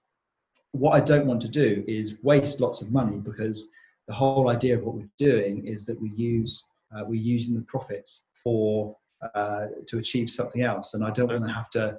what 0.71 0.91
I 0.91 1.00
don't 1.00 1.26
want 1.26 1.41
to 1.41 1.48
do 1.48 1.84
is 1.88 2.17
waste 2.24 2.60
lots 2.60 2.82
of 2.82 2.91
money 2.91 3.17
because 3.17 3.69
the 4.08 4.13
whole 4.13 4.50
idea 4.50 4.78
of 4.78 4.84
what 4.84 4.95
we're 4.95 5.10
doing 5.17 5.65
is 5.65 5.86
that 5.86 6.00
we 6.02 6.10
use 6.10 6.63
uh, 6.95 7.04
we're 7.06 7.15
using 7.15 7.56
the 7.56 7.62
profits 7.62 8.24
for 8.34 8.95
uh, 9.34 9.67
to 9.88 9.98
achieve 9.98 10.30
something 10.30 10.62
else, 10.62 10.93
and 10.93 11.04
I 11.04 11.10
don't 11.12 11.28
want 11.28 11.45
to 11.45 11.52
have 11.52 11.69
to 11.71 11.98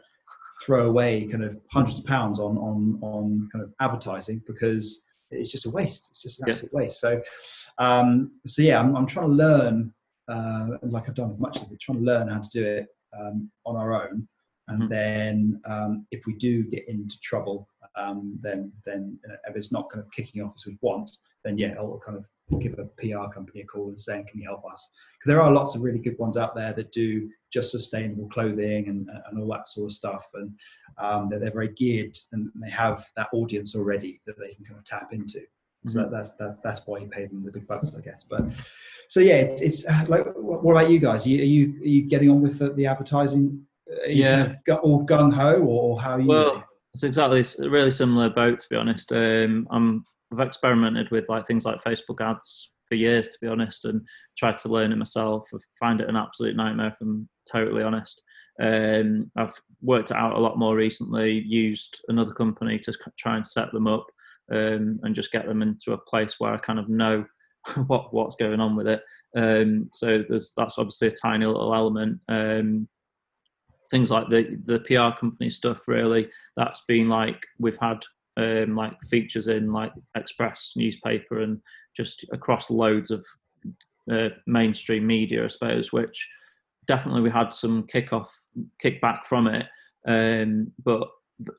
throw 0.64 0.86
away 0.88 1.26
kind 1.26 1.44
of 1.44 1.58
hundreds 1.72 1.98
of 1.98 2.04
pounds 2.06 2.38
on 2.38 2.56
on 2.58 2.98
on 3.02 3.48
kind 3.52 3.64
of 3.64 3.72
advertising 3.80 4.42
because 4.46 5.02
it's 5.30 5.50
just 5.50 5.66
a 5.66 5.70
waste. 5.70 6.08
It's 6.10 6.22
just 6.22 6.40
an 6.40 6.46
Yeah. 6.46 6.52
absolute 6.54 6.72
waste. 6.72 7.00
So, 7.00 7.20
um, 7.78 8.32
so 8.46 8.62
yeah, 8.62 8.78
I'm, 8.78 8.96
I'm 8.96 9.06
trying 9.06 9.26
to 9.28 9.34
learn, 9.34 9.92
uh, 10.28 10.68
like 10.82 11.08
I've 11.08 11.16
done 11.16 11.30
with 11.30 11.40
much 11.40 11.60
of 11.62 11.72
it, 11.72 11.80
trying 11.80 11.98
to 11.98 12.04
learn 12.04 12.28
how 12.28 12.38
to 12.40 12.48
do 12.52 12.64
it 12.64 12.86
um, 13.18 13.50
on 13.64 13.76
our 13.76 13.92
own. 14.08 14.28
And 14.68 14.82
Mhm. 14.82 14.88
then 14.88 15.60
um, 15.64 16.06
if 16.12 16.24
we 16.26 16.34
do 16.34 16.64
get 16.64 16.88
into 16.88 17.18
trouble, 17.20 17.68
um, 17.96 18.38
then 18.42 18.72
then 18.84 19.18
if 19.48 19.56
it's 19.56 19.72
not 19.72 19.90
kind 19.90 20.04
of 20.04 20.10
kicking 20.12 20.42
off 20.42 20.54
as 20.56 20.66
we 20.66 20.78
want, 20.80 21.10
then 21.44 21.58
yeah, 21.58 21.72
it'll 21.72 21.98
kind 21.98 22.18
of 22.18 22.24
give 22.60 22.78
a 22.78 22.84
PR 22.84 23.32
company 23.32 23.60
a 23.60 23.64
call 23.66 23.88
and 23.88 24.00
saying, 24.00 24.26
"Can 24.30 24.40
you 24.40 24.46
help 24.46 24.64
us?" 24.64 24.88
Because 25.18 25.28
there 25.28 25.42
are 25.42 25.50
lots 25.52 25.74
of 25.74 25.82
really 25.82 25.98
good 25.98 26.18
ones 26.18 26.36
out 26.36 26.54
there 26.54 26.72
that 26.72 26.92
do 26.92 27.28
just 27.52 27.70
sustainable 27.70 28.28
clothing 28.28 28.88
and, 28.88 29.08
and 29.28 29.40
all 29.40 29.48
that 29.48 29.68
sort 29.68 29.86
of 29.86 29.92
stuff, 29.92 30.26
and 30.34 30.52
um, 30.98 31.28
they're, 31.28 31.38
they're 31.40 31.50
very 31.50 31.72
geared 31.74 32.16
and 32.32 32.50
they 32.56 32.70
have 32.70 33.06
that 33.16 33.28
audience 33.32 33.74
already 33.74 34.20
that 34.26 34.38
they 34.38 34.54
can 34.54 34.64
kind 34.64 34.78
of 34.78 34.84
tap 34.84 35.12
into. 35.12 35.40
So 35.86 35.98
that, 36.00 36.10
that's 36.10 36.32
that's 36.32 36.56
that's 36.64 36.80
why 36.86 36.98
you 36.98 37.08
pay 37.08 37.26
them 37.26 37.44
the 37.44 37.52
big 37.52 37.66
bucks, 37.66 37.92
I 37.96 38.00
guess. 38.00 38.24
But 38.28 38.44
so 39.08 39.20
yeah, 39.20 39.36
it's, 39.36 39.62
it's 39.62 39.88
uh, 39.88 40.04
like 40.08 40.26
what 40.34 40.72
about 40.72 40.90
you 40.90 40.98
guys? 40.98 41.26
Are 41.26 41.30
you 41.30 41.42
are 41.42 41.44
you, 41.44 41.80
are 41.80 41.88
you 41.88 42.02
getting 42.02 42.30
on 42.30 42.42
with 42.42 42.58
the, 42.58 42.72
the 42.72 42.86
advertising? 42.86 43.64
Are 44.02 44.08
Yeah. 44.08 44.54
kind 44.66 44.78
all 44.80 45.06
gung 45.06 45.32
ho, 45.32 45.60
or 45.60 46.00
how 46.00 46.14
are 46.14 46.20
you? 46.20 46.26
Well, 46.26 46.64
it's 46.92 47.04
exactly 47.04 47.40
it's 47.40 47.58
really 47.58 47.90
similar 47.90 48.30
boat 48.30 48.60
to 48.60 48.68
be 48.68 48.76
honest. 48.76 49.12
Um, 49.12 49.68
I'm 49.70 50.04
I've 50.36 50.46
experimented 50.46 51.10
with 51.10 51.28
like 51.28 51.46
things 51.46 51.64
like 51.64 51.82
Facebook 51.82 52.20
ads 52.20 52.70
for 52.86 52.94
years 52.94 53.28
to 53.28 53.38
be 53.40 53.48
honest, 53.48 53.84
and 53.84 54.02
tried 54.36 54.58
to 54.58 54.68
learn 54.68 54.92
it 54.92 54.96
myself. 54.96 55.48
I 55.54 55.58
find 55.78 56.00
it 56.00 56.08
an 56.08 56.16
absolute 56.16 56.56
nightmare 56.56 56.88
if 56.88 56.96
I'm 57.00 57.28
totally 57.50 57.82
honest. 57.82 58.22
Um, 58.60 59.26
I've 59.36 59.54
worked 59.82 60.10
it 60.10 60.16
out 60.16 60.34
a 60.34 60.40
lot 60.40 60.58
more 60.58 60.76
recently. 60.76 61.40
Used 61.40 62.00
another 62.08 62.32
company 62.32 62.78
to 62.80 62.92
try 63.18 63.36
and 63.36 63.46
set 63.46 63.72
them 63.72 63.86
up 63.86 64.06
um, 64.52 65.00
and 65.02 65.14
just 65.14 65.32
get 65.32 65.46
them 65.46 65.62
into 65.62 65.92
a 65.92 65.98
place 65.98 66.36
where 66.38 66.52
I 66.52 66.58
kind 66.58 66.78
of 66.78 66.88
know 66.88 67.24
what 67.86 68.12
what's 68.12 68.36
going 68.36 68.60
on 68.60 68.76
with 68.76 68.88
it. 68.88 69.02
Um, 69.36 69.88
so 69.92 70.24
there's 70.28 70.52
that's 70.56 70.78
obviously 70.78 71.08
a 71.08 71.12
tiny 71.12 71.46
little 71.46 71.74
element. 71.74 72.20
Um, 72.28 72.88
things 73.90 74.10
like 74.10 74.28
the 74.28 74.58
the 74.64 74.80
PR 74.80 75.18
company 75.18 75.48
stuff 75.48 75.86
really 75.86 76.28
that's 76.56 76.82
been 76.88 77.08
like 77.08 77.40
we've 77.58 77.78
had 77.80 78.04
um, 78.36 78.74
like 78.76 78.92
features 79.08 79.48
in 79.48 79.72
like 79.72 79.92
Express 80.16 80.72
newspaper 80.76 81.40
and 81.40 81.60
just 81.96 82.24
across 82.32 82.70
loads 82.70 83.10
of 83.10 83.24
uh, 84.10 84.28
mainstream 84.46 85.06
media, 85.06 85.44
I 85.44 85.48
suppose, 85.48 85.92
which 85.92 86.28
definitely 86.86 87.22
we 87.22 87.30
had 87.30 87.52
some 87.52 87.86
kickoff 87.92 88.28
kickback 88.84 89.26
from 89.26 89.46
it. 89.48 89.66
Um, 90.06 90.72
but 90.84 91.08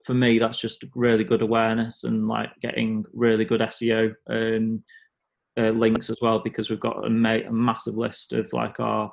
for 0.05 0.13
me, 0.13 0.39
that's 0.39 0.59
just 0.59 0.83
really 0.95 1.23
good 1.23 1.41
awareness 1.41 2.03
and 2.03 2.27
like 2.27 2.49
getting 2.61 3.05
really 3.13 3.45
good 3.45 3.61
SEO 3.61 4.13
um, 4.29 4.83
uh, 5.57 5.69
links 5.71 6.09
as 6.09 6.17
well 6.21 6.39
because 6.39 6.69
we've 6.69 6.79
got 6.79 7.05
a, 7.05 7.09
ma- 7.09 7.45
a 7.47 7.51
massive 7.51 7.95
list 7.97 8.33
of 8.33 8.51
like 8.53 8.79
our 8.79 9.11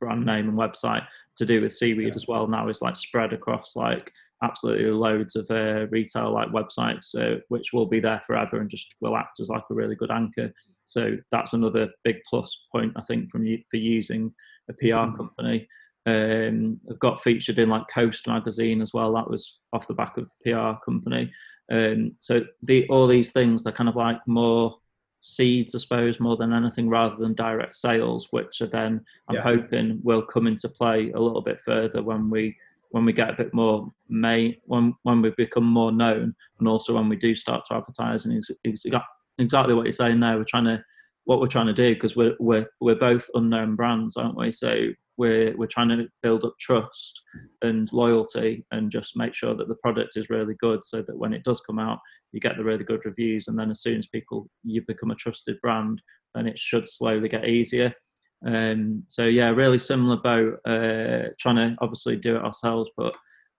brand 0.00 0.24
name 0.24 0.48
and 0.48 0.58
website 0.58 1.06
to 1.36 1.46
do 1.46 1.60
with 1.60 1.72
seaweed 1.72 2.08
Yeah. 2.08 2.14
as 2.14 2.26
well 2.26 2.46
now 2.46 2.68
is 2.68 2.82
like 2.82 2.96
spread 2.96 3.32
across 3.32 3.76
like 3.76 4.10
absolutely 4.42 4.86
loads 4.90 5.36
of 5.36 5.50
uh, 5.50 5.86
retail 5.90 6.32
like 6.32 6.48
websites 6.48 7.14
uh, 7.14 7.38
which 7.48 7.72
will 7.72 7.86
be 7.86 8.00
there 8.00 8.22
forever 8.26 8.60
and 8.60 8.70
just 8.70 8.94
will 9.00 9.16
act 9.16 9.40
as 9.40 9.48
like 9.50 9.64
a 9.70 9.74
really 9.74 9.94
good 9.94 10.10
anchor 10.10 10.50
so 10.86 11.16
that's 11.30 11.52
another 11.52 11.88
big 12.04 12.16
plus 12.28 12.64
point 12.72 12.92
i 12.96 13.02
think 13.02 13.30
from 13.30 13.44
you 13.44 13.58
for 13.70 13.76
using 13.76 14.32
a 14.68 14.72
pr 14.72 14.86
Mhm. 14.86 15.16
company 15.16 15.68
um, 16.06 16.80
i've 16.90 16.98
got 16.98 17.22
featured 17.22 17.58
in 17.58 17.68
like 17.68 17.86
coast 17.88 18.26
magazine 18.26 18.80
as 18.80 18.94
well 18.94 19.12
that 19.12 19.28
was 19.30 19.58
off 19.74 19.86
the 19.86 19.94
back 19.94 20.16
of 20.16 20.26
the 20.28 20.52
pr 20.52 20.78
company 20.84 21.30
um, 21.72 22.12
so 22.20 22.42
the 22.62 22.88
all 22.88 23.06
these 23.06 23.32
things 23.32 23.66
are 23.66 23.72
kind 23.72 23.88
of 23.88 23.96
like 23.96 24.18
more 24.26 24.76
seeds 25.20 25.74
i 25.74 25.78
suppose 25.78 26.18
more 26.18 26.38
than 26.38 26.54
anything 26.54 26.88
rather 26.88 27.16
than 27.16 27.34
direct 27.34 27.76
sales 27.76 28.28
which 28.30 28.62
are 28.62 28.66
then 28.68 29.04
i'm 29.28 29.34
Yeah. 29.36 29.42
hoping 29.42 30.00
will 30.02 30.22
come 30.22 30.46
into 30.46 30.68
play 30.70 31.10
a 31.12 31.20
little 31.20 31.42
bit 31.42 31.60
further 31.62 32.02
when 32.02 32.30
we 32.30 32.56
when 32.90 33.04
we 33.04 33.12
get 33.12 33.30
a 33.30 33.36
bit 33.36 33.54
more 33.54 33.90
may 34.08 34.58
when 34.64 34.94
when 35.02 35.22
we 35.22 35.30
become 35.36 35.64
more 35.64 35.92
known 35.92 36.34
and 36.58 36.68
also 36.68 36.94
when 36.94 37.08
we 37.08 37.16
do 37.16 37.34
start 37.34 37.64
to 37.64 37.74
advertise 37.74 38.24
and 38.24 38.36
ex- 38.36 38.50
ex- 38.64 38.84
exactly 39.38 39.74
what 39.74 39.84
you're 39.84 39.92
saying 39.92 40.20
there 40.20 40.36
we're 40.36 40.44
trying 40.44 40.64
to 40.64 40.82
what 41.24 41.40
we're 41.40 41.46
trying 41.46 41.66
to 41.66 41.72
do 41.72 41.94
because 41.94 42.16
we're 42.16 42.34
we're 42.40 42.66
we're 42.80 42.96
both 42.96 43.28
unknown 43.34 43.76
brands 43.76 44.16
aren't 44.16 44.36
we? 44.36 44.50
So 44.50 44.88
we're 45.16 45.56
we're 45.56 45.66
trying 45.66 45.90
to 45.90 46.08
build 46.22 46.44
up 46.44 46.54
trust 46.58 47.22
and 47.62 47.92
loyalty 47.92 48.64
and 48.72 48.90
just 48.90 49.16
make 49.16 49.34
sure 49.34 49.54
that 49.54 49.68
the 49.68 49.76
product 49.76 50.16
is 50.16 50.30
really 50.30 50.54
good 50.58 50.84
so 50.84 51.02
that 51.02 51.16
when 51.16 51.32
it 51.32 51.44
does 51.44 51.60
come 51.60 51.78
out 51.78 51.98
you 52.32 52.40
get 52.40 52.56
the 52.56 52.64
really 52.64 52.84
good 52.84 53.04
reviews 53.04 53.46
and 53.46 53.58
then 53.58 53.70
as 53.70 53.82
soon 53.82 53.98
as 53.98 54.06
people 54.06 54.48
you 54.64 54.82
become 54.88 55.10
a 55.10 55.14
trusted 55.14 55.60
brand 55.60 56.00
then 56.34 56.48
it 56.48 56.58
should 56.58 56.88
slowly 56.88 57.28
get 57.28 57.48
easier 57.48 57.94
um, 58.46 59.02
so 59.06 59.26
yeah, 59.26 59.50
really 59.50 59.78
similar 59.78 60.16
boat. 60.16 60.60
Uh, 60.64 61.28
trying 61.38 61.56
to 61.56 61.76
obviously 61.80 62.16
do 62.16 62.36
it 62.36 62.42
ourselves, 62.44 62.90
but 62.96 63.14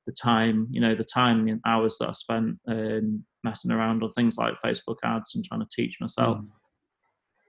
the 0.07 0.11
time, 0.13 0.67
you 0.71 0.81
know, 0.81 0.95
the 0.95 1.03
time 1.03 1.47
and 1.47 1.61
hours 1.65 1.97
that 1.99 2.09
I 2.09 2.13
spent 2.13 2.59
um, 2.67 3.23
messing 3.43 3.71
around 3.71 4.03
on 4.03 4.09
things 4.11 4.37
like 4.37 4.55
Facebook 4.65 4.97
ads 5.03 5.35
and 5.35 5.45
trying 5.45 5.61
to 5.61 5.67
teach 5.71 5.97
myself, 6.01 6.37
Mm. 6.37 6.47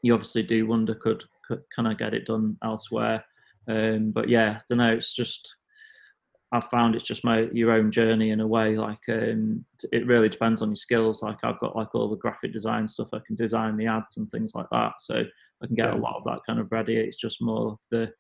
you 0.03 0.12
obviously 0.14 0.43
do 0.43 0.66
wonder 0.66 0.95
could, 0.95 1.24
could 1.47 1.62
can 1.74 1.87
I 1.87 1.95
get 1.95 2.12
it 2.14 2.26
done 2.26 2.57
elsewhere? 2.62 3.24
Um, 3.68 4.11
but 4.11 4.28
yeah, 4.28 4.59
I 4.59 4.62
don't 4.68 4.78
know. 4.78 4.93
It's 4.93 5.14
just 5.14 5.57
I've 6.53 6.69
found 6.69 6.95
it's 6.95 7.05
just 7.05 7.25
my 7.25 7.49
your 7.53 7.73
own 7.73 7.91
journey 7.91 8.31
in 8.31 8.41
a 8.41 8.47
way. 8.47 8.77
Like 8.77 9.01
um, 9.09 9.65
it 9.91 10.07
really 10.07 10.29
depends 10.29 10.61
on 10.61 10.69
your 10.69 10.77
skills. 10.77 11.23
Like 11.23 11.39
I've 11.43 11.59
got 11.61 11.75
like 11.75 11.95
all 11.95 12.11
the 12.11 12.17
graphic 12.17 12.53
design 12.53 12.87
stuff. 12.87 13.09
I 13.15 13.21
can 13.27 13.37
design 13.37 13.79
the 13.79 13.87
ads 13.87 14.19
and 14.19 14.31
things 14.31 14.55
like 14.55 14.67
that. 14.71 14.93
So 15.01 15.25
I 15.63 15.67
can 15.67 15.75
get 15.75 15.89
yeah. 15.89 15.95
a 15.95 16.03
lot 16.03 16.17
of 16.17 16.25
that 16.25 16.41
kind 16.47 16.61
of 16.61 16.71
ready. 16.71 16.97
It's 16.97 17.17
just 17.17 17.41
more 17.41 17.73
of 17.73 17.79
the 17.91 18.13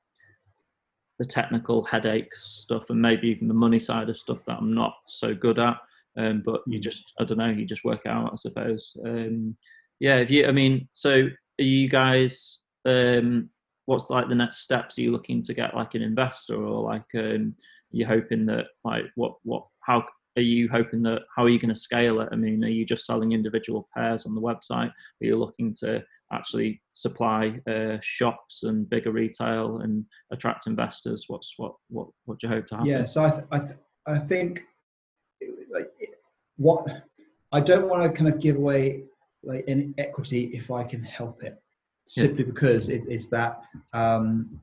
the 1.18 1.26
technical 1.26 1.84
headaches 1.84 2.42
stuff 2.42 2.88
and 2.88 3.00
maybe 3.00 3.28
even 3.28 3.48
the 3.48 3.54
money 3.54 3.78
side 3.78 4.08
of 4.08 4.16
stuff 4.16 4.44
that 4.46 4.58
I'm 4.58 4.74
not 4.74 4.94
so 5.06 5.34
good 5.34 5.58
at. 5.58 5.76
Um, 6.16 6.42
but 6.44 6.62
you 6.66 6.78
mm. 6.78 6.82
just 6.82 7.12
I 7.20 7.24
don't 7.24 7.38
know. 7.38 7.50
You 7.50 7.66
just 7.66 7.84
work 7.84 8.06
out, 8.06 8.32
I 8.32 8.36
suppose. 8.36 8.96
Um, 9.04 9.56
yeah. 10.00 10.16
If 10.16 10.30
you, 10.30 10.46
I 10.46 10.52
mean, 10.52 10.88
so 10.94 11.28
are 11.60 11.64
you 11.64 11.86
guys? 11.88 12.60
Um, 12.86 13.50
what's 13.84 14.08
like 14.08 14.28
the 14.28 14.34
next 14.34 14.58
steps? 14.58 14.96
Are 14.96 15.02
you 15.02 15.12
looking 15.12 15.42
to 15.42 15.52
get 15.52 15.76
like 15.76 15.94
an 15.94 16.02
investor 16.02 16.56
or 16.56 16.82
like 16.82 17.14
um, 17.92 17.98
you 17.98 18.06
hoping 18.06 18.46
that 18.46 18.66
like 18.84 19.04
what 19.14 19.34
what 19.42 19.64
how 19.80 20.04
are 20.36 20.42
you 20.42 20.68
hoping 20.68 21.02
that 21.02 21.22
how 21.36 21.44
are 21.44 21.48
you 21.48 21.58
going 21.58 21.74
to 21.74 21.78
scale 21.78 22.20
it? 22.20 22.28
I 22.32 22.36
mean, 22.36 22.64
are 22.64 22.68
you 22.68 22.86
just 22.86 23.04
selling 23.04 23.32
individual 23.32 23.88
pairs 23.94 24.24
on 24.24 24.34
the 24.34 24.40
website? 24.40 24.88
Are 24.88 24.94
you 25.20 25.36
looking 25.36 25.74
to 25.80 26.02
actually 26.32 26.80
supply 26.94 27.60
uh, 27.70 27.98
shops 28.00 28.62
and 28.62 28.88
bigger 28.88 29.12
retail 29.12 29.78
and 29.78 30.04
attract 30.32 30.66
investors? 30.66 31.24
What's 31.28 31.54
what 31.56 31.74
what 31.88 32.08
what 32.24 32.38
do 32.38 32.46
you 32.46 32.54
hope 32.54 32.66
to 32.68 32.76
happen? 32.76 32.90
Yeah, 32.90 33.04
so 33.04 33.24
I 33.24 33.30
th- 33.30 33.44
I, 33.50 33.58
th- 33.58 33.78
I 34.06 34.18
think 34.18 34.62
like 35.70 35.90
what 36.56 37.04
I 37.52 37.60
don't 37.60 37.88
want 37.88 38.02
to 38.02 38.10
kind 38.10 38.32
of 38.32 38.40
give 38.40 38.56
away 38.56 39.04
like 39.44 39.64
any 39.68 39.92
equity 39.98 40.50
if 40.54 40.70
I 40.70 40.84
can 40.84 41.02
help 41.02 41.42
it, 41.42 41.60
simply 42.08 42.44
yeah. 42.44 42.52
because 42.52 42.88
it, 42.88 43.02
it's 43.08 43.26
that 43.28 43.62
um, 43.92 44.60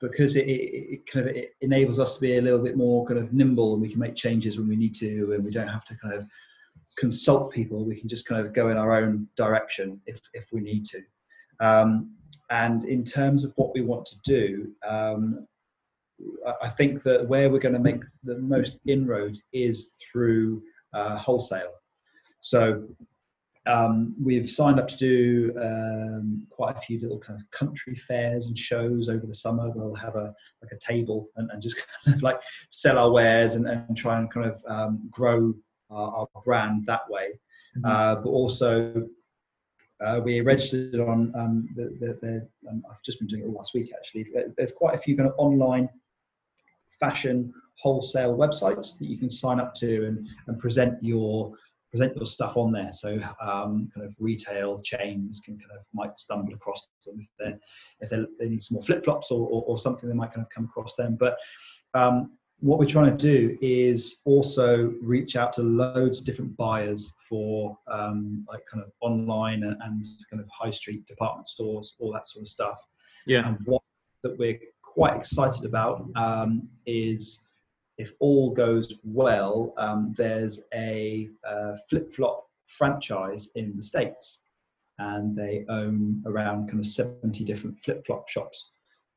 because 0.00 0.36
it, 0.36 0.48
it, 0.48 0.92
it, 0.92 1.06
kind 1.06 1.28
of 1.28 1.36
it 1.36 1.54
enables 1.60 1.98
us 1.98 2.14
to 2.14 2.20
be 2.20 2.38
a 2.38 2.42
little 2.42 2.58
bit 2.58 2.76
more 2.76 3.06
kind 3.06 3.18
of 3.18 3.32
nimble 3.32 3.74
and 3.74 3.82
we 3.82 3.88
can 3.88 3.98
make 3.98 4.16
changes 4.16 4.56
when 4.56 4.68
we 4.68 4.76
need 4.76 4.94
to 4.94 5.32
and 5.32 5.44
we 5.44 5.50
don't 5.50 5.68
have 5.68 5.84
to 5.84 5.94
kind 5.96 6.14
of 6.14 6.26
consult 6.96 7.52
people. 7.52 7.84
We 7.84 7.98
can 7.98 8.08
just 8.08 8.26
kind 8.26 8.44
of 8.44 8.52
go 8.52 8.68
in 8.68 8.76
our 8.76 8.94
own 8.94 9.28
direction 9.36 10.00
if, 10.06 10.20
if 10.32 10.46
we 10.52 10.60
need 10.60 10.86
to. 10.86 11.02
Um, 11.60 12.14
and 12.50 12.84
in 12.84 13.04
terms 13.04 13.44
of 13.44 13.52
what 13.56 13.72
we 13.74 13.82
want 13.82 14.06
to 14.06 14.16
do 14.24 14.72
um, 14.84 15.46
i 16.60 16.68
think 16.68 17.02
that 17.02 17.26
where 17.28 17.48
we're 17.48 17.60
going 17.60 17.74
to 17.74 17.78
make 17.78 18.02
the 18.24 18.38
most 18.38 18.78
inroads 18.86 19.42
is 19.52 19.92
through 20.10 20.60
uh, 20.92 21.16
wholesale. 21.16 21.72
So 22.40 22.84
um, 23.66 24.14
we've 24.22 24.48
signed 24.48 24.80
up 24.80 24.88
to 24.88 24.96
do 24.96 25.52
um, 25.60 26.46
quite 26.50 26.76
a 26.76 26.80
few 26.80 26.98
little 27.00 27.18
kind 27.18 27.38
of 27.38 27.50
country 27.50 27.94
fairs 27.94 28.46
and 28.46 28.58
shows 28.58 29.08
over 29.08 29.26
the 29.26 29.34
summer. 29.34 29.70
We'll 29.70 29.94
have 29.94 30.16
a 30.16 30.34
like 30.62 30.72
a 30.72 30.78
table 30.78 31.28
and, 31.36 31.50
and 31.50 31.62
just 31.62 31.76
kind 32.04 32.16
of 32.16 32.22
like 32.22 32.40
sell 32.70 32.98
our 32.98 33.10
wares 33.10 33.56
and, 33.56 33.66
and 33.66 33.96
try 33.96 34.18
and 34.18 34.32
kind 34.32 34.46
of 34.46 34.62
um, 34.66 35.08
grow 35.10 35.54
our, 35.90 36.26
our, 36.34 36.42
brand 36.44 36.86
that 36.86 37.02
way. 37.10 37.38
Mm-hmm. 37.76 37.84
Uh, 37.84 38.14
but 38.16 38.30
also, 38.30 39.06
uh, 40.00 40.20
we 40.24 40.40
registered 40.40 40.98
on 40.98 41.32
um, 41.34 41.68
the, 41.76 41.96
the, 42.00 42.18
the 42.22 42.48
um, 42.68 42.82
I've 42.90 43.02
just 43.02 43.18
been 43.18 43.28
doing 43.28 43.42
it 43.42 43.46
all 43.46 43.54
last 43.54 43.74
week 43.74 43.92
actually. 43.94 44.26
There's 44.56 44.72
quite 44.72 44.94
a 44.94 44.98
few 44.98 45.16
kind 45.16 45.28
of 45.28 45.34
online 45.36 45.88
fashion 46.98 47.52
wholesale 47.78 48.36
websites 48.36 48.98
that 48.98 49.06
you 49.06 49.18
can 49.18 49.30
sign 49.30 49.58
up 49.60 49.74
to 49.74 50.06
and, 50.06 50.28
and 50.46 50.58
present 50.58 51.02
your 51.02 51.52
present 51.90 52.16
your 52.16 52.26
stuff 52.26 52.56
on 52.56 52.72
there. 52.72 52.92
So 52.92 53.20
um, 53.40 53.90
kind 53.94 54.06
of 54.06 54.14
retail 54.18 54.80
chains 54.82 55.40
can 55.44 55.58
kind 55.58 55.70
of 55.72 55.84
might 55.92 56.18
stumble 56.18 56.54
across 56.54 56.86
them 57.04 57.18
if 57.20 57.28
they 57.38 57.54
if 58.00 58.10
they 58.10 58.24
they 58.38 58.48
need 58.48 58.62
some 58.62 58.76
more 58.76 58.84
flip 58.84 59.04
flops 59.04 59.30
or, 59.30 59.48
or, 59.48 59.62
or, 59.66 59.78
something, 59.78 60.08
they 60.08 60.14
might 60.14 60.32
kind 60.32 60.44
of 60.44 60.50
come 60.54 60.64
across 60.64 60.94
them. 60.94 61.16
But 61.18 61.36
um, 61.94 62.32
what 62.60 62.78
we're 62.78 62.86
trying 62.86 63.16
to 63.16 63.16
do 63.16 63.56
is 63.60 64.18
also 64.24 64.92
reach 65.00 65.34
out 65.34 65.52
to 65.54 65.62
loads 65.62 66.20
of 66.20 66.26
different 66.26 66.56
buyers 66.56 67.12
for 67.28 67.76
um, 67.88 68.46
like 68.48 68.62
kind 68.70 68.84
of 68.84 68.90
online 69.00 69.62
and, 69.62 69.76
and, 69.82 70.04
kind 70.30 70.42
of 70.42 70.48
high 70.48 70.70
street 70.70 71.06
department 71.06 71.48
stores, 71.48 71.94
all 71.98 72.12
that 72.12 72.26
sort 72.26 72.42
of 72.42 72.48
stuff. 72.48 72.78
Yeah. 73.26 73.48
And 73.48 73.58
what 73.64 73.82
that 74.22 74.38
we're 74.38 74.58
quite 74.82 75.16
excited 75.16 75.64
about 75.64 76.06
um, 76.16 76.68
is 76.84 77.44
if 78.00 78.14
all 78.18 78.50
goes 78.50 78.94
well, 79.04 79.74
um, 79.76 80.14
there's 80.16 80.60
a 80.72 81.28
uh, 81.46 81.72
flip 81.88 82.14
flop 82.14 82.46
franchise 82.66 83.48
in 83.56 83.76
the 83.76 83.82
States, 83.82 84.38
and 84.98 85.36
they 85.36 85.66
own 85.68 86.22
around 86.24 86.68
kind 86.68 86.80
of 86.80 86.86
70 86.86 87.44
different 87.44 87.78
flip 87.84 88.06
flop 88.06 88.26
shops, 88.26 88.70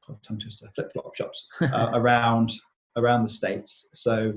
tongue 0.05 0.37
twister, 0.37 0.69
flip 0.75 0.91
flop 0.91 1.15
shops 1.15 1.45
uh, 1.61 1.91
around 1.93 2.51
around 2.97 3.23
the 3.23 3.29
States. 3.29 3.87
So 3.93 4.33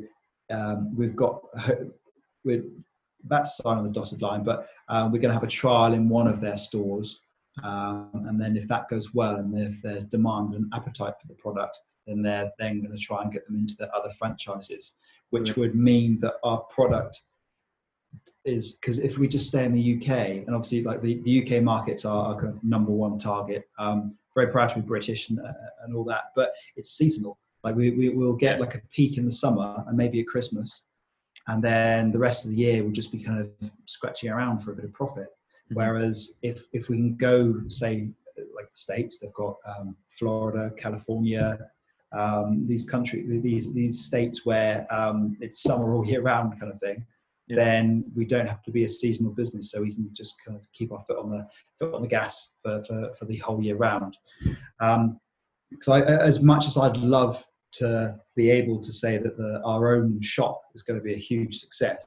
um, 0.51 0.94
we've 0.97 1.16
got, 1.16 1.40
we're 2.44 2.62
about 3.24 3.47
to 3.47 3.51
sign 3.51 3.78
on 3.78 3.84
the 3.84 3.90
dotted 3.90 4.22
line, 4.22 4.44
but 4.44 4.68
um, 4.88 5.11
we're 5.11 5.18
going 5.18 5.30
to 5.30 5.40
have 5.40 5.42
a 5.42 5.49
trial 5.49 5.92
in 5.92 6.09
one 6.09 6.28
of 6.28 6.40
their 6.40 6.57
stores. 6.57 7.20
Um, 7.64 8.26
and 8.28 8.40
then 8.40 8.57
if 8.57 8.68
that 8.68 8.88
goes 8.88 9.12
well 9.12 9.36
and 9.36 9.57
if 9.59 9.82
there's 9.82 10.05
demand 10.05 10.55
and 10.55 10.72
appetite 10.72 11.14
for 11.20 11.26
the 11.26 11.34
product, 11.34 11.80
then 12.07 12.22
they're 12.22 12.50
then 12.59 12.80
going 12.80 12.96
to 12.96 13.02
try 13.02 13.22
and 13.22 13.32
get 13.32 13.46
them 13.46 13.57
into 13.59 13.76
their 13.76 13.94
other 13.94 14.11
franchises, 14.11 14.92
which 15.30 15.57
would 15.57 15.74
mean 15.74 16.18
that 16.20 16.34
our 16.44 16.61
product 16.64 17.20
is 18.44 18.72
because 18.72 18.98
if 18.98 19.18
we 19.18 19.28
just 19.28 19.46
stay 19.46 19.64
in 19.64 19.72
the 19.72 19.96
UK, 19.96 20.46
and 20.46 20.54
obviously 20.54 20.82
like 20.82 21.02
the, 21.02 21.20
the 21.24 21.42
UK 21.42 21.62
markets 21.62 22.04
are 22.04 22.28
our 22.28 22.40
kind 22.40 22.54
of 22.54 22.62
number 22.62 22.92
one 22.92 23.18
target. 23.18 23.68
Um, 23.78 24.16
very 24.34 24.48
proud 24.48 24.68
to 24.68 24.76
be 24.76 24.80
British 24.82 25.30
and, 25.30 25.40
uh, 25.40 25.52
and 25.82 25.96
all 25.96 26.04
that, 26.04 26.24
but 26.34 26.52
it's 26.76 26.90
seasonal. 26.90 27.38
Like 27.64 27.74
we, 27.74 27.90
we 27.90 28.11
will 28.11 28.34
get 28.34 28.61
like 28.61 28.74
a 28.74 28.82
peak 28.92 29.18
in 29.18 29.24
the 29.24 29.32
summer 29.32 29.82
and 29.86 29.96
maybe 29.96 30.20
at 30.20 30.26
Christmas, 30.26 30.84
and 31.48 31.62
then 31.62 32.12
the 32.12 32.18
rest 32.18 32.44
of 32.44 32.50
the 32.50 32.57
year 32.57 32.82
we'll 32.82 32.92
just 32.92 33.12
be 33.12 33.22
kind 33.22 33.40
of 33.40 33.70
scratching 33.86 34.30
around 34.30 34.61
for 34.61 34.72
a 34.72 34.76
bit 34.76 34.84
of 34.84 34.92
profit. 34.92 35.28
Mm-hmm. 35.66 35.74
Whereas 35.74 36.34
if 36.42 36.64
if 36.72 36.88
we 36.88 36.96
can 36.96 37.16
go 37.16 37.61
say 37.68 38.09
like 38.54 38.70
the 38.70 38.76
states, 38.76 39.18
they've 39.18 39.32
got 39.32 39.57
um, 39.66 39.96
Florida, 40.11 40.70
California, 40.76 41.59
um, 42.17 42.67
these 42.67 42.85
countries, 42.85 43.43
these 43.43 43.73
these 43.73 44.05
states 44.05 44.47
where 44.47 44.87
um, 44.91 45.37
it's 45.41 45.62
summer 45.62 45.95
all 45.95 46.07
year 46.07 46.23
round 46.23 46.59
kind 46.59 46.73
of 46.73 46.81
thing, 46.81 47.05
yeah. 47.47 47.57
then 47.57 48.05
we 48.14 48.25
don't 48.25 48.47
have 48.47 48.62
to 48.62 48.71
be 48.71 48.85
a 48.85 48.89
seasonal 48.89 49.33
business, 49.33 49.71
so 49.71 49.83
we 49.83 49.95
can 49.95 50.09
just 50.12 50.35
kind 50.45 50.57
of 50.57 50.64
keep 50.73 50.93
our 50.93 51.05
foot 51.07 51.19
on 51.19 51.31
the 51.31 51.47
foot 51.79 51.95
on 51.95 52.03
the 52.03 52.09
gas 52.09 52.51
for 52.62 52.83
for, 52.85 53.12
for 53.19 53.25
the 53.27 53.37
whole 53.37 53.62
year 53.62 53.77
round. 53.77 54.17
Um, 54.81 55.21
so 55.81 55.93
I, 55.93 56.03
as 56.03 56.43
much 56.43 56.67
as 56.67 56.77
I'd 56.77 56.97
love 56.97 57.45
to 57.73 58.17
be 58.35 58.51
able 58.51 58.81
to 58.81 58.93
say 58.93 59.19
that 59.19 59.37
the, 59.37 59.61
our 59.64 59.95
own 59.97 60.23
shop 60.23 60.62
is 60.75 60.83
going 60.83 60.99
to 60.99 61.05
be 61.05 61.12
a 61.14 61.19
huge 61.19 61.59
success, 61.59 62.07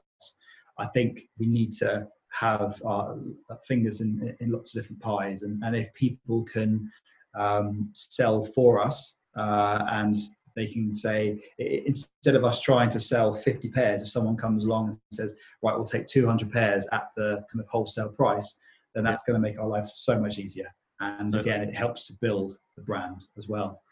I 0.78 0.86
think 0.86 1.20
we 1.38 1.46
need 1.46 1.72
to 1.74 2.08
have 2.32 2.80
our 2.84 3.16
fingers 3.64 4.00
in, 4.00 4.36
in 4.40 4.50
lots 4.50 4.74
of 4.74 4.82
different 4.82 5.02
pies, 5.02 5.42
and, 5.42 5.62
and 5.62 5.76
if 5.76 5.92
people 5.94 6.42
can 6.44 6.90
um, 7.36 7.90
sell 7.92 8.44
for 8.44 8.80
us 8.80 9.14
uh, 9.36 9.84
and 9.90 10.16
they 10.56 10.66
can 10.66 10.90
say 10.92 11.40
instead 11.58 12.34
of 12.34 12.44
us 12.44 12.60
trying 12.60 12.90
to 12.90 13.00
sell 13.00 13.32
50 13.32 13.68
pairs 13.68 14.02
if 14.02 14.08
someone 14.08 14.36
comes 14.36 14.64
along 14.64 14.88
and 14.88 14.98
says 15.12 15.32
right 15.62 15.76
we'll 15.76 15.84
take 15.84 16.06
200 16.06 16.50
pairs 16.50 16.86
at 16.92 17.10
the 17.16 17.44
kind 17.50 17.60
of 17.60 17.68
wholesale 17.68 18.08
price 18.08 18.58
then 18.94 19.04
that's 19.04 19.22
going 19.22 19.34
to 19.34 19.40
make 19.40 19.58
our 19.58 19.68
lives 19.68 19.94
so 19.96 20.18
much 20.18 20.38
easier. 20.38 20.72
And 21.00 21.34
again 21.34 21.62
it 21.62 21.74
helps 21.74 22.06
to 22.08 22.14
build 22.20 22.58
the 22.76 22.82
brand 22.82 23.24
as 23.38 23.48
well. 23.48 23.82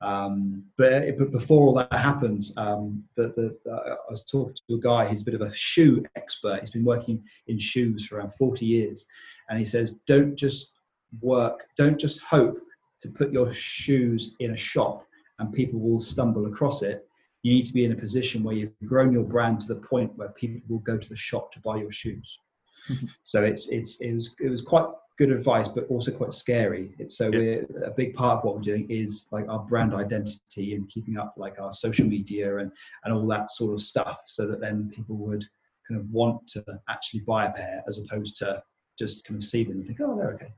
Um, 0.00 0.64
but, 0.76 1.16
but 1.16 1.30
before 1.30 1.68
all 1.68 1.74
that 1.74 1.92
happens 1.92 2.52
um, 2.56 3.04
the, 3.16 3.28
the, 3.36 3.70
uh, 3.70 3.94
i 4.08 4.10
was 4.10 4.24
talking 4.24 4.56
to 4.68 4.74
a 4.74 4.80
guy 4.80 5.06
who's 5.06 5.22
a 5.22 5.24
bit 5.24 5.34
of 5.34 5.42
a 5.42 5.54
shoe 5.54 6.04
expert. 6.16 6.58
He's 6.58 6.72
been 6.72 6.84
working 6.84 7.22
in 7.46 7.58
shoes 7.58 8.06
for 8.06 8.16
around 8.16 8.34
40 8.34 8.66
years. 8.66 9.06
And 9.48 9.58
he 9.58 9.64
says 9.64 9.98
don't 10.06 10.34
just 10.34 10.72
work 11.20 11.66
don't 11.76 11.98
just 11.98 12.20
hope 12.20 12.58
to 13.02 13.08
put 13.08 13.32
your 13.32 13.52
shoes 13.52 14.34
in 14.40 14.52
a 14.52 14.56
shop 14.56 15.06
and 15.38 15.52
people 15.52 15.78
will 15.80 16.00
stumble 16.00 16.46
across 16.46 16.82
it, 16.82 17.06
you 17.42 17.52
need 17.52 17.66
to 17.66 17.72
be 17.72 17.84
in 17.84 17.92
a 17.92 17.96
position 17.96 18.42
where 18.42 18.54
you've 18.54 18.72
grown 18.86 19.12
your 19.12 19.24
brand 19.24 19.60
to 19.60 19.68
the 19.68 19.80
point 19.80 20.16
where 20.16 20.28
people 20.30 20.60
will 20.68 20.78
go 20.78 20.96
to 20.96 21.08
the 21.08 21.16
shop 21.16 21.52
to 21.52 21.60
buy 21.60 21.76
your 21.76 21.92
shoes. 21.92 22.38
Mm-hmm. 22.88 23.06
So 23.24 23.44
it's 23.44 23.68
it's 23.68 24.00
it 24.00 24.12
was 24.12 24.34
it 24.40 24.48
was 24.48 24.62
quite 24.62 24.86
good 25.18 25.30
advice, 25.30 25.68
but 25.68 25.86
also 25.88 26.10
quite 26.10 26.32
scary. 26.32 26.94
It's 26.98 27.16
so 27.16 27.30
we're 27.30 27.66
a 27.84 27.90
big 27.90 28.14
part 28.14 28.38
of 28.38 28.44
what 28.44 28.56
we're 28.56 28.62
doing 28.62 28.88
is 28.88 29.26
like 29.30 29.48
our 29.48 29.60
brand 29.60 29.94
identity 29.94 30.74
and 30.74 30.88
keeping 30.88 31.18
up 31.18 31.34
like 31.36 31.60
our 31.60 31.72
social 31.72 32.06
media 32.06 32.58
and 32.58 32.72
and 33.04 33.12
all 33.12 33.26
that 33.28 33.50
sort 33.50 33.74
of 33.74 33.82
stuff, 33.82 34.20
so 34.26 34.46
that 34.46 34.60
then 34.60 34.90
people 34.94 35.16
would 35.16 35.44
kind 35.88 36.00
of 36.00 36.08
want 36.10 36.46
to 36.48 36.64
actually 36.88 37.20
buy 37.20 37.46
a 37.46 37.52
pair 37.52 37.82
as 37.88 37.98
opposed 37.98 38.36
to 38.38 38.62
just 38.98 39.24
kind 39.24 39.40
of 39.40 39.46
see 39.46 39.64
them 39.64 39.78
and 39.78 39.86
think, 39.86 40.00
oh, 40.00 40.16
they're 40.16 40.32
okay. 40.34 40.52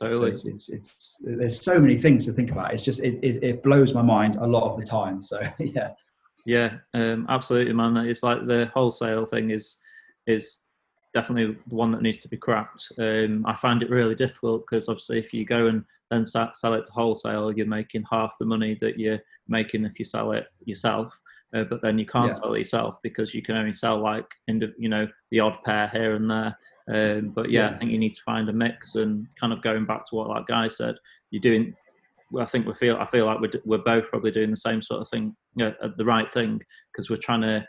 Totally. 0.00 0.34
So 0.34 0.48
it's, 0.48 0.68
it's, 0.68 0.68
it's, 0.70 1.16
there's 1.20 1.60
so 1.62 1.78
many 1.80 1.96
things 1.98 2.24
to 2.26 2.32
think 2.32 2.50
about. 2.50 2.72
It's 2.72 2.82
just 2.82 3.00
it, 3.00 3.18
it, 3.22 3.42
it 3.42 3.62
blows 3.62 3.92
my 3.92 4.02
mind 4.02 4.36
a 4.36 4.46
lot 4.46 4.70
of 4.70 4.78
the 4.78 4.84
time. 4.86 5.22
So 5.22 5.40
yeah. 5.58 5.90
Yeah, 6.46 6.78
um, 6.94 7.26
absolutely, 7.28 7.74
man. 7.74 7.96
It's 7.98 8.22
like 8.22 8.46
the 8.46 8.70
wholesale 8.72 9.26
thing 9.26 9.50
is 9.50 9.76
is 10.26 10.60
definitely 11.12 11.58
the 11.66 11.74
one 11.76 11.90
that 11.90 12.02
needs 12.02 12.20
to 12.20 12.28
be 12.28 12.36
cracked. 12.38 12.88
Um, 12.98 13.44
I 13.46 13.54
find 13.54 13.82
it 13.82 13.90
really 13.90 14.14
difficult 14.14 14.62
because 14.64 14.88
obviously, 14.88 15.18
if 15.18 15.34
you 15.34 15.44
go 15.44 15.66
and 15.66 15.84
then 16.10 16.24
sell 16.24 16.48
it 16.74 16.84
to 16.86 16.92
wholesale, 16.92 17.52
you're 17.52 17.66
making 17.66 18.04
half 18.10 18.38
the 18.38 18.46
money 18.46 18.76
that 18.80 18.98
you're 18.98 19.20
making 19.48 19.84
if 19.84 19.98
you 19.98 20.04
sell 20.04 20.32
it 20.32 20.46
yourself. 20.64 21.20
uh, 21.54 21.64
but 21.64 21.82
then 21.82 21.98
you 21.98 22.06
can't 22.06 22.26
Yeah. 22.26 22.32
sell 22.40 22.54
it 22.54 22.58
yourself 22.58 22.98
because 23.02 23.34
you 23.34 23.42
can 23.42 23.56
only 23.56 23.72
sell 23.72 23.98
like 24.00 24.26
you 24.46 24.88
know 24.88 25.08
the 25.30 25.40
odd 25.40 25.58
pair 25.64 25.88
here 25.88 26.14
and 26.14 26.30
there. 26.30 26.56
Um, 26.88 27.30
but 27.30 27.50
yeah, 27.50 27.70
I 27.70 27.74
think 27.74 27.90
you 27.90 27.98
need 27.98 28.14
to 28.14 28.22
find 28.22 28.48
a 28.48 28.52
mix 28.52 28.94
and 28.94 29.26
kind 29.38 29.52
of 29.52 29.62
going 29.62 29.86
back 29.86 30.04
to 30.06 30.16
what 30.16 30.28
that 30.34 30.46
guy 30.46 30.68
said. 30.68 30.96
You're 31.30 31.40
doing. 31.40 31.74
Well, 32.32 32.44
I 32.44 32.46
think 32.46 32.66
we 32.66 32.74
feel. 32.74 32.96
I 32.96 33.06
feel 33.06 33.26
like 33.26 33.40
we're 33.40 33.60
we're 33.64 33.78
both 33.78 34.08
probably 34.08 34.30
doing 34.30 34.50
the 34.50 34.56
same 34.56 34.82
sort 34.82 35.00
of 35.00 35.08
thing, 35.08 35.34
you 35.56 35.64
know, 35.64 35.74
the 35.96 36.04
right 36.04 36.30
thing, 36.30 36.60
because 36.92 37.10
we're 37.10 37.16
trying 37.16 37.42
to 37.42 37.66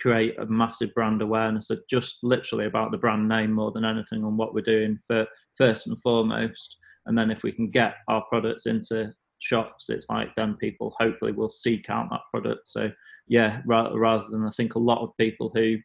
create 0.00 0.38
a 0.38 0.46
massive 0.46 0.92
brand 0.94 1.22
awareness 1.22 1.70
of 1.70 1.80
just 1.88 2.18
literally 2.22 2.66
about 2.66 2.90
the 2.90 2.98
brand 2.98 3.28
name 3.28 3.52
more 3.52 3.70
than 3.72 3.84
anything 3.84 4.24
on 4.24 4.36
what 4.36 4.54
we're 4.54 4.60
doing 4.60 4.98
for 5.06 5.26
first 5.56 5.86
and 5.86 6.00
foremost. 6.00 6.76
And 7.06 7.16
then 7.16 7.30
if 7.30 7.42
we 7.42 7.52
can 7.52 7.70
get 7.70 7.96
our 8.08 8.24
products 8.28 8.66
into 8.66 9.12
shops, 9.38 9.90
it's 9.90 10.08
like 10.08 10.34
then 10.34 10.56
people 10.56 10.94
hopefully 10.98 11.32
will 11.32 11.50
seek 11.50 11.90
out 11.90 12.08
that 12.10 12.22
product. 12.30 12.66
So 12.66 12.90
yeah, 13.28 13.62
rather, 13.66 13.98
rather 13.98 14.24
than 14.30 14.44
I 14.44 14.50
think 14.50 14.74
a 14.74 14.80
lot 14.80 15.02
of 15.02 15.16
people 15.16 15.50
who 15.54 15.76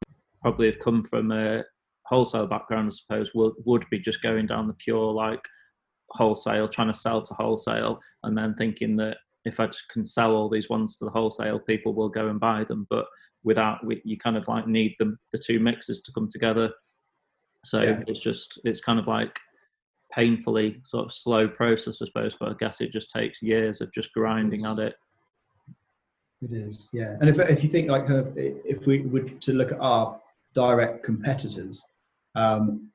probably 0.41 0.67
have 0.67 0.79
come 0.79 1.03
from 1.03 1.31
a 1.31 1.63
wholesale 2.09 2.47
background, 2.47 2.87
I 2.87 2.89
suppose, 2.95 3.33
will, 3.35 3.53
would 3.65 3.85
be 3.91 3.99
just 3.99 4.21
going 4.23 4.47
down 4.47 4.67
the 4.67 4.73
pure 4.73 5.13
like 5.13 5.41
wholesale, 6.09 6.67
trying 6.67 6.91
to 6.91 6.97
sell 6.97 7.21
to 7.21 7.33
wholesale, 7.35 7.99
and 8.23 8.35
then 8.37 8.55
thinking 8.55 8.97
that 8.97 9.17
if 9.45 9.59
I 9.59 9.67
just 9.67 9.87
can 9.89 10.05
sell 10.05 10.35
all 10.35 10.49
these 10.49 10.69
ones 10.69 10.97
to 10.97 11.05
the 11.05 11.11
wholesale, 11.11 11.59
people 11.59 11.93
will 11.93 12.09
go 12.09 12.27
and 12.29 12.39
buy 12.39 12.63
them. 12.63 12.87
But 12.89 13.05
without, 13.43 13.85
we- 13.85 14.01
you 14.03 14.17
kind 14.17 14.35
of 14.37 14.47
like 14.47 14.67
need 14.67 14.95
them, 14.99 15.19
the 15.31 15.37
two 15.37 15.59
mixes 15.59 16.01
to 16.01 16.11
come 16.11 16.27
together. 16.27 16.71
So 17.63 17.81
Yeah. 17.83 18.03
it's 18.07 18.19
just, 18.21 18.59
it's 18.63 18.81
kind 18.81 18.99
of 18.99 19.07
like 19.07 19.37
painfully 20.11 20.81
sort 20.83 21.05
of 21.05 21.13
slow 21.13 21.47
process, 21.47 22.01
I 22.01 22.05
suppose. 22.05 22.35
But 22.39 22.49
I 22.49 22.53
guess 22.59 22.81
it 22.81 22.91
just 22.91 23.11
takes 23.11 23.41
years 23.41 23.81
of 23.81 23.93
just 23.93 24.11
grinding 24.13 24.65
at 24.65 24.79
it. 24.79 24.95
It 26.41 26.53
is, 26.53 26.89
yeah. 26.91 27.17
And 27.21 27.29
if, 27.29 27.37
if 27.37 27.63
you 27.63 27.69
think 27.69 27.89
like 27.89 28.07
kind 28.07 28.19
of 28.19 28.33
if 28.35 28.85
we 28.87 29.01
were 29.01 29.21
to 29.29 29.53
look 29.53 29.71
at 29.73 29.79
our 29.79 30.19
direct 30.55 31.03
competitors, 31.03 31.83
um, 32.35 32.89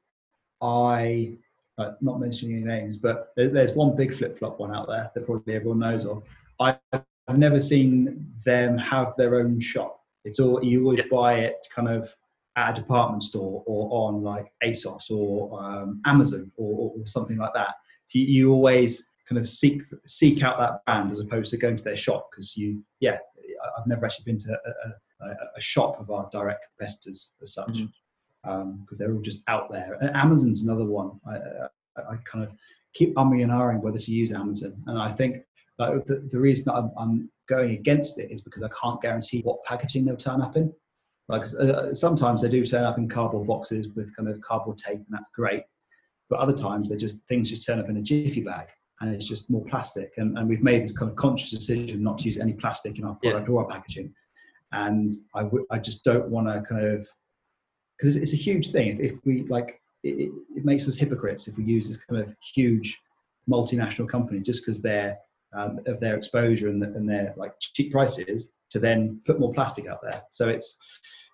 I 0.60 1.36
uh, 1.78 1.92
not 2.00 2.20
mentioning 2.20 2.56
any 2.56 2.64
names, 2.64 2.96
but 2.96 3.32
there's 3.36 3.72
one 3.72 3.96
big 3.96 4.14
flip 4.16 4.38
flop 4.38 4.60
one 4.60 4.74
out 4.74 4.88
there 4.88 5.10
that 5.14 5.26
probably 5.26 5.54
everyone 5.54 5.80
knows 5.80 6.06
of. 6.06 6.22
I- 6.60 6.78
I've 7.26 7.38
never 7.38 7.58
seen 7.58 8.30
them 8.44 8.76
have 8.76 9.14
their 9.16 9.36
own 9.36 9.58
shop. 9.58 10.00
It's 10.24 10.38
all 10.38 10.62
you 10.62 10.84
always 10.84 11.00
buy 11.10 11.38
it 11.38 11.66
kind 11.74 11.88
of 11.88 12.14
at 12.56 12.72
a 12.72 12.80
department 12.80 13.22
store 13.22 13.62
or 13.66 14.08
on 14.08 14.22
like 14.22 14.52
ASOS 14.62 15.10
or 15.10 15.62
um, 15.62 16.00
Amazon 16.04 16.52
or, 16.56 16.92
or 16.96 17.06
something 17.06 17.38
like 17.38 17.54
that. 17.54 17.74
So 18.06 18.18
you, 18.18 18.26
you 18.26 18.52
always 18.52 19.06
kind 19.28 19.38
of 19.38 19.48
seek 19.48 19.82
seek 20.04 20.42
out 20.42 20.58
that 20.58 20.84
brand 20.84 21.10
as 21.10 21.20
opposed 21.20 21.50
to 21.50 21.56
going 21.56 21.78
to 21.78 21.82
their 21.82 21.96
shop 21.96 22.28
because 22.30 22.56
you 22.56 22.84
yeah 23.00 23.16
I've 23.78 23.86
never 23.86 24.04
actually 24.04 24.24
been 24.24 24.38
to 24.40 24.50
a, 24.52 25.24
a, 25.24 25.28
a, 25.30 25.34
a 25.56 25.60
shop 25.60 25.98
of 25.98 26.10
our 26.10 26.28
direct 26.30 26.66
competitors 26.76 27.30
as 27.40 27.54
such 27.54 27.78
because 28.44 28.58
Mhm. 28.92 28.98
they're 28.98 29.14
all 29.14 29.20
just 29.22 29.42
out 29.48 29.70
there. 29.70 29.94
And 30.00 30.14
Amazon's 30.14 30.62
another 30.62 30.84
one. 30.84 31.18
I, 31.26 31.36
I, 31.36 32.12
I 32.12 32.16
kind 32.24 32.44
of 32.44 32.52
keep 32.92 33.14
umming 33.14 33.42
and 33.42 33.50
ahhing 33.52 33.80
whether 33.82 33.98
to 33.98 34.12
use 34.12 34.32
Amazon, 34.32 34.74
and 34.86 34.98
I 34.98 35.12
think 35.12 35.42
like, 35.78 36.04
the, 36.06 36.28
the 36.30 36.38
reason 36.38 36.66
that 36.66 36.74
I'm, 36.74 36.90
I'm 36.96 37.30
going 37.48 37.72
against 37.72 38.18
it 38.18 38.30
is 38.30 38.40
because 38.42 38.62
I 38.62 38.68
can't 38.80 39.00
guarantee 39.00 39.40
what 39.42 39.62
packaging 39.64 40.04
they'll 40.04 40.16
turn 40.16 40.40
up 40.40 40.56
in. 40.56 40.72
Like 41.28 41.42
uh, 41.58 41.94
sometimes 41.94 42.42
they 42.42 42.48
do 42.48 42.64
turn 42.66 42.84
up 42.84 42.98
in 42.98 43.08
cardboard 43.08 43.46
boxes 43.48 43.88
with 43.96 44.14
kind 44.14 44.28
of 44.28 44.40
cardboard 44.42 44.78
tape, 44.78 44.96
and 44.98 45.06
that's 45.10 45.30
great. 45.34 45.64
But 46.30 46.38
other 46.38 46.52
times 46.52 46.88
they 46.90 46.96
just 46.96 47.18
things 47.28 47.50
just 47.50 47.66
turn 47.66 47.80
up 47.80 47.88
in 47.88 47.96
a 47.96 48.02
jiffy 48.02 48.42
bag, 48.42 48.68
and 49.00 49.12
it's 49.14 49.26
just 49.26 49.50
more 49.50 49.64
plastic. 49.64 50.12
And, 50.18 50.38
and 50.38 50.48
we've 50.48 50.62
made 50.62 50.84
this 50.84 50.96
kind 50.96 51.10
of 51.10 51.16
conscious 51.16 51.50
decision 51.50 52.02
not 52.02 52.18
to 52.18 52.26
use 52.26 52.36
any 52.38 52.52
plastic 52.52 52.98
in 52.98 53.04
our 53.04 53.18
Yeah. 53.22 53.30
product 53.32 53.50
or 53.50 53.62
our 53.64 53.68
packaging. 53.70 54.14
And 54.72 55.10
I 55.34 55.48
I 55.70 55.78
just 55.78 56.04
don't 56.04 56.28
want 56.28 56.46
to 56.48 56.60
kind 56.62 56.84
of 56.86 57.08
because 57.98 58.16
it's 58.16 58.32
a 58.32 58.36
huge 58.36 58.70
thing. 58.70 58.98
If, 58.98 59.12
if 59.12 59.18
we 59.24 59.44
like, 59.44 59.80
it, 60.02 60.32
it, 60.54 60.64
makes 60.64 60.88
us 60.88 60.96
hypocrites 60.96 61.48
if 61.48 61.56
we 61.56 61.64
use 61.64 61.88
this 61.88 61.98
kind 61.98 62.20
of 62.20 62.34
huge 62.54 62.98
multinational 63.48 64.08
company 64.08 64.40
just 64.40 64.62
because 64.64 64.80
they're 64.80 65.18
um, 65.54 65.80
of 65.86 66.00
their 66.00 66.16
exposure 66.16 66.68
and, 66.68 66.82
the, 66.82 66.86
and 66.86 67.08
their 67.08 67.34
like 67.36 67.52
cheap 67.60 67.92
prices 67.92 68.48
to 68.70 68.78
then 68.78 69.20
put 69.24 69.38
more 69.38 69.52
plastic 69.52 69.86
out 69.86 70.00
there. 70.02 70.22
So 70.30 70.48
it's 70.48 70.78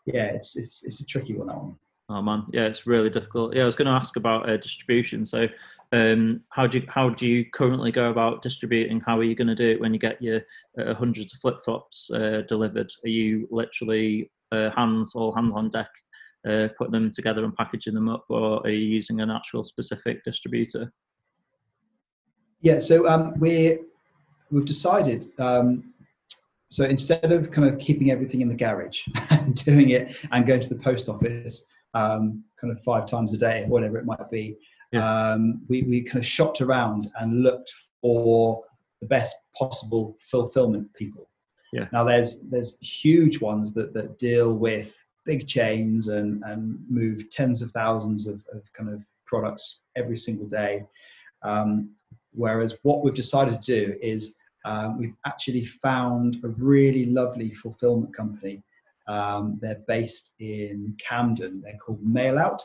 yeah, 0.07 0.27
it's 0.27 0.57
it's 0.57 0.85
it's 0.85 1.01
a 1.01 1.07
tricky 1.07 1.35
one 1.35 1.49
that 1.49 1.57
one. 1.57 1.77
Oh 2.13 2.21
man, 2.21 2.45
yeah, 2.53 2.67
it's 2.67 2.89
really 2.89 3.09
difficult. 3.09 3.55
Yeah, 3.55 3.63
I 3.63 3.67
was 3.67 3.77
going 3.77 3.87
to 3.87 3.93
ask 3.93 4.17
about 4.17 4.49
uh, 4.49 4.57
distribution. 4.57 5.25
So, 5.25 5.47
um, 5.93 6.41
how 6.51 6.67
do 6.67 6.81
you 6.81 6.87
how 6.89 7.11
do 7.11 7.29
you 7.29 7.45
currently 7.53 7.93
go 7.93 8.11
about 8.11 8.43
distributing? 8.43 9.01
How 9.01 9.17
are 9.17 9.23
you 9.23 9.37
going 9.37 9.49
to 9.49 9.55
do 9.55 9.69
it 9.69 9.81
when 9.81 9.93
you 9.93 10.01
get 10.01 10.21
your 10.21 10.41
uh, 10.77 10.95
hundreds 10.95 11.33
of 11.33 11.39
flip 11.41 11.61
flops 11.65 12.11
uh, 12.11 12.43
delivered? 12.49 12.91
Are 13.05 13.09
you 13.09 13.47
literally 13.53 14.31
uh, 14.51 14.71
hands 14.71 15.15
all 15.15 15.33
hands 15.33 15.53
on 15.55 15.71
deck, 15.71 15.91
uh, 16.49 16.69
putting 16.79 16.93
them 16.93 17.11
together 17.11 17.45
and 17.45 17.55
packaging 17.55 17.95
them 17.95 18.09
up, 18.09 18.25
or 18.29 18.61
are 18.61 18.71
you 18.71 18.87
using 18.87 19.21
an 19.21 19.31
actual 19.31 19.65
specific 19.65 20.25
distributor? 20.25 20.93
Yeah, 22.63 22.79
so 22.79 23.09
um, 23.09 23.39
we're 23.39 23.79
we've 24.51 24.65
decided. 24.65 25.31
Um, 25.39 25.95
so 26.71 26.85
instead 26.85 27.33
of 27.33 27.51
kind 27.51 27.69
of 27.69 27.79
keeping 27.79 28.11
everything 28.11 28.43
in 28.43 28.49
the 28.49 28.55
garage 28.55 29.03
and 29.31 29.55
doing 29.65 29.91
it 29.91 30.15
and 30.31 30.47
going 30.47 30.61
to 30.61 30.69
the 30.69 30.77
post 30.77 31.09
office 31.09 31.65
um, 31.95 32.45
kind 32.61 32.73
of 32.73 32.81
five 32.83 33.09
times 33.09 33.35
a 33.35 33.39
day, 33.39 33.65
whatever 33.67 33.99
it 33.99 34.05
might 34.05 34.31
be, 34.31 34.57
um, 34.95 35.63
we 35.69 35.83
we 35.83 36.03
kind 36.03 36.19
of 36.19 36.27
shopped 36.27 36.61
around 36.61 37.11
and 37.21 37.43
looked 37.43 37.73
for 38.01 38.63
the 39.01 39.07
best 39.07 39.35
possible 39.57 40.17
fulfillment 40.21 40.93
people. 40.95 41.29
Yeah. 41.73 41.87
Now 41.93 42.05
there's 42.05 42.41
there's 42.49 42.79
huge 42.81 43.41
ones 43.41 43.73
that 43.75 43.95
that 43.95 44.19
deal 44.19 44.53
with 44.53 44.97
big 45.25 45.47
chains 45.47 46.09
and 46.09 46.43
and 46.45 46.79
move 46.89 47.29
tens 47.31 47.63
of 47.63 47.71
thousands 47.73 48.27
of, 48.27 48.43
of 48.53 48.63
kind 48.73 48.91
of 48.91 49.05
products 49.27 49.79
every 49.97 50.19
single 50.19 50.47
day. 50.47 50.85
Um, 51.43 51.91
whereas 52.33 52.75
what 52.83 53.03
we've 53.03 53.15
decided 53.15 53.63
to 53.63 53.87
do 53.87 53.97
is 54.01 54.37
um, 54.65 54.99
we've 54.99 55.15
actually 55.27 55.65
found 55.65 56.39
a 56.45 56.49
really 56.49 57.07
lovely 57.07 57.55
fulfillment 57.55 58.15
company. 58.15 58.63
Um, 59.09 59.59
they're 59.61 59.83
based 59.89 60.33
in 60.39 60.95
Camden. 60.99 61.63
They're 61.63 61.79
called 61.79 62.05
Mailout, 62.05 62.61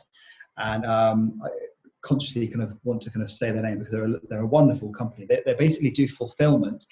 and 0.58 0.86
um, 0.86 1.42
I 1.44 1.50
consciously 2.02 2.48
kind 2.48 2.62
of 2.62 2.78
want 2.84 3.02
to 3.02 3.10
kind 3.10 3.24
of 3.24 3.32
say 3.32 3.52
their 3.52 3.64
name 3.64 3.80
because 3.80 3.94
they're 3.94 4.06
a, 4.06 4.20
they're 4.30 4.42
a 4.42 4.48
wonderful 4.48 4.92
company. 4.92 5.26
They, 5.28 5.42
they 5.46 5.56
basically 5.56 5.90
do 5.90 6.08
fulfillment, 6.08 6.86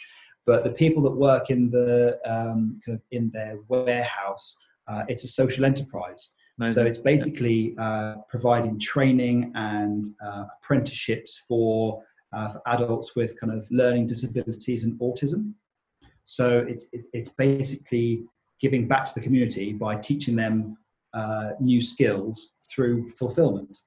but 0.45 0.63
the 0.63 0.71
people 0.71 1.03
that 1.03 1.11
work 1.11 1.49
in 1.49 1.69
the 1.69 2.19
um, 2.25 2.81
kind 2.85 2.95
of 2.97 3.01
in 3.11 3.29
their 3.31 3.59
warehouse, 3.67 4.55
uh, 4.87 5.03
it's 5.07 5.23
a 5.23 5.27
social 5.27 5.65
enterprise. 5.65 6.29
So 6.69 6.85
it's 6.85 6.99
basically 6.99 7.75
uh, 7.79 8.15
providing 8.29 8.79
training 8.79 9.51
and 9.55 10.05
uh, 10.23 10.45
apprenticeships 10.61 11.41
for, 11.47 12.03
uh, 12.31 12.49
for 12.49 12.61
adults 12.67 13.15
with 13.15 13.39
kind 13.39 13.51
of 13.51 13.65
learning 13.71 14.07
disabilities 14.07 14.83
and 14.83 14.97
autism. 14.99 15.53
So 16.25 16.59
it's 16.69 16.85
it's 17.11 17.29
basically 17.29 18.23
giving 18.61 18.87
back 18.87 19.07
to 19.07 19.13
the 19.15 19.19
community 19.19 19.73
by 19.73 19.95
teaching 19.95 20.35
them 20.35 20.77
uh, 21.13 21.51
new 21.59 21.81
skills 21.81 22.51
through 22.69 23.11
fulfillment. 23.11 23.79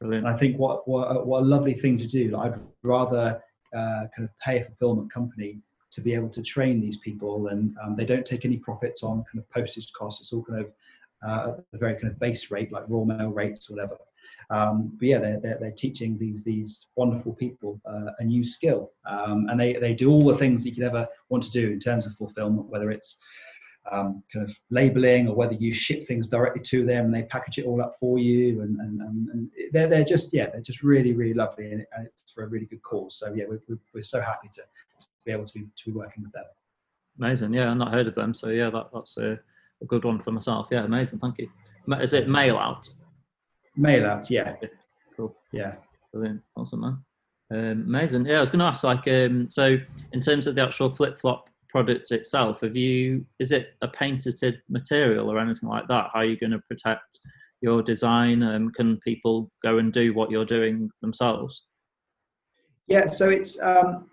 brilliant. 0.00 0.26
And 0.26 0.34
I 0.34 0.38
think 0.38 0.58
what 0.58 0.88
what, 0.88 1.26
what 1.26 1.42
a 1.42 1.46
lovely 1.46 1.74
thing 1.74 1.98
to 1.98 2.06
do. 2.06 2.30
Like 2.30 2.54
I'd 2.54 2.60
rather 2.82 3.40
uh, 3.74 4.02
kind 4.16 4.28
of 4.28 4.30
pay 4.42 4.60
a 4.60 4.64
fulfillment 4.64 5.12
company 5.12 5.60
to 5.94 6.00
be 6.00 6.14
able 6.14 6.28
to 6.30 6.42
train 6.42 6.80
these 6.80 6.96
people, 6.96 7.48
and 7.48 7.76
um, 7.82 7.96
they 7.96 8.04
don't 8.04 8.26
take 8.26 8.44
any 8.44 8.56
profits 8.56 9.02
on 9.02 9.24
kind 9.30 9.38
of 9.38 9.48
postage 9.50 9.92
costs. 9.92 10.20
It's 10.20 10.32
all 10.32 10.44
kind 10.44 10.60
of 10.60 10.72
uh, 11.24 11.52
the 11.72 11.78
very 11.78 11.94
kind 11.94 12.08
of 12.08 12.18
base 12.18 12.50
rate, 12.50 12.72
like 12.72 12.84
raw 12.88 13.04
mail 13.04 13.30
rates 13.30 13.70
or 13.70 13.74
whatever. 13.74 13.96
Um, 14.50 14.92
but 14.98 15.08
yeah, 15.08 15.18
they're, 15.18 15.40
they're, 15.40 15.58
they're 15.58 15.70
teaching 15.70 16.18
these 16.18 16.44
these 16.44 16.88
wonderful 16.96 17.32
people 17.32 17.80
uh, 17.86 18.10
a 18.18 18.24
new 18.24 18.44
skill, 18.44 18.92
um, 19.06 19.48
and 19.48 19.58
they 19.58 19.74
they 19.74 19.94
do 19.94 20.10
all 20.10 20.26
the 20.26 20.36
things 20.36 20.66
you 20.66 20.74
could 20.74 20.82
ever 20.82 21.06
want 21.28 21.44
to 21.44 21.50
do 21.50 21.70
in 21.70 21.78
terms 21.78 22.06
of 22.06 22.14
fulfillment, 22.14 22.68
whether 22.68 22.90
it's 22.90 23.18
um, 23.90 24.22
kind 24.32 24.48
of 24.48 24.56
labeling 24.70 25.28
or 25.28 25.34
whether 25.34 25.52
you 25.52 25.74
ship 25.74 26.06
things 26.06 26.26
directly 26.26 26.62
to 26.62 26.84
them 26.86 27.06
and 27.06 27.14
they 27.14 27.22
package 27.24 27.58
it 27.58 27.66
all 27.66 27.82
up 27.82 27.96
for 28.00 28.18
you 28.18 28.62
and, 28.62 28.80
and, 28.80 29.00
and, 29.00 29.28
and 29.28 29.50
they're, 29.72 29.88
they're 29.88 30.04
just 30.04 30.32
yeah 30.32 30.48
they're 30.48 30.62
just 30.62 30.82
really 30.82 31.12
really 31.12 31.34
lovely 31.34 31.70
and, 31.70 31.86
it's 32.02 32.32
for 32.32 32.44
a 32.44 32.46
really 32.46 32.64
good 32.64 32.82
cause 32.82 33.16
so 33.18 33.32
yeah 33.34 33.44
we're, 33.46 33.60
we're, 33.68 33.78
we're 33.92 34.02
so 34.02 34.20
happy 34.22 34.48
to 34.52 34.62
be 35.24 35.32
able 35.32 35.44
to 35.44 35.52
be, 35.54 35.60
to 35.60 35.84
be 35.86 35.92
working 35.92 36.22
with 36.22 36.32
them 36.32 36.44
Amazing. 37.18 37.54
Yeah, 37.54 37.70
I've 37.70 37.76
not 37.76 37.92
heard 37.92 38.08
of 38.08 38.14
them. 38.14 38.34
So 38.34 38.48
yeah, 38.48 38.70
that, 38.70 38.88
that's 38.92 39.16
a, 39.18 39.38
a 39.82 39.86
good 39.86 40.04
one 40.04 40.20
for 40.20 40.32
myself. 40.32 40.68
Yeah, 40.70 40.84
amazing. 40.84 41.20
Thank 41.20 41.38
you. 41.38 41.48
Is 42.00 42.12
it 42.12 42.28
mail 42.28 42.56
out? 42.56 42.88
mail 43.76 44.06
out 44.06 44.30
yeah 44.30 44.54
Cool. 45.16 45.36
yeah 45.52 45.74
Brilliant. 46.12 46.42
Awesome, 46.56 46.80
man. 46.80 46.98
Um, 47.52 47.84
amazing. 47.88 48.24
Yeah, 48.24 48.36
I 48.36 48.40
was 48.40 48.50
going 48.50 48.60
to 48.60 48.66
ask, 48.66 48.84
like, 48.84 49.06
um, 49.08 49.48
so 49.48 49.76
in 50.12 50.20
terms 50.20 50.46
of 50.46 50.54
the 50.54 50.62
actual 50.62 50.88
flip 50.88 51.18
flop 51.18 51.50
product 51.68 52.12
itself, 52.12 52.60
have 52.60 52.76
you, 52.76 53.26
is 53.40 53.50
it 53.50 53.74
a 53.82 53.88
painted 53.88 54.62
material 54.68 55.30
or 55.30 55.40
anything 55.40 55.68
like 55.68 55.88
that? 55.88 56.10
How 56.12 56.20
are 56.20 56.24
you 56.24 56.38
going 56.38 56.52
to 56.52 56.60
protect 56.68 57.18
your 57.62 57.82
design? 57.82 58.44
Um, 58.44 58.70
can 58.70 58.98
people 58.98 59.50
go 59.60 59.78
and 59.78 59.92
do 59.92 60.14
what 60.14 60.30
you're 60.30 60.44
doing 60.44 60.88
themselves? 61.00 61.64
Yeah, 62.86 63.06
so 63.06 63.28
it's 63.28 63.60
um, 63.60 64.06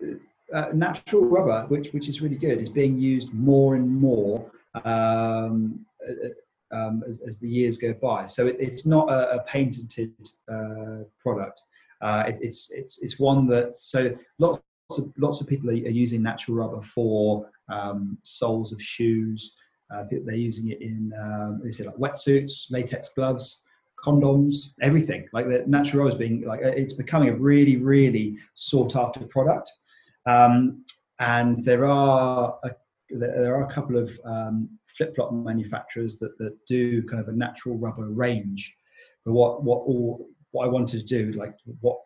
uh, 0.52 0.68
natural 0.74 1.24
rubber, 1.24 1.66
which 1.68 1.92
which 1.92 2.08
is 2.08 2.20
really 2.20 2.36
good, 2.36 2.58
is 2.58 2.68
being 2.68 2.98
used 2.98 3.32
more 3.32 3.74
and 3.74 3.88
more 3.88 4.50
um, 4.84 5.84
uh, 6.08 6.76
um, 6.76 7.02
as, 7.06 7.20
as, 7.26 7.38
the 7.38 7.48
years 7.48 7.76
go 7.78 7.92
by. 7.92 8.26
So 8.26 8.46
it, 8.46 8.56
it's 8.58 8.86
not 8.86 9.10
a, 9.10 9.36
a 9.36 9.42
patented 9.42 10.12
uh, 10.50 11.04
product. 11.20 11.62
Uh, 12.00 12.24
it, 12.28 12.38
it's 12.40 12.70
it's 12.70 12.98
it's 12.98 13.18
one 13.18 13.46
that 13.48 13.78
so 13.78 14.14
lots 14.38 14.62
of 14.98 15.12
lots 15.18 15.40
of 15.40 15.46
people 15.46 15.70
are, 15.70 15.74
using 15.74 16.22
natural 16.22 16.56
rubber 16.56 16.82
for 16.82 17.48
um, 17.68 18.18
soles 18.22 18.72
of 18.72 18.82
shoes. 18.82 19.54
Uh, 19.94 20.04
they're 20.10 20.34
using 20.34 20.70
it 20.70 20.80
in 20.80 21.12
um, 21.22 21.60
they 21.62 21.70
say 21.70 21.84
like 21.84 21.96
wetsuits, 21.96 22.64
latex 22.70 23.10
gloves, 23.10 23.58
condoms, 24.02 24.70
everything. 24.80 25.28
Like 25.32 25.48
the 25.48 25.64
natural 25.66 26.04
rubber 26.04 26.14
is 26.14 26.18
being 26.18 26.42
like 26.46 26.60
it's 26.62 26.94
becoming 26.94 27.28
a 27.28 27.36
really 27.36 27.76
really 27.76 28.38
sought 28.54 28.96
after 28.96 29.20
product. 29.20 29.70
Um, 30.26 30.84
and 31.18 31.64
there 31.64 31.84
are 31.84 32.58
a, 32.64 32.70
there 33.10 33.54
are 33.54 33.64
a 33.64 33.72
couple 33.72 33.96
of 33.96 34.18
um, 34.24 34.68
flip 34.86 35.14
flop 35.14 35.32
manufacturers 35.32 36.16
that, 36.18 36.36
that 36.38 36.56
do 36.66 37.02
kind 37.04 37.20
of 37.20 37.28
a 37.28 37.36
natural 37.36 37.76
rubber 37.76 38.06
range. 38.06 38.74
But 39.24 39.32
what 39.32 39.62
what 39.62 39.78
all 39.78 40.28
what 40.50 40.66
I 40.66 40.68
wanted 40.68 41.00
to 41.00 41.06
do, 41.06 41.32
like 41.32 41.54
what 41.80 41.98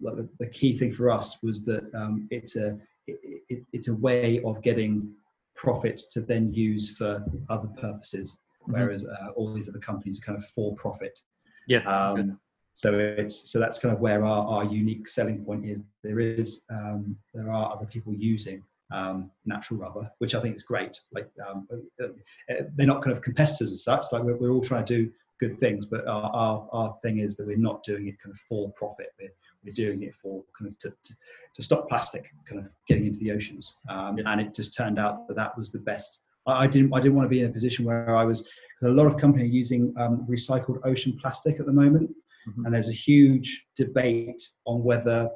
like 0.00 0.16
the, 0.16 0.28
the 0.38 0.48
key 0.48 0.78
thing 0.78 0.92
for 0.92 1.10
us 1.10 1.38
was 1.42 1.64
that 1.64 1.84
um, 1.94 2.28
it's 2.30 2.56
a 2.56 2.78
it, 3.06 3.42
it, 3.48 3.62
it's 3.72 3.88
a 3.88 3.94
way 3.94 4.42
of 4.44 4.62
getting 4.62 5.12
profits 5.54 6.06
to 6.08 6.20
then 6.20 6.52
use 6.52 6.96
for 6.96 7.24
other 7.48 7.68
purposes, 7.68 8.38
mm-hmm. 8.62 8.72
whereas 8.72 9.06
uh, 9.06 9.30
all 9.36 9.52
these 9.54 9.68
other 9.68 9.78
companies 9.78 10.18
are 10.20 10.24
kind 10.24 10.38
of 10.38 10.46
for 10.46 10.74
profit. 10.76 11.18
Yeah. 11.66 11.80
Um, 11.80 12.38
so 12.76 12.98
it's 12.98 13.50
so 13.50 13.58
that's 13.58 13.78
kind 13.78 13.94
of 13.94 14.02
where 14.02 14.22
our, 14.22 14.46
our 14.46 14.64
unique 14.64 15.08
selling 15.08 15.42
point 15.42 15.64
is. 15.64 15.82
There 16.04 16.20
is 16.20 16.64
um, 16.70 17.16
there 17.32 17.50
are 17.50 17.72
other 17.72 17.86
people 17.86 18.12
using 18.12 18.62
um, 18.92 19.30
natural 19.46 19.80
rubber, 19.80 20.10
which 20.18 20.34
I 20.34 20.42
think 20.42 20.56
is 20.56 20.62
great. 20.62 21.00
Like 21.10 21.30
um, 21.48 21.66
uh, 21.72 22.04
uh, 22.04 22.64
they're 22.74 22.86
not 22.86 23.02
kind 23.02 23.16
of 23.16 23.22
competitors 23.22 23.72
as 23.72 23.82
such. 23.82 24.04
Like 24.12 24.24
we're, 24.24 24.36
we're 24.36 24.50
all 24.50 24.60
trying 24.60 24.84
to 24.84 24.94
do 24.94 25.10
good 25.40 25.56
things, 25.56 25.86
but 25.86 26.06
our, 26.06 26.30
our, 26.34 26.68
our 26.70 26.98
thing 27.02 27.20
is 27.20 27.34
that 27.36 27.46
we're 27.46 27.56
not 27.56 27.82
doing 27.82 28.08
it 28.08 28.20
kind 28.20 28.34
of 28.34 28.38
for 28.40 28.70
profit. 28.72 29.06
We're, 29.18 29.32
we're 29.64 29.72
doing 29.72 30.02
it 30.02 30.14
for 30.14 30.44
kind 30.58 30.70
of 30.70 30.78
to, 30.80 30.90
to, 30.90 31.16
to 31.54 31.62
stop 31.62 31.88
plastic 31.88 32.30
kind 32.46 32.60
of 32.60 32.68
getting 32.86 33.06
into 33.06 33.20
the 33.20 33.32
oceans. 33.32 33.72
Um. 33.88 34.18
And 34.26 34.38
it 34.38 34.54
just 34.54 34.76
turned 34.76 34.98
out 34.98 35.26
that 35.28 35.36
that 35.36 35.56
was 35.56 35.72
the 35.72 35.78
best. 35.78 36.18
I, 36.46 36.64
I, 36.64 36.66
didn't 36.66 36.92
I 36.92 37.00
didn't 37.00 37.14
want 37.14 37.24
to 37.24 37.30
be 37.30 37.40
in 37.40 37.48
a 37.48 37.52
position 37.52 37.86
where 37.86 38.14
I 38.14 38.24
was 38.24 38.42
because 38.42 38.92
a 38.92 38.94
lot 38.94 39.06
of 39.06 39.16
companies 39.16 39.50
are 39.50 39.56
using 39.56 39.94
um, 39.96 40.26
recycled 40.26 40.80
ocean 40.84 41.18
plastic 41.18 41.58
at 41.58 41.64
the 41.64 41.72
moment 41.72 42.10
Mm-hmm. 42.48 42.64
And 42.64 42.74
there's 42.74 42.88
a 42.88 42.94
huge 42.94 43.66
debate 43.76 44.42
on 44.66 44.82
whether, 44.82 45.28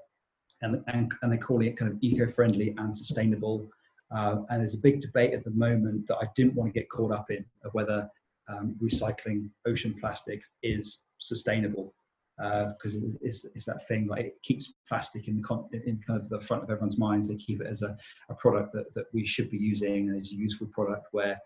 and, 0.62 0.82
and, 0.88 1.12
and 1.22 1.32
they're 1.32 1.38
calling 1.38 1.68
it 1.68 1.76
kind 1.76 1.90
of 1.90 1.98
eco-friendly 2.00 2.74
and 2.78 2.96
sustainable. 2.96 3.68
Uh, 4.10 4.36
and 4.48 4.60
there's 4.60 4.74
a 4.74 4.78
big 4.78 5.00
debate 5.00 5.34
at 5.34 5.44
the 5.44 5.50
moment 5.50 6.06
that 6.08 6.16
I 6.16 6.26
didn't 6.34 6.54
want 6.54 6.72
to 6.72 6.78
get 6.78 6.90
caught 6.90 7.12
up 7.12 7.30
in 7.30 7.44
of 7.64 7.72
whether 7.74 8.08
um, 8.48 8.76
recycling 8.82 9.48
ocean 9.66 9.94
plastics 10.00 10.50
is 10.62 10.98
sustainable 11.18 11.94
because 12.38 12.96
uh, 12.96 13.00
it's, 13.20 13.44
it's, 13.54 13.66
that 13.66 13.86
thing 13.86 14.06
like 14.06 14.24
it 14.24 14.42
keeps 14.42 14.72
plastic 14.88 15.28
in 15.28 15.36
the 15.36 15.42
con- 15.42 15.68
in 15.72 16.00
kind 16.06 16.18
of 16.18 16.28
the 16.30 16.40
front 16.40 16.62
of 16.62 16.70
everyone's 16.70 16.96
minds. 16.96 17.28
They 17.28 17.36
keep 17.36 17.60
it 17.60 17.66
as 17.66 17.82
a, 17.82 17.94
a 18.30 18.34
product 18.34 18.72
that, 18.72 18.94
that 18.94 19.04
we 19.12 19.26
should 19.26 19.50
be 19.50 19.58
using 19.58 20.08
as 20.16 20.32
a 20.32 20.36
useful 20.36 20.66
product 20.68 21.08
where 21.12 21.38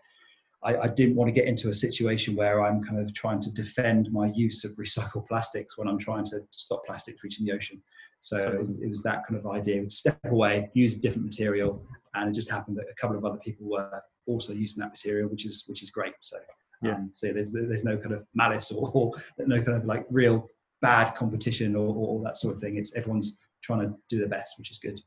I, 0.65 0.83
I, 0.83 0.87
didn't 0.87 1.15
want 1.15 1.27
to 1.27 1.31
get 1.31 1.47
into 1.47 1.69
a 1.69 1.73
situation 1.73 2.35
where 2.35 2.65
I'm 2.65 2.83
kind 2.83 2.99
of 2.99 3.13
trying 3.13 3.39
to 3.41 3.51
defend 3.51 4.11
my 4.11 4.31
use 4.33 4.63
of 4.65 4.71
recycled 4.77 5.27
plastics 5.29 5.77
when 5.77 5.87
I'm 5.87 5.99
trying 5.99 6.25
to 6.25 6.41
stop 6.51 6.85
plastics 6.85 7.23
reaching 7.23 7.45
the 7.45 7.53
ocean. 7.53 7.81
So 8.19 8.37
it 8.37 8.67
was, 8.67 8.79
it 8.79 8.89
was 8.89 9.03
that 9.03 9.25
kind 9.27 9.39
of 9.39 9.45
idea: 9.45 9.87
step 9.89 10.19
away, 10.25 10.69
use 10.73 10.95
a 10.95 10.99
different 10.99 11.25
material, 11.25 11.85
and 12.15 12.29
it 12.29 12.33
just 12.33 12.49
happened 12.49 12.77
that 12.77 12.85
a 12.91 12.95
couple 12.99 13.17
of 13.17 13.23
other 13.23 13.37
people 13.37 13.69
were 13.69 14.01
also 14.25 14.53
using 14.53 14.81
that 14.81 14.89
material, 14.89 15.29
which 15.29 15.45
is 15.45 15.63
which 15.67 15.83
is 15.83 15.91
great. 15.91 16.13
So 16.21 16.37
yeah, 16.81 16.95
um, 16.95 17.11
so 17.13 17.31
there's 17.31 17.51
there's 17.51 17.83
no 17.83 17.97
kind 17.97 18.13
of 18.13 18.25
malice 18.33 18.71
or, 18.71 18.89
or 18.93 19.11
no 19.37 19.61
kind 19.61 19.77
of 19.77 19.85
like 19.85 20.05
real 20.09 20.49
bad 20.81 21.15
competition 21.15 21.75
or, 21.75 21.93
or 21.95 22.23
that 22.23 22.37
sort 22.37 22.55
of 22.55 22.61
thing. 22.61 22.77
It's 22.77 22.95
everyone's 22.95 23.37
trying 23.63 23.81
to 23.81 23.93
do 24.09 24.19
their 24.19 24.29
best, 24.29 24.57
which 24.57 24.71
is 24.71 24.79
good. 24.79 24.99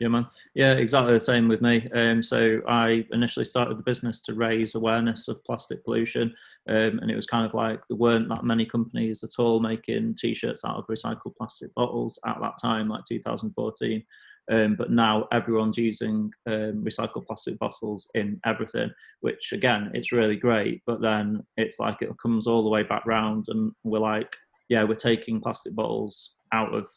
Yeah, 0.00 0.08
man. 0.08 0.26
Yeah, 0.54 0.72
exactly 0.72 1.12
the 1.12 1.20
same 1.20 1.46
with 1.46 1.62
me. 1.62 1.88
Um, 1.94 2.20
so 2.20 2.60
I 2.66 3.06
initially 3.12 3.44
started 3.44 3.78
the 3.78 3.84
business 3.84 4.20
to 4.22 4.34
raise 4.34 4.74
awareness 4.74 5.28
of 5.28 5.42
plastic 5.44 5.84
pollution, 5.84 6.34
um, 6.68 6.98
and 6.98 7.10
it 7.10 7.16
was 7.16 7.26
kind 7.26 7.46
of 7.46 7.54
like 7.54 7.86
there 7.86 7.96
weren't 7.96 8.28
that 8.28 8.44
many 8.44 8.66
companies 8.66 9.22
at 9.22 9.38
all 9.38 9.60
making 9.60 10.16
T-shirts 10.16 10.64
out 10.64 10.76
of 10.76 10.86
recycled 10.88 11.36
plastic 11.36 11.72
bottles 11.74 12.18
at 12.26 12.38
that 12.40 12.58
time, 12.60 12.88
like 12.88 13.04
2014. 13.08 14.04
Um, 14.50 14.74
but 14.74 14.90
now 14.90 15.26
everyone's 15.32 15.78
using 15.78 16.30
um, 16.46 16.84
recycled 16.84 17.26
plastic 17.26 17.58
bottles 17.58 18.10
in 18.14 18.40
everything, 18.44 18.90
which 19.20 19.52
again, 19.52 19.90
it's 19.94 20.12
really 20.12 20.36
great. 20.36 20.82
But 20.86 21.00
then 21.00 21.42
it's 21.56 21.78
like 21.78 22.02
it 22.02 22.10
comes 22.20 22.46
all 22.48 22.64
the 22.64 22.68
way 22.68 22.82
back 22.82 23.06
round, 23.06 23.46
and 23.48 23.72
we're 23.84 24.00
like, 24.00 24.34
yeah, 24.68 24.82
we're 24.82 24.94
taking 24.94 25.40
plastic 25.40 25.74
bottles 25.74 26.30
out 26.52 26.74
of 26.74 26.88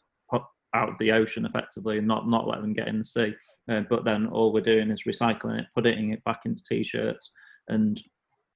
out 0.74 0.88
of 0.88 0.98
the 0.98 1.12
ocean 1.12 1.46
effectively 1.46 1.98
and 1.98 2.06
not 2.06 2.28
not 2.28 2.46
let 2.46 2.60
them 2.60 2.72
get 2.72 2.88
in 2.88 2.98
the 2.98 3.04
sea. 3.04 3.34
Uh, 3.70 3.82
but 3.88 4.04
then 4.04 4.26
all 4.26 4.52
we're 4.52 4.60
doing 4.60 4.90
is 4.90 5.04
recycling 5.04 5.60
it, 5.60 5.66
putting 5.74 6.12
it 6.12 6.22
back 6.24 6.40
into 6.44 6.62
t-shirts, 6.68 7.32
and 7.68 8.02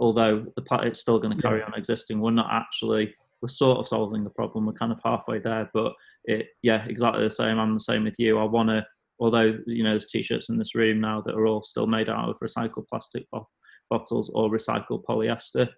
although 0.01 0.45
the 0.57 0.63
it's 0.83 1.01
still 1.01 1.19
going 1.19 1.35
to 1.35 1.43
carry 1.43 1.61
yeah. 1.61 1.67
on 1.67 1.75
existing, 1.75 2.21
we're 2.21 2.31
not 2.31 2.51
actually 2.51 3.15
we're 3.41 3.49
sort 3.49 3.79
of 3.79 3.89
solving 3.89 4.25
the 4.25 4.31
problem. 4.31 4.67
We're 4.67 4.73
kind 4.73 4.93
of 4.93 5.01
halfway 5.05 5.39
there, 5.39 5.71
but 5.75 5.93
it 6.25 6.47
yeah 6.63 6.85
exactly 6.87 7.25
the 7.25 7.31
same. 7.31 7.59
I'm 7.59 7.75
the 7.75 7.81
same 7.81 8.05
with 8.05 8.19
you. 8.19 8.39
I 8.39 8.45
want 8.45 8.69
to 8.69 8.85
although 9.21 9.59
you 9.67 9.85
know 9.85 9.91
there's 9.91 10.07
t-shirts 10.07 10.49
in 10.49 10.59
this 10.59 10.75
room 10.75 11.01
now 11.01 11.21
that 11.21 11.35
are 11.35 11.47
all 11.47 11.63
still 11.63 11.87
made 11.87 12.09
out 12.09 12.29
of 12.29 12.39
recycled 12.41 12.89
plastic 12.89 13.25
bo- 13.31 13.49
bottles 13.91 14.31
or 14.35 14.51
recycled 14.51 15.05
polyester 15.05 15.69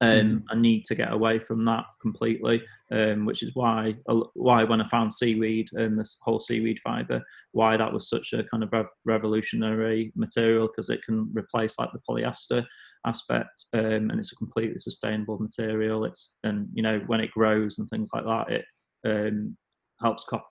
um, 0.00 0.08
mm. 0.08 0.42
I 0.50 0.56
need 0.56 0.84
to 0.86 0.94
get 0.94 1.12
away 1.12 1.38
from 1.38 1.64
that 1.64 1.84
completely, 2.00 2.62
um, 2.90 3.24
which 3.24 3.42
is 3.42 3.50
why 3.54 3.94
why 4.34 4.64
when 4.64 4.80
I 4.80 4.88
found 4.88 5.12
seaweed 5.12 5.68
and 5.72 5.98
this 5.98 6.16
whole 6.22 6.40
seaweed 6.40 6.80
fiber, 6.82 7.22
why 7.52 7.76
that 7.76 7.92
was 7.92 8.08
such 8.08 8.32
a 8.32 8.44
kind 8.44 8.62
of 8.62 8.72
rev- 8.72 8.86
revolutionary 9.04 10.12
material 10.16 10.68
because 10.68 10.88
it 10.88 11.04
can 11.04 11.30
replace 11.32 11.78
like 11.78 11.90
the 11.92 12.00
polyester 12.08 12.64
aspect, 13.06 13.66
um, 13.74 14.10
and 14.10 14.18
it's 14.18 14.32
a 14.32 14.36
completely 14.36 14.78
sustainable 14.78 15.38
material. 15.38 16.04
It's 16.04 16.36
and 16.44 16.68
you 16.72 16.82
know 16.82 17.00
when 17.06 17.20
it 17.20 17.30
grows 17.30 17.78
and 17.78 17.88
things 17.88 18.10
like 18.12 18.24
that, 18.24 18.50
it 18.50 18.64
um, 19.04 19.56
helps 20.00 20.24
co- 20.24 20.42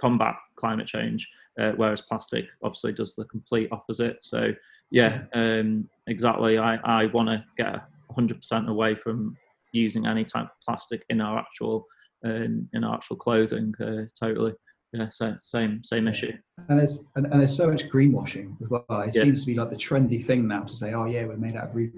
combat 0.00 0.34
climate 0.56 0.86
change, 0.86 1.28
uh, 1.60 1.72
whereas 1.76 2.02
plastic 2.02 2.46
obviously 2.62 2.92
does 2.92 3.14
the 3.14 3.24
complete 3.26 3.68
opposite. 3.72 4.18
So 4.22 4.52
yeah, 4.90 5.24
um, 5.34 5.88
exactly. 6.06 6.58
I 6.58 6.76
I 6.76 7.06
want 7.06 7.28
to 7.28 7.44
get 7.56 7.84
100% 8.16 8.68
away 8.68 8.94
from 8.94 9.36
using 9.72 10.06
any 10.06 10.24
type 10.24 10.44
of 10.44 10.50
plastic 10.64 11.04
in 11.10 11.20
our 11.20 11.38
actual 11.38 11.86
um, 12.24 12.68
in 12.72 12.84
our 12.84 12.94
actual 12.94 13.16
clothing. 13.16 13.74
Uh, 13.80 14.04
totally, 14.18 14.54
yeah. 14.92 15.08
So 15.10 15.34
same 15.42 15.82
same 15.84 16.08
issue. 16.08 16.32
And 16.68 16.78
there's 16.78 17.04
and, 17.16 17.26
and, 17.26 17.40
there's 17.40 17.56
so 17.56 17.70
much 17.70 17.88
greenwashing 17.88 18.56
as 18.62 18.68
well. 18.70 18.84
It 19.00 19.14
yeah. 19.14 19.22
seems 19.22 19.40
to 19.42 19.46
be 19.46 19.54
like 19.54 19.70
the 19.70 19.76
trendy 19.76 20.24
thing 20.24 20.48
now 20.48 20.62
to 20.62 20.74
say, 20.74 20.94
oh 20.94 21.04
yeah, 21.04 21.24
we're 21.26 21.36
made 21.36 21.56
out 21.56 21.68
of 21.68 21.74
re- 21.74 21.92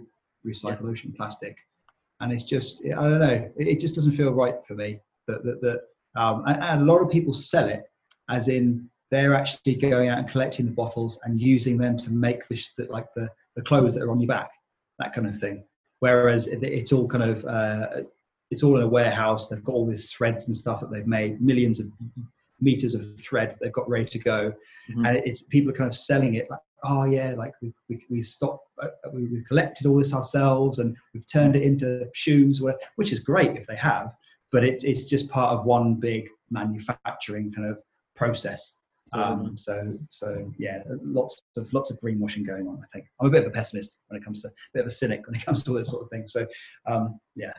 recycled 0.46 0.82
yeah. 0.82 0.90
ocean 0.90 1.14
plastic, 1.16 1.56
and 2.20 2.32
it's 2.32 2.44
just 2.44 2.82
I 2.84 2.88
don't 2.88 3.20
know. 3.20 3.50
It, 3.56 3.68
it 3.68 3.80
just 3.80 3.94
doesn't 3.94 4.16
feel 4.16 4.30
right 4.32 4.56
for 4.66 4.74
me 4.74 5.00
that 5.28 5.44
that, 5.44 5.60
that 5.62 6.20
um, 6.20 6.44
and, 6.46 6.62
and 6.62 6.82
a 6.82 6.84
lot 6.92 7.02
of 7.02 7.10
people 7.10 7.34
sell 7.34 7.68
it 7.68 7.84
as 8.28 8.48
in 8.48 8.90
they're 9.10 9.34
actually 9.34 9.74
going 9.76 10.08
out 10.08 10.18
and 10.18 10.28
collecting 10.28 10.66
the 10.66 10.72
bottles 10.72 11.20
and 11.24 11.40
using 11.40 11.78
them 11.78 11.96
to 11.96 12.10
make 12.10 12.46
the, 12.48 12.60
like 12.88 13.06
the, 13.14 13.28
the 13.54 13.62
clothes 13.62 13.94
that 13.94 14.02
are 14.02 14.10
on 14.10 14.20
your 14.20 14.26
back, 14.28 14.50
that 14.98 15.12
kind 15.12 15.26
of 15.26 15.38
thing. 15.38 15.62
Whereas 16.06 16.46
it's 16.46 16.92
all 16.92 17.08
kind 17.08 17.24
of 17.24 17.44
uh, 17.44 18.02
it's 18.52 18.62
all 18.62 18.76
in 18.76 18.82
a 18.84 18.88
warehouse. 18.88 19.48
They've 19.48 19.64
got 19.64 19.74
all 19.74 19.86
these 19.86 20.12
threads 20.12 20.46
and 20.46 20.56
stuff 20.56 20.78
that 20.80 20.90
they've 20.92 21.06
made, 21.06 21.42
millions 21.42 21.80
of 21.80 21.88
meters 22.60 22.94
of 22.94 23.18
thread 23.18 23.56
they've 23.60 23.72
got 23.72 23.88
ready 23.88 24.04
to 24.06 24.18
go, 24.20 24.52
mm-hmm. 24.88 25.04
and 25.04 25.16
it's 25.16 25.42
people 25.42 25.70
are 25.72 25.74
kind 25.74 25.90
of 25.90 25.96
selling 25.96 26.34
it 26.34 26.48
like, 26.48 26.60
oh 26.84 27.04
yeah, 27.06 27.34
like 27.36 27.54
we 27.60 27.74
we, 27.88 28.00
we 28.08 28.22
stopped, 28.22 28.68
uh, 28.80 28.86
we, 29.12 29.26
we 29.26 29.42
collected 29.48 29.84
all 29.84 29.98
this 29.98 30.14
ourselves 30.14 30.78
and 30.78 30.96
we've 31.12 31.26
turned 31.26 31.56
it 31.56 31.64
into 31.64 32.06
shoes, 32.14 32.62
which 32.94 33.12
is 33.12 33.18
great 33.18 33.56
if 33.56 33.66
they 33.66 33.76
have, 33.76 34.12
but 34.52 34.62
it's 34.62 34.84
it's 34.84 35.08
just 35.08 35.28
part 35.28 35.50
of 35.52 35.64
one 35.64 35.94
big 35.94 36.28
manufacturing 36.50 37.52
kind 37.52 37.68
of 37.68 37.78
process. 38.14 38.78
Um, 39.16 39.58
so, 39.58 39.98
so 40.08 40.52
yeah, 40.58 40.82
lots 41.02 41.42
of 41.56 41.72
lots 41.72 41.90
of 41.90 42.00
greenwashing 42.00 42.46
going 42.46 42.66
on. 42.68 42.80
I 42.82 42.86
think 42.92 43.06
I'm 43.20 43.28
a 43.28 43.30
bit 43.30 43.42
of 43.42 43.48
a 43.48 43.52
pessimist 43.52 44.00
when 44.08 44.20
it 44.20 44.24
comes 44.24 44.42
to 44.42 44.48
a 44.48 44.52
bit 44.74 44.80
of 44.80 44.86
a 44.86 44.90
cynic 44.90 45.26
when 45.26 45.36
it 45.36 45.44
comes 45.44 45.62
to 45.64 45.70
all 45.70 45.76
this 45.76 45.90
sort 45.90 46.04
of 46.04 46.10
thing. 46.10 46.28
So, 46.28 46.46
um, 46.86 47.18
yeah. 47.34 47.52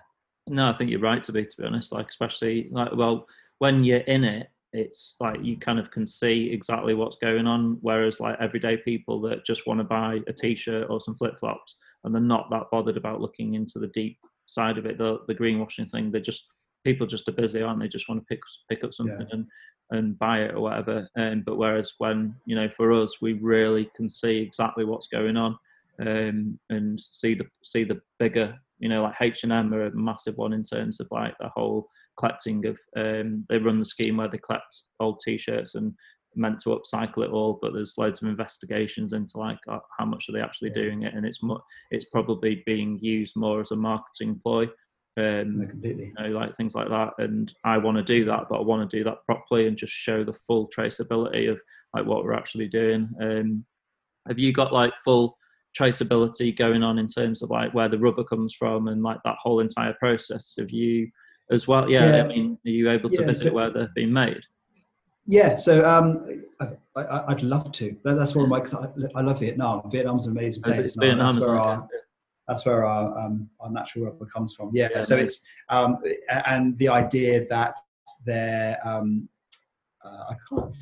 No, 0.47 0.69
I 0.69 0.73
think 0.73 0.89
you're 0.89 0.99
right 0.99 1.23
to 1.23 1.31
be. 1.31 1.45
To 1.45 1.57
be 1.57 1.65
honest, 1.65 1.91
like 1.91 2.09
especially 2.09 2.69
like 2.71 2.95
well, 2.95 3.27
when 3.59 3.83
you're 3.83 3.99
in 3.99 4.23
it, 4.23 4.47
it's 4.73 5.15
like 5.19 5.43
you 5.43 5.57
kind 5.57 5.79
of 5.79 5.91
can 5.91 6.05
see 6.05 6.49
exactly 6.51 6.93
what's 6.93 7.17
going 7.17 7.47
on. 7.47 7.77
Whereas 7.81 8.19
like 8.19 8.37
everyday 8.39 8.77
people 8.77 9.19
that 9.21 9.45
just 9.45 9.67
want 9.67 9.79
to 9.79 9.83
buy 9.83 10.19
a 10.27 10.33
t-shirt 10.33 10.87
or 10.89 10.99
some 10.99 11.15
flip 11.15 11.39
flops 11.39 11.75
and 12.03 12.13
they're 12.13 12.21
not 12.21 12.49
that 12.51 12.71
bothered 12.71 12.97
about 12.97 13.21
looking 13.21 13.55
into 13.55 13.79
the 13.79 13.87
deep 13.87 14.17
side 14.45 14.77
of 14.77 14.85
it, 14.85 14.97
the 14.97 15.19
the 15.27 15.35
greenwashing 15.35 15.89
thing, 15.89 16.11
they 16.11 16.21
just 16.21 16.43
people 16.85 17.07
just 17.07 17.27
are 17.27 17.33
busy, 17.33 17.61
aren't 17.61 17.79
they? 17.79 17.87
Just 17.87 18.07
want 18.07 18.21
to 18.21 18.25
pick 18.25 18.39
pick 18.69 18.83
up 18.83 18.93
something 18.93 19.27
yeah. 19.27 19.35
and 19.35 19.45
and 19.91 20.17
buy 20.19 20.41
it 20.41 20.53
or 20.53 20.61
whatever. 20.61 21.07
Um, 21.17 21.43
but 21.45 21.57
whereas 21.57 21.93
when 21.97 22.35
you 22.45 22.55
know 22.55 22.69
for 22.75 22.91
us, 22.91 23.21
we 23.21 23.33
really 23.33 23.89
can 23.95 24.09
see 24.09 24.38
exactly 24.38 24.85
what's 24.85 25.07
going 25.07 25.38
on. 25.38 25.57
um, 26.05 26.59
and 26.69 26.99
see 26.99 27.33
the 27.33 27.45
see 27.63 27.83
the 27.83 27.99
bigger 28.19 28.57
you 28.79 28.89
know 28.89 29.03
like 29.03 29.15
h&m 29.19 29.73
are 29.73 29.85
a 29.85 29.95
massive 29.95 30.38
one 30.38 30.53
in 30.53 30.63
terms 30.63 30.99
of 30.99 31.07
like 31.11 31.33
the 31.39 31.49
whole 31.49 31.88
collecting 32.17 32.65
of 32.65 32.79
um, 32.95 33.45
they 33.49 33.57
run 33.57 33.79
the 33.79 33.85
scheme 33.85 34.17
where 34.17 34.27
they 34.27 34.38
collect 34.38 34.83
old 34.99 35.19
t-shirts 35.23 35.75
and 35.75 35.93
meant 36.35 36.59
to 36.59 36.69
upcycle 36.69 37.23
it 37.23 37.31
all 37.31 37.57
but 37.61 37.73
there's 37.73 37.97
loads 37.97 38.21
of 38.21 38.27
investigations 38.27 39.13
into 39.13 39.38
like 39.38 39.57
uh, 39.67 39.79
how 39.97 40.05
much 40.05 40.29
are 40.29 40.33
they 40.33 40.41
actually 40.41 40.69
yeah. 40.75 40.81
doing 40.83 41.01
it 41.03 41.15
and 41.15 41.25
it's 41.25 41.41
mo- 41.41 41.63
it's 41.89 42.05
probably 42.05 42.61
being 42.67 42.99
used 43.01 43.35
more 43.35 43.59
as 43.59 43.71
a 43.71 43.75
marketing 43.75 44.39
ploy 44.43 44.67
um, 45.18 45.59
no, 45.59 45.68
completely. 45.68 46.13
You 46.18 46.24
know, 46.24 46.30
like 46.39 46.55
things 46.55 46.76
like 46.76 46.89
that. 46.89 47.13
And 47.18 47.53
I 47.63 47.78
want 47.78 47.97
to 47.97 48.03
do 48.03 48.24
that, 48.26 48.45
but 48.49 48.59
I 48.59 48.61
want 48.61 48.89
to 48.89 48.97
do 48.97 49.03
that 49.05 49.26
properly 49.26 49.68
and 49.68 49.76
just 49.76 49.93
show 49.93 50.24
the 50.24 50.34
full 50.34 50.70
traceability 50.70 51.49
of 51.51 51.59
like 51.93 52.05
what 52.05 52.24
we're 52.24 52.34
actually 52.34 52.68
doing. 52.68 53.09
Um, 53.22 53.65
have 54.28 54.38
you 54.38 54.53
got 54.53 54.74
like 54.74 54.93
full 55.03 55.38
traceability 55.78 56.55
going 56.55 56.84
on 56.84 56.99
in 56.99 57.07
terms 57.07 57.41
of 57.41 57.49
like 57.49 57.74
where 57.74 57.89
the 57.89 57.99
rubber 57.99 58.24
comes 58.24 58.53
from 58.53 58.88
and 58.88 59.03
like 59.03 59.20
that 59.24 59.36
whole 59.39 59.59
entire 59.59 59.93
process 59.93 60.57
of 60.57 60.72
you 60.72 61.09
as 61.51 61.68
well 61.68 61.89
yeah, 61.89 62.15
yeah. 62.15 62.24
i 62.24 62.28
mean 62.28 62.57
are 62.65 62.70
you 62.70 62.89
able 62.89 63.09
to 63.09 63.22
yeah, 63.22 63.28
visit 63.28 63.49
so, 63.49 63.53
where 63.53 63.70
they're 63.70 63.89
being 63.93 64.11
made 64.11 64.41
yeah 65.26 65.55
so 65.55 65.88
um 65.88 66.43
I, 66.95 67.26
would 67.28 67.43
love 67.43 67.72
to 67.74 67.95
that's 68.03 68.34
one 68.34 68.45
of 68.45 68.49
my 68.49 68.63
i 69.15 69.22
love 69.22 69.39
vietnam 69.39 69.89
vietnam's 69.91 70.26
an 70.26 70.32
amazing 70.32 70.63
place 70.63 70.95
vietnam 70.95 71.36
that's 71.36 71.45
where, 71.45 71.59
our, 71.59 71.88
that's 72.47 72.65
where 72.65 72.85
our, 72.85 73.17
um, 73.17 73.49
our 73.59 73.69
natural 73.69 74.05
rubber 74.05 74.25
comes 74.25 74.53
from 74.53 74.69
yeah, 74.73 74.89
yeah 74.93 75.01
so 75.01 75.17
it's 75.17 75.41
um 75.69 75.97
and 76.45 76.77
the 76.77 76.87
idea 76.87 77.47
that 77.47 77.77
they're 78.25 78.77
um 78.87 79.27
uh, 80.03 80.25
i 80.29 80.35
can't 80.49 80.73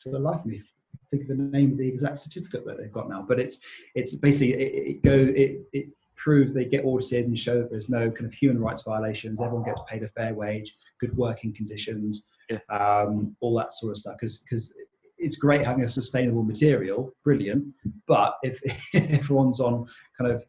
for 0.00 0.10
the 0.10 0.18
life 0.18 0.40
of 0.40 0.46
me 0.46 0.62
think 1.10 1.22
of 1.22 1.28
the 1.28 1.42
name 1.42 1.72
of 1.72 1.78
the 1.78 1.88
exact 1.88 2.18
certificate 2.18 2.64
that 2.66 2.78
they've 2.78 2.92
got 2.92 3.08
now, 3.08 3.24
but 3.26 3.40
it's 3.40 3.60
it's 3.94 4.14
basically 4.14 4.54
it, 4.54 4.88
it 4.88 5.02
go 5.02 5.14
it, 5.14 5.62
it 5.72 5.88
proves 6.16 6.52
they 6.52 6.64
get 6.64 6.84
audited 6.84 7.26
and 7.26 7.38
show 7.38 7.58
that 7.58 7.70
there's 7.70 7.88
no 7.88 8.10
kind 8.10 8.26
of 8.26 8.32
human 8.32 8.60
rights 8.60 8.82
violations. 8.82 9.40
Everyone 9.40 9.64
gets 9.64 9.80
paid 9.86 10.02
a 10.02 10.08
fair 10.08 10.34
wage, 10.34 10.74
good 11.00 11.16
working 11.16 11.54
conditions, 11.54 12.24
yeah. 12.50 12.58
um, 12.68 13.36
all 13.40 13.54
that 13.56 13.72
sort 13.72 13.92
of 13.92 13.98
stuff. 13.98 14.16
Because 14.18 14.40
because 14.40 14.72
it's 15.16 15.36
great 15.36 15.64
having 15.64 15.84
a 15.84 15.88
sustainable 15.88 16.42
material, 16.42 17.12
brilliant. 17.24 17.66
But 18.06 18.36
if, 18.42 18.60
if 18.92 19.10
everyone's 19.10 19.60
on 19.60 19.86
kind 20.18 20.30
of 20.30 20.44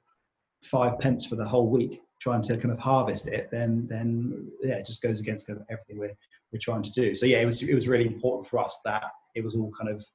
five 0.63 0.99
pence 0.99 1.25
for 1.25 1.35
the 1.35 1.47
whole 1.47 1.67
week 1.67 2.01
trying 2.19 2.41
to 2.41 2.57
kind 2.57 2.71
of 2.71 2.79
harvest 2.79 3.27
it, 3.27 3.49
then 3.51 3.87
then 3.89 4.51
yeah, 4.61 4.75
it 4.75 4.85
just 4.85 5.01
goes 5.01 5.19
against 5.19 5.47
kind 5.47 5.59
of 5.59 5.65
everything 5.69 5.97
we're 5.97 6.15
we're 6.51 6.59
trying 6.59 6.83
to 6.83 6.91
do. 6.91 7.15
So 7.15 7.25
yeah, 7.25 7.39
it 7.39 7.45
was 7.45 7.61
it 7.61 7.73
was 7.73 7.87
really 7.87 8.07
important 8.07 8.49
for 8.49 8.59
us 8.59 8.79
that 8.85 9.03
it 9.35 9.43
was 9.43 9.55
all 9.55 9.71
kind 9.71 9.89
of 9.89 10.05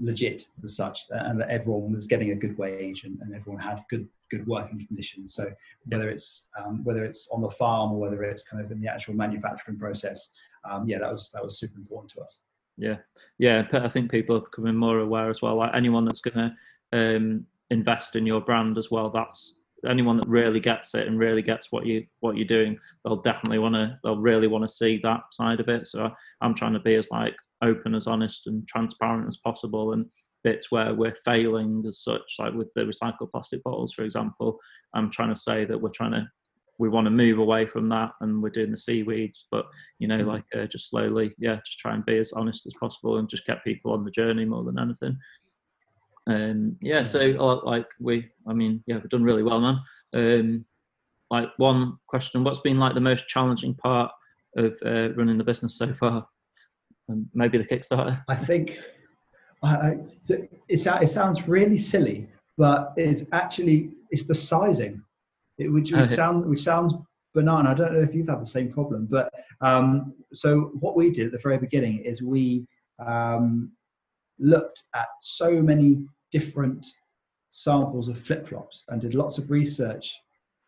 legit 0.00 0.46
as 0.62 0.76
such, 0.76 1.00
and 1.10 1.40
that 1.40 1.50
everyone 1.50 1.92
was 1.92 2.06
getting 2.06 2.30
a 2.30 2.34
good 2.34 2.56
wage 2.56 3.04
and, 3.04 3.18
and 3.20 3.34
everyone 3.34 3.60
had 3.60 3.84
good 3.90 4.08
good 4.30 4.46
working 4.46 4.86
conditions. 4.86 5.34
So 5.34 5.52
whether 5.86 6.08
it's 6.08 6.46
um, 6.58 6.82
whether 6.84 7.04
it's 7.04 7.28
on 7.30 7.42
the 7.42 7.50
farm 7.50 7.92
or 7.92 8.00
whether 8.00 8.22
it's 8.24 8.42
kind 8.42 8.64
of 8.64 8.70
in 8.70 8.80
the 8.80 8.88
actual 8.88 9.14
manufacturing 9.14 9.78
process, 9.78 10.30
um, 10.68 10.88
yeah, 10.88 10.98
that 10.98 11.12
was 11.12 11.30
that 11.34 11.44
was 11.44 11.58
super 11.58 11.78
important 11.78 12.12
to 12.12 12.22
us. 12.22 12.40
Yeah, 12.76 12.96
yeah, 13.38 13.66
I 13.72 13.88
think 13.88 14.10
people 14.10 14.36
are 14.36 14.40
becoming 14.40 14.76
more 14.76 14.98
aware 14.98 15.30
as 15.30 15.42
well. 15.42 15.56
Like 15.56 15.74
anyone 15.74 16.04
that's 16.04 16.20
going 16.20 16.34
to 16.34 16.56
um, 16.92 17.46
invest 17.70 18.16
in 18.16 18.26
your 18.26 18.40
brand 18.40 18.78
as 18.78 18.90
well, 18.90 19.10
that's 19.10 19.54
anyone 19.86 20.16
that 20.16 20.28
really 20.28 20.60
gets 20.60 20.94
it 20.94 21.06
and 21.06 21.18
really 21.18 21.42
gets 21.42 21.70
what 21.70 21.86
you 21.86 22.04
what 22.20 22.36
you're 22.36 22.46
doing 22.46 22.78
they'll 23.04 23.22
definitely 23.22 23.58
want 23.58 23.74
to 23.74 23.98
they'll 24.02 24.18
really 24.18 24.46
want 24.46 24.62
to 24.62 24.72
see 24.72 24.98
that 25.02 25.22
side 25.32 25.60
of 25.60 25.68
it 25.68 25.86
so 25.86 26.10
i'm 26.40 26.54
trying 26.54 26.72
to 26.72 26.80
be 26.80 26.94
as 26.94 27.10
like 27.10 27.34
open 27.62 27.94
as 27.94 28.06
honest 28.06 28.46
and 28.46 28.66
transparent 28.66 29.26
as 29.26 29.38
possible 29.38 29.92
and 29.92 30.06
bits 30.42 30.70
where 30.70 30.94
we're 30.94 31.16
failing 31.24 31.82
as 31.86 32.00
such 32.00 32.36
like 32.38 32.52
with 32.52 32.70
the 32.74 32.82
recycled 32.82 33.30
plastic 33.30 33.62
bottles 33.64 33.92
for 33.92 34.02
example 34.02 34.58
i'm 34.94 35.10
trying 35.10 35.32
to 35.32 35.38
say 35.38 35.64
that 35.64 35.80
we're 35.80 35.88
trying 35.88 36.12
to 36.12 36.26
we 36.78 36.88
want 36.88 37.04
to 37.04 37.10
move 37.10 37.38
away 37.38 37.66
from 37.66 37.88
that 37.88 38.10
and 38.20 38.42
we're 38.42 38.50
doing 38.50 38.70
the 38.70 38.76
seaweeds 38.76 39.46
but 39.50 39.66
you 39.98 40.08
know 40.08 40.18
mm-hmm. 40.18 40.28
like 40.28 40.44
uh, 40.54 40.66
just 40.66 40.90
slowly 40.90 41.32
yeah 41.38 41.56
just 41.64 41.78
try 41.78 41.94
and 41.94 42.04
be 42.04 42.18
as 42.18 42.32
honest 42.32 42.66
as 42.66 42.74
possible 42.74 43.18
and 43.18 43.28
just 43.28 43.46
get 43.46 43.64
people 43.64 43.92
on 43.92 44.04
the 44.04 44.10
journey 44.10 44.44
more 44.44 44.64
than 44.64 44.78
anything 44.78 45.16
um 46.26 46.76
yeah 46.80 47.04
so 47.04 47.18
like 47.64 47.86
we 48.00 48.26
i 48.48 48.52
mean 48.52 48.82
yeah 48.86 48.96
we've 48.96 49.10
done 49.10 49.22
really 49.22 49.42
well 49.42 49.60
man 49.60 49.78
um 50.14 50.64
like 51.30 51.48
one 51.58 51.98
question 52.06 52.44
what's 52.44 52.60
been 52.60 52.78
like 52.78 52.94
the 52.94 53.00
most 53.00 53.26
challenging 53.28 53.74
part 53.74 54.10
of 54.56 54.78
uh, 54.86 55.12
running 55.14 55.36
the 55.36 55.44
business 55.44 55.76
so 55.76 55.92
far 55.92 56.26
and 57.08 57.26
maybe 57.34 57.58
the 57.58 57.64
Kickstarter? 57.64 58.22
I 58.28 58.34
think 58.34 58.78
I, 59.62 59.98
it, 60.28 60.52
it 60.68 61.10
sounds 61.10 61.48
really 61.48 61.78
silly, 61.78 62.28
but 62.58 62.92
it's 62.96 63.24
actually 63.32 63.90
it's 64.10 64.24
the 64.24 64.34
sizing, 64.34 65.02
it, 65.58 65.68
which, 65.68 65.92
which 65.92 66.06
okay. 66.06 66.14
sound 66.14 66.46
which 66.46 66.62
sounds 66.62 66.94
banana. 67.32 67.70
I 67.70 67.74
don't 67.74 67.94
know 67.94 68.00
if 68.00 68.14
you've 68.14 68.28
had 68.28 68.40
the 68.40 68.46
same 68.46 68.72
problem, 68.72 69.06
but 69.10 69.32
um, 69.60 70.14
so 70.32 70.72
what 70.80 70.96
we 70.96 71.10
did 71.10 71.26
at 71.26 71.32
the 71.32 71.38
very 71.38 71.58
beginning 71.58 71.98
is 71.98 72.22
we 72.22 72.66
um, 72.98 73.72
looked 74.38 74.82
at 74.94 75.06
so 75.20 75.62
many 75.62 76.04
different 76.30 76.86
samples 77.50 78.08
of 78.08 78.18
flip 78.18 78.48
flops 78.48 78.84
and 78.88 79.00
did 79.00 79.14
lots 79.14 79.38
of 79.38 79.50
research 79.50 80.14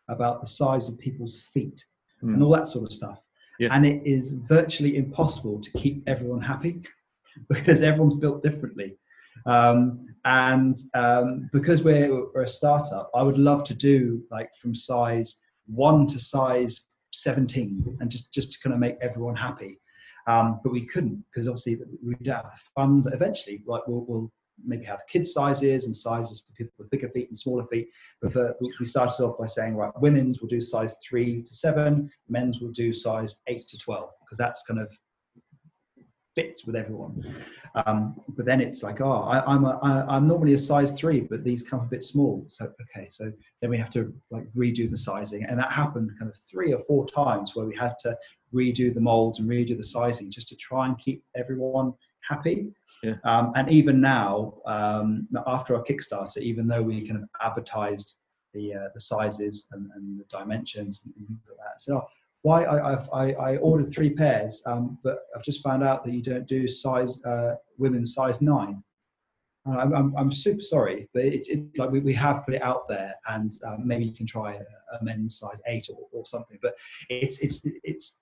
about 0.09 0.39
the 0.39 0.47
size 0.47 0.87
of 0.87 0.97
people's 0.97 1.41
feet 1.53 1.83
mm. 2.23 2.33
and 2.33 2.41
all 2.41 2.51
that 2.51 2.67
sort 2.67 2.85
of 2.85 2.93
stuff. 2.93 3.19
Yeah. 3.59 3.69
And 3.71 3.85
it 3.85 4.01
is 4.05 4.31
virtually 4.31 4.97
impossible 4.97 5.59
to 5.59 5.71
keep 5.71 6.03
everyone 6.07 6.41
happy 6.41 6.81
because 7.49 7.81
everyone's 7.81 8.13
built 8.13 8.41
differently. 8.41 8.97
Um, 9.45 10.07
and 10.25 10.77
um, 10.93 11.49
because 11.53 11.83
we're, 11.83 12.09
we're, 12.33 12.43
a 12.43 12.49
startup, 12.49 13.09
I 13.15 13.21
would 13.21 13.37
love 13.37 13.63
to 13.65 13.73
do 13.73 14.21
like 14.31 14.49
from 14.59 14.75
size 14.75 15.37
one 15.67 16.07
to 16.07 16.19
size 16.19 16.85
17 17.13 17.97
and 17.99 18.09
just, 18.09 18.33
just 18.33 18.53
to 18.53 18.59
kind 18.59 18.73
of 18.73 18.79
make 18.79 18.97
everyone 19.01 19.35
happy. 19.35 19.79
Um, 20.27 20.59
but 20.63 20.73
we 20.73 20.85
couldn't 20.85 21.23
because 21.31 21.47
obviously 21.47 21.79
we 22.05 22.15
don't 22.21 22.35
have 22.35 22.43
the 22.45 22.59
funds. 22.75 23.07
Eventually, 23.07 23.63
like 23.65 23.87
we'll, 23.87 24.05
we'll 24.07 24.31
maybe 24.63 24.85
have 24.85 24.99
kid 25.07 25.25
sizes 25.25 25.85
and 25.85 25.95
sizes 25.95 26.41
for 26.41 26.53
people 26.53 26.73
with 26.77 26.89
bigger 26.89 27.09
feet 27.09 27.29
and 27.29 27.39
smaller 27.39 27.65
feet. 27.67 27.87
But 28.21 28.33
for, 28.33 28.55
we 28.79 28.85
started 28.85 29.23
off 29.23 29.37
by 29.37 29.47
saying, 29.47 29.75
right, 29.75 29.91
women's 29.99 30.41
will 30.41 30.47
do 30.47 30.61
size 30.61 30.95
three 31.07 31.41
to 31.41 31.53
seven, 31.53 32.09
men's 32.27 32.59
will 32.59 32.71
do 32.71 32.93
size 32.93 33.37
eight 33.47 33.67
to 33.69 33.77
12, 33.77 34.09
because 34.25 34.37
that's 34.37 34.63
kind 34.63 34.79
of 34.79 34.91
fits 36.35 36.65
with 36.65 36.75
everyone. 36.75 37.43
Um, 37.85 38.15
but 38.35 38.45
then 38.45 38.61
it's 38.61 38.83
like, 38.83 39.01
oh, 39.01 39.23
I, 39.23 39.43
I'm 39.51 39.65
a, 39.65 39.79
I, 39.81 40.15
I'm 40.15 40.27
normally 40.27 40.53
a 40.53 40.57
size 40.57 40.91
three, 40.91 41.21
but 41.21 41.43
these 41.43 41.63
come 41.63 41.79
a 41.79 41.85
bit 41.85 42.03
small. 42.03 42.43
So 42.47 42.71
okay, 42.81 43.07
so 43.09 43.31
then 43.61 43.71
we 43.71 43.77
have 43.77 43.89
to 43.91 44.13
like 44.29 44.45
redo 44.55 44.89
the 44.89 44.97
sizing, 44.97 45.43
and 45.45 45.59
that 45.59 45.71
happened 45.71 46.11
kind 46.19 46.29
of 46.29 46.37
three 46.49 46.73
or 46.73 46.79
four 46.79 47.07
times 47.07 47.51
where 47.55 47.65
we 47.65 47.75
had 47.75 47.95
to 48.01 48.15
redo 48.53 48.93
the 48.93 49.01
molds 49.01 49.39
and 49.39 49.49
redo 49.49 49.77
the 49.77 49.83
sizing 49.83 50.31
just 50.31 50.47
to 50.49 50.55
try 50.55 50.85
and 50.85 50.97
keep 50.97 51.23
everyone 51.35 51.93
happy. 52.27 52.67
Yeah. 53.03 53.15
Um, 53.23 53.53
and 53.55 53.69
even 53.69 54.01
now, 54.01 54.55
um, 54.65 55.27
after 55.45 55.75
our 55.75 55.83
Kickstarter, 55.83 56.37
even 56.37 56.67
though 56.67 56.81
we 56.81 57.07
kind 57.07 57.21
of 57.21 57.29
advertised 57.41 58.15
the 58.53 58.73
uh, 58.73 58.87
the 58.93 58.99
sizes 58.99 59.67
and, 59.71 59.89
and, 59.95 60.19
the 60.19 60.23
dimensions 60.25 61.01
and 61.05 61.13
things 61.13 61.41
like 61.47 61.57
that, 61.57 61.81
so 61.81 61.97
oh, 61.97 62.07
why 62.41 62.63
I, 62.63 62.93
I've, 62.93 63.09
I, 63.13 63.33
I 63.33 63.57
ordered 63.57 63.91
three 63.93 64.09
pairs, 64.09 64.63
um, 64.65 64.97
but 65.03 65.19
I've 65.35 65.43
just 65.43 65.61
found 65.63 65.83
out 65.83 66.05
that 66.05 66.13
you 66.13 66.23
don't 66.23 66.47
do 66.47 66.67
size 66.67 67.23
uh, 67.23 67.55
women's 67.77 68.13
size 68.15 68.41
nine. 68.41 68.83
I'm, 69.65 69.93
I'm, 69.93 70.15
I'm, 70.17 70.31
super 70.31 70.61
sorry, 70.61 71.09
but 71.13 71.25
it's 71.25 71.49
it, 71.49 71.77
like 71.77 71.91
we, 71.91 71.99
we 71.99 72.13
have 72.13 72.45
put 72.45 72.53
it 72.53 72.63
out 72.63 72.87
there, 72.87 73.13
and 73.27 73.51
um, 73.65 73.85
maybe 73.85 74.05
you 74.05 74.13
can 74.13 74.25
try 74.25 74.53
a, 74.53 74.95
a 74.95 75.03
men's 75.03 75.37
size 75.37 75.59
eight 75.67 75.89
or, 75.89 76.07
or 76.13 76.25
something. 76.25 76.57
But 76.61 76.75
it's 77.09 77.39
it's 77.39 77.65
it's 77.83 78.19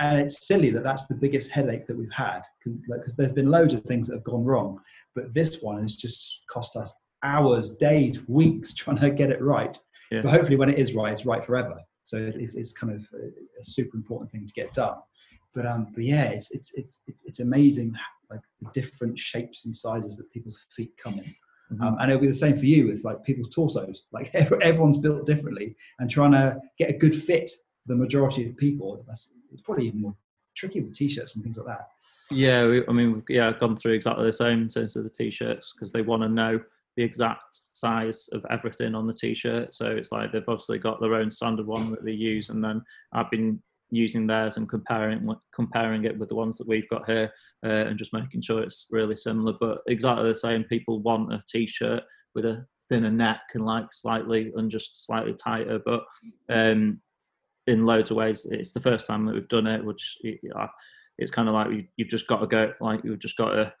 and 0.00 0.20
it's 0.20 0.46
silly 0.46 0.70
that 0.70 0.82
that's 0.82 1.06
the 1.06 1.14
biggest 1.14 1.50
headache 1.50 1.86
that 1.86 1.96
we've 1.96 2.12
had 2.12 2.42
because 2.64 3.14
there's 3.16 3.32
been 3.32 3.50
loads 3.50 3.74
of 3.74 3.82
things 3.84 4.08
that 4.08 4.14
have 4.14 4.24
gone 4.24 4.44
wrong 4.44 4.80
but 5.14 5.34
this 5.34 5.62
one 5.62 5.82
has 5.82 5.96
just 5.96 6.42
cost 6.48 6.76
us 6.76 6.92
hours 7.22 7.72
days 7.76 8.20
weeks 8.28 8.74
trying 8.82 8.98
to 8.98 9.10
get 9.10 9.30
it 9.30 9.42
right. 9.42 9.78
Yeah. 10.10 10.22
but 10.22 10.30
hopefully 10.30 10.56
when 10.56 10.70
it 10.70 10.78
is 10.78 10.94
right 10.94 11.12
it's 11.12 11.26
right 11.26 11.44
forever. 11.44 11.76
So 12.04 12.16
it's, 12.16 12.54
it's 12.54 12.72
kind 12.72 12.94
of 12.94 13.06
a, 13.12 13.64
super 13.64 13.96
important 13.96 14.30
thing 14.30 14.46
to 14.46 14.52
get 14.54 14.72
done. 14.72 14.96
But 15.54 15.66
um 15.66 15.88
but 15.94 16.04
yeah 16.04 16.26
it's 16.26 16.50
it's 16.52 16.72
it's 16.76 17.00
it's 17.24 17.40
amazing 17.40 17.94
like 18.30 18.40
the 18.60 18.70
different 18.72 19.18
shapes 19.18 19.64
and 19.64 19.74
sizes 19.74 20.16
that 20.16 20.30
people's 20.30 20.64
feet 20.76 20.92
come 21.02 21.14
in. 21.14 21.34
Mm-hmm. 21.72 21.82
um, 21.82 21.96
and 22.00 22.10
it'll 22.10 22.22
be 22.22 22.28
the 22.28 22.32
same 22.32 22.58
for 22.58 22.64
you 22.64 22.86
with 22.86 23.04
like 23.04 23.22
people's 23.24 23.54
torsos. 23.54 24.06
Like 24.12 24.34
everyone's 24.34 24.98
built 24.98 25.26
differently 25.26 25.76
and 25.98 26.10
trying 26.10 26.32
to 26.32 26.58
get 26.78 26.90
a 26.90 26.94
good 26.96 27.20
fit 27.20 27.50
the 27.88 27.96
majority 27.96 28.48
of 28.48 28.56
people 28.56 29.04
it's 29.50 29.62
probably 29.62 29.86
even 29.86 30.02
more 30.02 30.14
tricky 30.56 30.80
with 30.80 30.92
t-shirts 30.92 31.34
and 31.34 31.42
things 31.42 31.56
like 31.56 31.66
that. 31.66 31.88
Yeah, 32.30 32.66
we, 32.66 32.86
I 32.86 32.92
mean, 32.92 33.22
yeah, 33.28 33.48
I've 33.48 33.60
gone 33.60 33.76
through 33.76 33.92
exactly 33.92 34.26
the 34.26 34.32
same 34.32 34.62
in 34.62 34.68
terms 34.68 34.96
of 34.96 35.04
the 35.04 35.10
t-shirts 35.10 35.72
because 35.72 35.92
they 35.92 36.02
want 36.02 36.22
to 36.22 36.28
know 36.28 36.60
the 36.96 37.02
exact 37.02 37.60
size 37.70 38.28
of 38.32 38.44
everything 38.50 38.94
on 38.94 39.06
the 39.06 39.12
t-shirt. 39.12 39.72
So 39.72 39.86
it's 39.86 40.12
like 40.12 40.32
they've 40.32 40.42
obviously 40.46 40.78
got 40.78 41.00
their 41.00 41.14
own 41.14 41.30
standard 41.30 41.66
one 41.66 41.90
that 41.92 42.04
they 42.04 42.12
use, 42.12 42.50
and 42.50 42.62
then 42.62 42.82
I've 43.12 43.30
been 43.30 43.62
using 43.90 44.26
theirs 44.26 44.58
and 44.58 44.68
comparing 44.68 45.34
comparing 45.54 46.04
it 46.04 46.18
with 46.18 46.28
the 46.28 46.34
ones 46.34 46.58
that 46.58 46.68
we've 46.68 46.88
got 46.90 47.06
here, 47.06 47.32
uh, 47.64 47.86
and 47.86 47.98
just 47.98 48.12
making 48.12 48.42
sure 48.42 48.62
it's 48.62 48.86
really 48.90 49.16
similar. 49.16 49.54
But 49.58 49.78
exactly 49.86 50.28
the 50.28 50.34
same. 50.34 50.64
People 50.64 51.00
want 51.00 51.32
a 51.32 51.42
t-shirt 51.48 52.02
with 52.34 52.44
a 52.44 52.66
thinner 52.88 53.10
neck 53.10 53.40
and 53.54 53.64
like 53.64 53.92
slightly 53.92 54.52
and 54.56 54.70
just 54.70 55.06
slightly 55.06 55.34
tighter. 55.34 55.80
But 55.84 56.04
um, 56.50 57.00
in 57.68 57.86
loads 57.86 58.10
of 58.10 58.16
ways, 58.16 58.46
it's 58.50 58.72
the 58.72 58.80
first 58.80 59.06
time 59.06 59.26
that 59.26 59.34
we've 59.34 59.48
done 59.48 59.66
it, 59.66 59.84
which 59.84 60.18
it's 61.18 61.30
kind 61.30 61.48
of 61.48 61.54
like 61.54 61.68
you've 61.96 62.08
just 62.08 62.26
got 62.26 62.38
to 62.38 62.46
go, 62.46 62.72
like 62.80 63.04
you've 63.04 63.18
just 63.18 63.36
got 63.36 63.50
to 63.50 63.74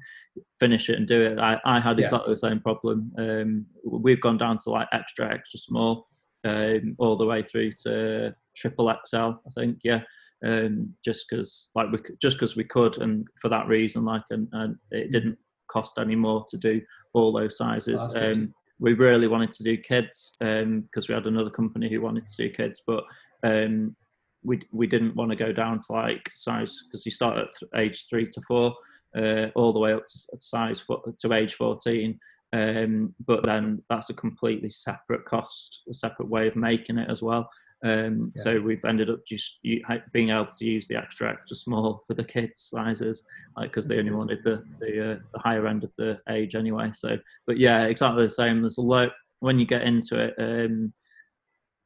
finish 0.60 0.88
it 0.88 0.96
and 0.96 1.06
do 1.06 1.20
it. 1.20 1.38
I, 1.38 1.60
I 1.64 1.80
had 1.80 1.98
exactly 1.98 2.30
yeah. 2.30 2.32
the 2.32 2.36
same 2.36 2.60
problem. 2.60 3.12
Um, 3.18 3.66
we've 3.84 4.20
gone 4.20 4.38
down 4.38 4.58
to 4.58 4.70
like 4.70 4.88
extra, 4.92 5.32
extra 5.32 5.58
small, 5.58 6.06
um, 6.44 6.94
all 6.98 7.16
the 7.16 7.26
way 7.26 7.42
through 7.42 7.72
to 7.82 8.34
triple 8.56 8.92
XL, 9.06 9.16
I 9.16 9.50
think. 9.54 9.78
Yeah. 9.84 10.02
Um, 10.44 10.94
just 11.04 11.26
because 11.28 11.70
like 11.74 11.90
we 11.90 11.98
just 12.20 12.36
because 12.36 12.54
we 12.54 12.64
could 12.64 12.98
and 12.98 13.26
for 13.40 13.48
that 13.48 13.66
reason 13.66 14.04
like 14.04 14.24
and, 14.28 14.46
and 14.52 14.76
it 14.90 15.10
didn't 15.10 15.38
cost 15.70 15.98
any 15.98 16.16
more 16.16 16.44
to 16.48 16.58
do 16.58 16.82
all 17.14 17.32
those 17.32 17.56
sizes. 17.56 18.14
Um, 18.14 18.52
we 18.78 18.92
really 18.92 19.28
wanted 19.28 19.52
to 19.52 19.62
do 19.62 19.76
kids 19.76 20.34
because 20.38 20.64
um, 20.64 20.88
we 21.08 21.14
had 21.14 21.26
another 21.26 21.50
company 21.50 21.88
who 21.88 22.00
wanted 22.00 22.26
to 22.26 22.36
do 22.36 22.50
kids, 22.50 22.82
but 22.86 23.04
um, 23.44 23.94
we 24.42 24.60
we 24.72 24.86
didn't 24.86 25.16
want 25.16 25.30
to 25.30 25.36
go 25.36 25.52
down 25.52 25.78
to 25.78 25.92
like 25.92 26.30
size 26.34 26.84
because 26.86 27.04
you 27.04 27.12
start 27.12 27.38
at 27.38 27.80
age 27.80 28.06
three 28.08 28.26
to 28.26 28.40
four, 28.46 28.74
uh, 29.16 29.48
all 29.54 29.72
the 29.72 29.78
way 29.78 29.92
up 29.92 30.06
to 30.06 30.18
size 30.40 30.84
to 31.18 31.32
age 31.32 31.54
fourteen. 31.54 32.18
Um, 32.52 33.12
but 33.26 33.42
then 33.42 33.82
that's 33.90 34.10
a 34.10 34.14
completely 34.14 34.68
separate 34.68 35.24
cost, 35.24 35.82
a 35.90 35.94
separate 35.94 36.28
way 36.28 36.46
of 36.46 36.54
making 36.54 36.98
it 36.98 37.10
as 37.10 37.20
well. 37.20 37.50
Um, 37.84 38.32
yeah. 38.36 38.42
So 38.42 38.60
we've 38.60 38.84
ended 38.84 39.10
up 39.10 39.26
just 39.26 39.58
being 39.62 40.30
able 40.30 40.46
to 40.46 40.64
use 40.64 40.86
the 40.86 40.96
extra 40.96 41.30
extra 41.32 41.56
small 41.56 42.02
for 42.06 42.14
the 42.14 42.24
kids 42.24 42.60
sizes, 42.60 43.24
like 43.56 43.70
because 43.70 43.88
they 43.88 43.98
only 43.98 44.12
wanted 44.12 44.44
the 44.44 44.62
the, 44.78 45.12
uh, 45.12 45.18
the, 45.32 45.38
higher 45.40 45.66
end 45.66 45.84
of 45.84 45.94
the 45.96 46.20
age 46.28 46.54
anyway. 46.54 46.90
So, 46.94 47.18
but 47.46 47.58
yeah, 47.58 47.84
exactly 47.84 48.22
the 48.22 48.30
same. 48.30 48.60
There's 48.60 48.78
a 48.78 48.82
lot 48.82 49.10
when 49.40 49.58
you 49.58 49.66
get 49.66 49.82
into 49.82 50.18
it. 50.18 50.34
Um, 50.38 50.92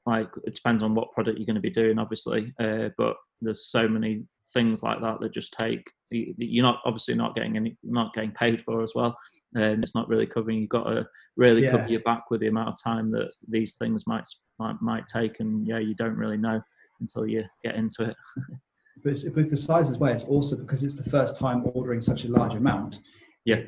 like 0.08 0.28
it 0.44 0.54
depends 0.54 0.82
on 0.82 0.94
what 0.94 1.12
product 1.12 1.38
you're 1.38 1.46
going 1.46 1.54
to 1.54 1.60
be 1.60 1.70
doing, 1.70 1.98
obviously. 1.98 2.52
Uh, 2.58 2.88
but 2.96 3.16
there's 3.40 3.66
so 3.66 3.86
many 3.86 4.24
things 4.52 4.82
like 4.82 5.00
that 5.00 5.20
that 5.20 5.32
just 5.32 5.52
take 5.52 5.90
you're 6.10 6.64
not 6.64 6.80
obviously 6.86 7.14
not 7.14 7.34
getting 7.34 7.56
any 7.56 7.76
not 7.82 8.14
getting 8.14 8.30
paid 8.32 8.62
for 8.62 8.82
as 8.82 8.92
well 8.94 9.16
and 9.54 9.82
it's 9.82 9.94
not 9.94 10.08
really 10.08 10.26
covering 10.26 10.58
you've 10.58 10.68
got 10.70 10.84
to 10.84 11.06
really 11.36 11.62
yeah. 11.62 11.70
cover 11.70 11.88
your 11.88 12.00
back 12.00 12.30
with 12.30 12.40
the 12.40 12.46
amount 12.46 12.68
of 12.68 12.82
time 12.82 13.10
that 13.10 13.30
these 13.46 13.76
things 13.76 14.06
might, 14.06 14.26
might 14.58 14.80
might 14.80 15.06
take 15.06 15.40
and 15.40 15.66
yeah 15.66 15.78
you 15.78 15.94
don't 15.94 16.16
really 16.16 16.38
know 16.38 16.60
until 17.00 17.26
you 17.26 17.44
get 17.62 17.74
into 17.74 18.04
it 18.04 18.16
but 19.04 19.14
with 19.34 19.50
the 19.50 19.56
size 19.56 19.90
as 19.90 19.98
well 19.98 20.12
it's 20.12 20.24
also 20.24 20.56
because 20.56 20.82
it's 20.82 20.96
the 20.96 21.10
first 21.10 21.38
time 21.38 21.62
ordering 21.74 22.00
such 22.00 22.24
a 22.24 22.28
large 22.28 22.54
amount 22.54 23.00
yeah 23.44 23.60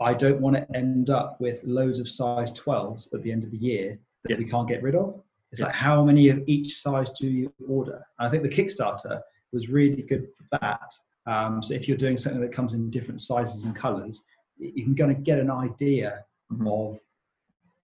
i 0.00 0.12
don't 0.12 0.40
want 0.40 0.54
to 0.54 0.76
end 0.76 1.08
up 1.08 1.40
with 1.40 1.64
loads 1.64 1.98
of 1.98 2.08
size 2.08 2.52
12s 2.52 3.12
at 3.14 3.22
the 3.22 3.32
end 3.32 3.44
of 3.44 3.50
the 3.50 3.56
year 3.56 3.98
that 4.24 4.32
yeah. 4.32 4.36
we 4.36 4.44
can't 4.44 4.68
get 4.68 4.82
rid 4.82 4.94
of 4.94 5.22
it's 5.52 5.60
yeah. 5.60 5.66
like 5.66 5.74
how 5.74 6.02
many 6.04 6.28
of 6.28 6.42
each 6.46 6.80
size 6.80 7.10
do 7.10 7.28
you 7.28 7.52
order 7.68 8.04
and 8.18 8.26
i 8.26 8.30
think 8.30 8.42
the 8.42 8.48
kickstarter 8.48 9.20
was 9.52 9.68
really 9.68 10.02
good 10.02 10.28
for 10.36 10.58
that 10.58 10.92
um, 11.24 11.62
so 11.62 11.74
if 11.74 11.86
you're 11.86 11.96
doing 11.96 12.16
something 12.16 12.40
that 12.40 12.50
comes 12.50 12.74
in 12.74 12.90
different 12.90 13.20
sizes 13.20 13.64
and 13.64 13.76
colors 13.76 14.24
you 14.62 14.84
can 14.84 14.94
kind 14.94 15.10
of 15.10 15.22
get 15.22 15.38
an 15.38 15.50
idea 15.50 16.24
mm-hmm. 16.52 16.66
of 16.68 17.00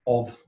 of 0.07 0.43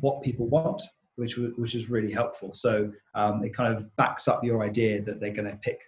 what 0.00 0.22
people 0.22 0.46
want, 0.46 0.82
which 1.16 1.36
which 1.36 1.74
is 1.74 1.90
really 1.90 2.12
helpful. 2.12 2.52
So 2.54 2.92
um, 3.14 3.44
it 3.44 3.54
kind 3.54 3.74
of 3.74 3.94
backs 3.96 4.28
up 4.28 4.42
your 4.44 4.62
idea 4.62 5.02
that 5.02 5.20
they're 5.20 5.32
going 5.32 5.50
to 5.50 5.56
pick 5.56 5.80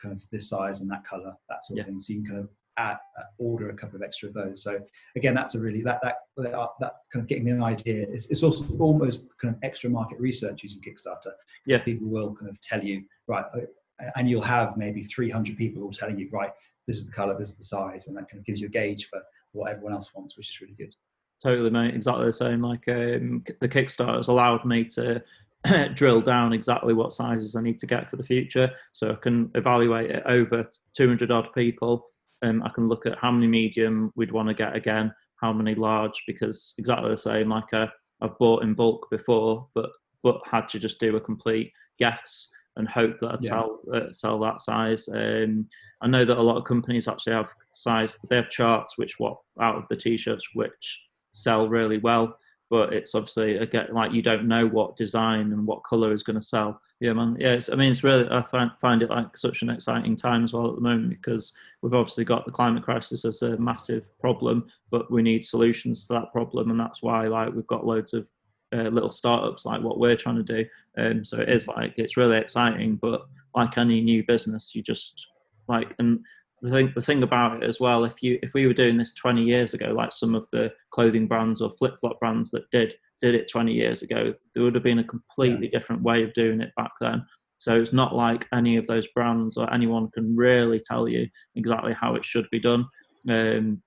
kind 0.00 0.14
of 0.14 0.22
this 0.30 0.48
size 0.48 0.80
and 0.80 0.90
that 0.90 1.04
color, 1.04 1.34
that 1.48 1.64
sort 1.64 1.78
yeah. 1.78 1.82
of 1.82 1.88
thing. 1.88 2.00
So 2.00 2.12
you 2.12 2.22
can 2.22 2.30
kind 2.30 2.40
of 2.40 2.48
add, 2.80 2.98
uh, 3.18 3.22
order 3.38 3.70
a 3.70 3.74
couple 3.74 3.96
of 3.96 4.02
extra 4.02 4.28
of 4.28 4.34
those. 4.34 4.62
So 4.62 4.80
again, 5.16 5.34
that's 5.34 5.54
a 5.54 5.60
really 5.60 5.82
that 5.82 6.00
that 6.02 6.16
that, 6.36 6.54
uh, 6.54 6.68
that 6.80 6.92
kind 7.12 7.22
of 7.22 7.28
getting 7.28 7.48
an 7.48 7.62
idea. 7.62 8.06
It's, 8.08 8.26
it's 8.26 8.42
also 8.42 8.64
almost 8.78 9.36
kind 9.38 9.54
of 9.54 9.60
extra 9.62 9.90
market 9.90 10.18
research 10.18 10.62
using 10.62 10.80
Kickstarter. 10.80 11.32
Yeah, 11.66 11.82
people 11.82 12.08
will 12.08 12.34
kind 12.34 12.50
of 12.50 12.60
tell 12.60 12.82
you 12.82 13.04
right, 13.26 13.44
uh, 13.54 14.10
and 14.16 14.28
you'll 14.28 14.42
have 14.42 14.76
maybe 14.76 15.04
300 15.04 15.56
people 15.56 15.82
all 15.82 15.92
telling 15.92 16.18
you 16.18 16.28
right 16.32 16.50
this 16.90 16.96
is 16.96 17.06
the 17.06 17.12
color, 17.12 17.38
this 17.38 17.50
is 17.50 17.56
the 17.56 17.64
size, 17.64 18.06
and 18.06 18.16
that 18.16 18.28
kind 18.28 18.40
of 18.40 18.44
gives 18.44 18.60
you 18.60 18.66
a 18.66 18.70
gauge 18.70 19.08
for 19.08 19.22
what 19.52 19.70
everyone 19.70 19.92
else 19.92 20.10
wants, 20.14 20.36
which 20.36 20.50
is 20.50 20.60
really 20.60 20.74
good. 20.74 20.94
Totally, 21.42 21.70
mate. 21.70 21.94
Exactly 21.94 22.26
the 22.26 22.32
same. 22.32 22.60
Like 22.60 22.86
um, 22.88 23.44
the 23.60 23.68
Kickstarter 23.68 24.16
has 24.16 24.28
allowed 24.28 24.64
me 24.64 24.84
to 24.84 25.22
drill 25.94 26.20
down 26.20 26.52
exactly 26.52 26.92
what 26.92 27.12
sizes 27.12 27.56
I 27.56 27.62
need 27.62 27.78
to 27.78 27.86
get 27.86 28.10
for 28.10 28.16
the 28.16 28.24
future, 28.24 28.70
so 28.92 29.12
I 29.12 29.14
can 29.14 29.50
evaluate 29.54 30.10
it 30.10 30.22
over 30.26 30.68
200 30.96 31.30
odd 31.30 31.52
people. 31.54 32.06
Um, 32.42 32.62
I 32.62 32.70
can 32.70 32.88
look 32.88 33.06
at 33.06 33.18
how 33.18 33.30
many 33.30 33.46
medium 33.46 34.12
we'd 34.16 34.32
want 34.32 34.48
to 34.48 34.54
get 34.54 34.74
again, 34.74 35.12
how 35.36 35.52
many 35.52 35.74
large, 35.74 36.22
because 36.26 36.74
exactly 36.78 37.10
the 37.10 37.16
same. 37.16 37.48
Like 37.48 37.72
uh, 37.72 37.86
I've 38.20 38.38
bought 38.38 38.62
in 38.62 38.74
bulk 38.74 39.08
before, 39.10 39.68
but 39.74 39.90
but 40.22 40.40
had 40.44 40.68
to 40.68 40.78
just 40.78 41.00
do 41.00 41.16
a 41.16 41.20
complete 41.20 41.72
guess 41.98 42.48
and 42.76 42.88
hope 42.88 43.18
that 43.20 43.32
I'd 43.32 43.42
yeah. 43.42 43.50
sell 43.50 43.80
uh, 43.92 44.12
sell 44.12 44.38
that 44.40 44.60
size. 44.60 45.08
Um, 45.08 45.66
I 46.00 46.08
know 46.08 46.24
that 46.24 46.38
a 46.38 46.42
lot 46.42 46.56
of 46.56 46.64
companies 46.64 47.08
actually 47.08 47.34
have 47.34 47.50
size. 47.72 48.16
They 48.28 48.36
have 48.36 48.50
charts 48.50 48.96
which 48.96 49.18
what 49.18 49.36
out 49.60 49.76
of 49.76 49.84
the 49.88 49.96
t-shirts 49.96 50.48
which 50.54 51.00
sell 51.32 51.68
really 51.68 51.98
well, 51.98 52.36
but 52.70 52.92
it's 52.92 53.16
obviously 53.16 53.56
again 53.56 53.88
like 53.92 54.12
you 54.12 54.22
don't 54.22 54.46
know 54.46 54.66
what 54.66 54.96
design 54.96 55.52
and 55.52 55.66
what 55.66 55.82
color 55.82 56.12
is 56.12 56.22
going 56.22 56.38
to 56.38 56.44
sell. 56.44 56.80
Yeah, 57.00 57.12
man. 57.12 57.36
Yeah, 57.38 57.54
it's, 57.54 57.68
I 57.68 57.74
mean 57.74 57.90
it's 57.90 58.04
really 58.04 58.28
I 58.30 58.40
find 58.40 58.70
find 58.80 59.02
it 59.02 59.10
like 59.10 59.36
such 59.36 59.62
an 59.62 59.70
exciting 59.70 60.14
time 60.14 60.44
as 60.44 60.52
well 60.52 60.68
at 60.68 60.76
the 60.76 60.80
moment 60.80 61.10
because 61.10 61.52
we've 61.82 61.94
obviously 61.94 62.24
got 62.24 62.46
the 62.46 62.52
climate 62.52 62.84
crisis 62.84 63.24
as 63.24 63.42
a 63.42 63.56
massive 63.58 64.08
problem, 64.20 64.68
but 64.90 65.10
we 65.10 65.20
need 65.20 65.44
solutions 65.44 66.04
to 66.04 66.14
that 66.14 66.32
problem, 66.32 66.70
and 66.70 66.78
that's 66.78 67.02
why 67.02 67.26
like 67.26 67.52
we've 67.52 67.66
got 67.66 67.84
loads 67.84 68.14
of 68.14 68.26
uh, 68.72 68.88
little 68.88 69.10
startups 69.10 69.66
like 69.66 69.82
what 69.82 69.98
we're 69.98 70.16
trying 70.16 70.36
to 70.36 70.42
do. 70.44 70.64
Um, 70.96 71.24
so 71.24 71.40
it 71.40 71.48
is 71.48 71.66
like 71.66 71.98
it's 71.98 72.16
really 72.16 72.38
exciting, 72.38 72.96
but 72.96 73.22
like 73.54 73.78
any 73.78 74.00
new 74.00 74.24
business, 74.24 74.76
you 74.76 74.82
just 74.82 75.26
like 75.66 75.94
and 75.98 76.20
the 76.62 76.70
thing 76.70 76.92
the 76.94 77.02
thing 77.02 77.22
about 77.22 77.62
it 77.62 77.68
as 77.68 77.80
well, 77.80 78.04
if 78.04 78.22
you 78.22 78.38
if 78.42 78.54
we 78.54 78.66
were 78.66 78.74
doing 78.74 78.96
this 78.96 79.12
20 79.14 79.42
years 79.42 79.74
ago, 79.74 79.86
like 79.86 80.12
some 80.12 80.34
of 80.34 80.46
the 80.52 80.72
clothing 80.90 81.26
brands 81.26 81.60
or 81.60 81.70
flip 81.72 81.94
flop 82.00 82.18
brands 82.20 82.50
that 82.50 82.70
did 82.70 82.94
did 83.20 83.34
it 83.34 83.50
20 83.50 83.72
years 83.72 84.02
ago, 84.02 84.34
there 84.54 84.62
would 84.62 84.74
have 84.74 84.84
been 84.84 84.98
a 85.00 85.04
completely 85.04 85.68
yeah. 85.70 85.78
different 85.78 86.02
way 86.02 86.22
of 86.22 86.32
doing 86.32 86.60
it 86.60 86.72
back 86.76 86.92
then. 87.00 87.24
So 87.58 87.78
it's 87.78 87.92
not 87.92 88.14
like 88.14 88.46
any 88.54 88.76
of 88.76 88.86
those 88.86 89.06
brands 89.08 89.58
or 89.58 89.70
anyone 89.72 90.10
can 90.12 90.34
really 90.34 90.80
tell 90.80 91.06
you 91.06 91.28
exactly 91.56 91.92
how 91.92 92.14
it 92.14 92.24
should 92.24 92.48
be 92.50 92.58
done. 92.58 92.86
Um, 93.28 93.82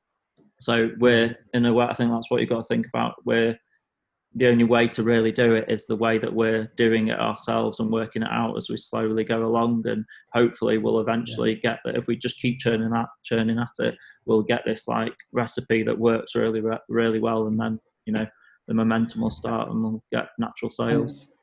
so 0.59 0.91
we're 0.99 1.35
in 1.55 1.65
a 1.65 1.73
way, 1.73 1.85
I 1.85 1.93
think 1.95 2.11
that's 2.11 2.29
what 2.29 2.39
you've 2.39 2.51
got 2.51 2.57
to 2.57 2.67
think 2.67 2.85
about. 2.85 3.15
We're 3.25 3.57
the 4.35 4.47
only 4.47 4.63
way 4.63 4.87
to 4.87 5.03
really 5.03 5.31
do 5.31 5.53
it 5.53 5.65
is 5.69 5.85
the 5.85 5.95
way 5.95 6.17
that 6.17 6.33
we're 6.33 6.71
doing 6.75 7.09
it 7.09 7.19
ourselves 7.19 7.79
and 7.79 7.91
working 7.91 8.23
it 8.23 8.31
out 8.31 8.55
as 8.57 8.67
we 8.69 8.77
slowly 8.77 9.23
go 9.23 9.45
along 9.45 9.83
and 9.85 10.03
hopefully 10.33 10.77
we'll 10.77 10.99
eventually 10.99 11.53
yeah. 11.53 11.71
get 11.71 11.79
that 11.85 11.95
if 11.95 12.07
we 12.07 12.15
just 12.15 12.39
keep 12.39 12.59
churning 12.59 12.91
at 12.95 13.05
churning 13.23 13.59
at 13.59 13.85
it 13.85 13.95
we'll 14.25 14.41
get 14.41 14.61
this 14.65 14.87
like 14.87 15.13
recipe 15.31 15.83
that 15.83 15.97
works 15.97 16.35
really 16.35 16.61
really 16.89 17.19
well 17.19 17.47
and 17.47 17.59
then 17.59 17.79
you 18.05 18.13
know 18.13 18.25
the 18.67 18.73
momentum 18.73 19.21
will 19.21 19.29
start 19.29 19.69
and 19.69 19.83
we'll 19.83 20.03
get 20.11 20.29
natural 20.39 20.69
sales 20.69 21.33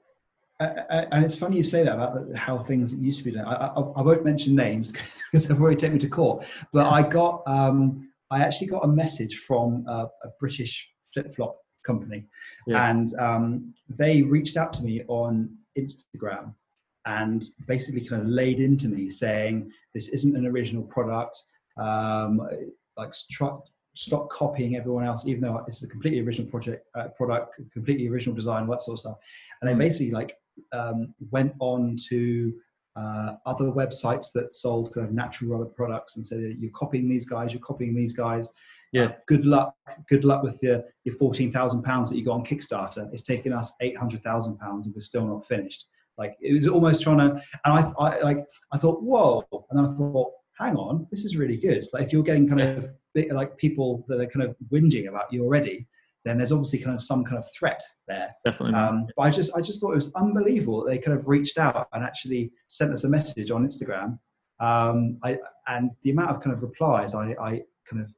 and 0.61 1.25
it's 1.25 1.37
funny 1.37 1.57
you 1.57 1.65
say 1.65 1.85
that 1.85 1.95
about 1.95 2.37
how 2.37 2.59
things 2.59 2.93
used 2.93 3.21
to 3.21 3.25
be 3.25 3.31
done. 3.31 3.47
I, 3.47 3.69
I, 3.69 3.81
I 3.81 4.03
won't 4.03 4.27
mention 4.27 4.55
names 4.55 4.93
because 5.33 5.49
they've 5.49 5.59
already 5.59 5.77
taken 5.77 5.95
me 5.95 6.01
to 6.01 6.09
court. 6.09 6.45
But 6.71 6.85
I 6.87 7.01
got, 7.01 7.43
um, 7.47 8.11
I 8.31 8.41
actually 8.41 8.67
got 8.67 8.85
a 8.85 8.87
message 8.87 9.39
from 9.39 9.87
a, 9.89 10.07
a 10.23 10.29
British 10.39 10.87
flip 11.15 11.35
flop 11.35 11.57
company, 11.87 12.27
yeah. 12.67 12.91
and 12.91 13.15
um, 13.19 13.75
they 13.89 14.23
reached 14.23 14.57
out 14.57 14.73
to 14.75 14.83
me 14.83 15.03
on 15.09 15.57
Instagram 15.79 16.55
and 17.07 17.45
basically 17.67 18.03
kind 18.03 18.23
of 18.23 18.29
laid 18.29 18.61
into 18.61 18.89
me 18.89 19.09
saying 19.09 19.71
this 19.95 20.09
isn't 20.09 20.37
an 20.37 20.47
original 20.47 20.83
product. 20.83 21.43
Um, 21.77 22.47
like 22.97 23.15
stop 23.95 24.31
copying 24.31 24.77
everyone 24.77 25.05
else, 25.05 25.27
even 25.27 25.41
though 25.41 25.65
it's 25.67 25.83
a 25.83 25.89
completely 25.89 26.21
original 26.21 26.51
project, 26.51 26.87
uh, 26.95 27.09
product, 27.09 27.61
completely 27.73 28.09
original 28.09 28.35
design, 28.35 28.67
that 28.69 28.83
sort 28.83 28.97
of 28.97 29.01
stuff. 29.01 29.17
And 29.61 29.71
they 29.71 29.75
mm. 29.75 29.79
basically 29.79 30.11
like 30.13 30.37
um, 30.73 31.15
went 31.31 31.55
on 31.59 31.97
to 32.09 32.53
uh, 32.97 33.35
other 33.47 33.67
websites 33.67 34.33
that 34.33 34.53
sold 34.53 34.93
kind 34.93 35.07
of 35.07 35.13
natural 35.13 35.51
rubber 35.51 35.65
products 35.67 36.17
and 36.17 36.27
said 36.27 36.57
you're 36.59 36.71
copying 36.73 37.09
these 37.09 37.27
guys, 37.27 37.53
you're 37.53 37.63
copying 37.63 37.95
these 37.95 38.13
guys. 38.13 38.49
Yeah. 38.93 39.05
Uh, 39.05 39.13
good 39.27 39.45
luck. 39.45 39.75
Good 40.09 40.25
luck 40.25 40.43
with 40.43 40.59
your 40.63 40.83
your 41.05 41.15
fourteen 41.15 41.53
thousand 41.53 41.83
pounds 41.83 42.11
that 42.11 42.17
you 42.17 42.25
got 42.25 42.35
on 42.35 42.45
Kickstarter. 42.45 43.09
It's 43.13 43.23
taken 43.23 43.53
us 43.53 43.73
eight 43.81 43.97
hundred 43.97 44.23
thousand 44.23 44.59
pounds, 44.59 44.87
and 44.87 44.95
we're 44.95 45.01
still 45.01 45.27
not 45.27 45.47
finished. 45.47 45.87
Like 46.19 46.37
it 46.41 46.53
was 46.53 46.67
almost 46.67 47.03
trying 47.03 47.19
to. 47.19 47.43
And 47.65 47.79
I, 47.79 47.93
I 47.99 48.21
like 48.21 48.45
I 48.73 48.79
thought, 48.79 49.03
whoa. 49.03 49.45
And 49.71 49.79
then 49.79 49.87
I 49.87 49.97
thought, 49.97 50.33
hang 50.59 50.77
on, 50.77 51.07
this 51.11 51.25
is 51.25 51.37
really 51.37 51.57
good. 51.57 51.85
Like 51.93 52.05
if 52.05 52.13
you're 52.13 52.23
getting 52.23 52.49
kind 52.49 52.61
of 52.61 52.91
like 53.33 53.57
people 53.57 54.05
that 54.09 54.21
are 54.21 54.27
kind 54.27 54.45
of 54.45 54.57
whinging 54.73 55.09
about 55.09 55.33
you 55.33 55.45
already, 55.45 55.87
then 56.25 56.37
there's 56.37 56.53
obviously 56.53 56.81
kind 56.81 56.95
of 56.95 57.03
some 57.03 57.25
kind 57.25 57.39
of 57.39 57.47
threat 57.59 57.83
there. 58.07 58.35
Definitely. 58.45 58.75
Um, 58.75 59.07
but 59.17 59.23
I 59.23 59.31
just 59.31 59.51
I 59.57 59.61
just 59.61 59.81
thought 59.81 59.93
it 59.93 59.97
was 59.97 60.13
unbelievable 60.15 60.85
that 60.85 60.91
they 60.91 60.99
kind 60.99 61.17
of 61.17 61.29
reached 61.29 61.59
out 61.59 61.89
and 61.93 62.05
actually 62.05 62.53
sent 62.69 62.93
us 62.93 63.05
a 63.05 63.09
message 63.09 63.51
on 63.51 63.67
Instagram. 63.67 64.19
Um, 64.61 65.19
I, 65.23 65.39
and 65.69 65.91
the 66.03 66.11
amount 66.11 66.31
of 66.31 66.43
kind 66.43 66.55
of 66.55 66.63
replies 66.63 67.15
I, 67.15 67.35
I 67.41 67.63
kind 67.89 68.03
of 68.03 68.13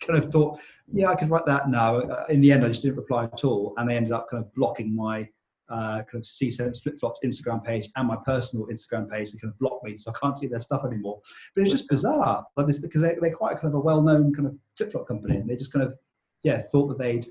kind 0.00 0.22
of 0.22 0.30
thought, 0.30 0.58
yeah, 0.92 1.10
I 1.10 1.14
could 1.14 1.30
write 1.30 1.46
that 1.46 1.68
now. 1.68 1.98
Uh, 1.98 2.24
in 2.28 2.40
the 2.40 2.52
end, 2.52 2.64
I 2.64 2.68
just 2.68 2.82
didn't 2.82 2.96
reply 2.96 3.24
at 3.24 3.44
all, 3.44 3.74
and 3.76 3.88
they 3.88 3.96
ended 3.96 4.12
up 4.12 4.28
kind 4.30 4.42
of 4.42 4.54
blocking 4.54 4.94
my 4.94 5.28
uh, 5.68 6.02
kind 6.02 6.14
of 6.14 6.26
C 6.26 6.50
Sense 6.50 6.80
Flip 6.80 6.98
Flops 6.98 7.20
Instagram 7.24 7.62
page 7.62 7.90
and 7.96 8.08
my 8.08 8.16
personal 8.24 8.66
Instagram 8.66 9.10
page. 9.10 9.32
They 9.32 9.38
kind 9.38 9.52
of 9.52 9.58
blocked 9.58 9.84
me, 9.84 9.96
so 9.96 10.10
I 10.10 10.18
can't 10.18 10.38
see 10.38 10.46
their 10.46 10.60
stuff 10.60 10.84
anymore. 10.84 11.20
But 11.54 11.64
it's 11.64 11.72
just 11.72 11.88
bizarre, 11.88 12.44
like 12.56 12.66
this, 12.66 12.78
because 12.78 13.02
they, 13.02 13.16
they're 13.20 13.34
quite 13.34 13.56
kind 13.56 13.68
of 13.68 13.74
a 13.74 13.80
well-known 13.80 14.34
kind 14.34 14.46
of 14.46 14.56
flip 14.76 14.92
flop 14.92 15.08
company, 15.08 15.36
and 15.36 15.48
they 15.48 15.56
just 15.56 15.72
kind 15.72 15.84
of 15.84 15.94
yeah 16.42 16.62
thought 16.62 16.88
that 16.88 16.98
they'd 16.98 17.26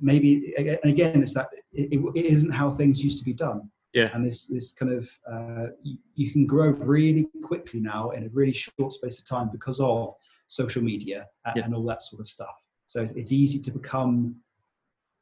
maybe 0.00 0.54
and 0.56 0.90
again 0.90 1.22
it's 1.22 1.34
that 1.34 1.48
it, 1.72 2.00
it 2.14 2.24
isn't 2.26 2.50
how 2.50 2.70
things 2.70 3.02
used 3.02 3.18
to 3.18 3.24
be 3.24 3.32
done 3.32 3.70
yeah 3.92 4.08
and 4.14 4.26
this 4.26 4.46
this 4.46 4.72
kind 4.72 4.92
of 4.92 5.10
uh, 5.30 5.66
you, 5.82 5.98
you, 6.14 6.30
can 6.30 6.46
grow 6.46 6.68
really 6.68 7.28
quickly 7.44 7.80
now 7.80 8.10
in 8.10 8.24
a 8.24 8.28
really 8.30 8.52
short 8.52 8.92
space 8.92 9.18
of 9.18 9.26
time 9.26 9.50
because 9.52 9.80
of 9.80 10.14
social 10.50 10.82
media 10.82 11.26
and, 11.46 11.56
yeah. 11.56 11.64
and 11.64 11.74
all 11.74 11.84
that 11.84 12.02
sort 12.02 12.20
of 12.20 12.28
stuff 12.28 12.54
so 12.86 13.06
it's 13.14 13.32
easy 13.32 13.60
to 13.60 13.70
become 13.70 14.34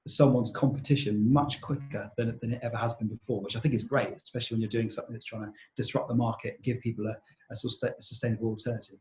someone's 0.06 0.50
competition 0.50 1.30
much 1.30 1.60
quicker 1.60 2.10
than, 2.16 2.38
than 2.40 2.52
it 2.52 2.60
ever 2.62 2.76
has 2.76 2.94
been 2.94 3.08
before 3.08 3.40
which 3.42 3.56
i 3.56 3.60
think 3.60 3.74
is 3.74 3.84
great 3.84 4.14
especially 4.22 4.54
when 4.54 4.62
you're 4.62 4.70
doing 4.70 4.88
something 4.88 5.12
that's 5.12 5.26
trying 5.26 5.42
to 5.42 5.52
disrupt 5.76 6.08
the 6.08 6.14
market 6.14 6.60
give 6.62 6.80
people 6.80 7.06
a, 7.06 7.10
a, 7.10 7.52
a 7.52 8.02
sustainable 8.02 8.48
alternative 8.48 8.98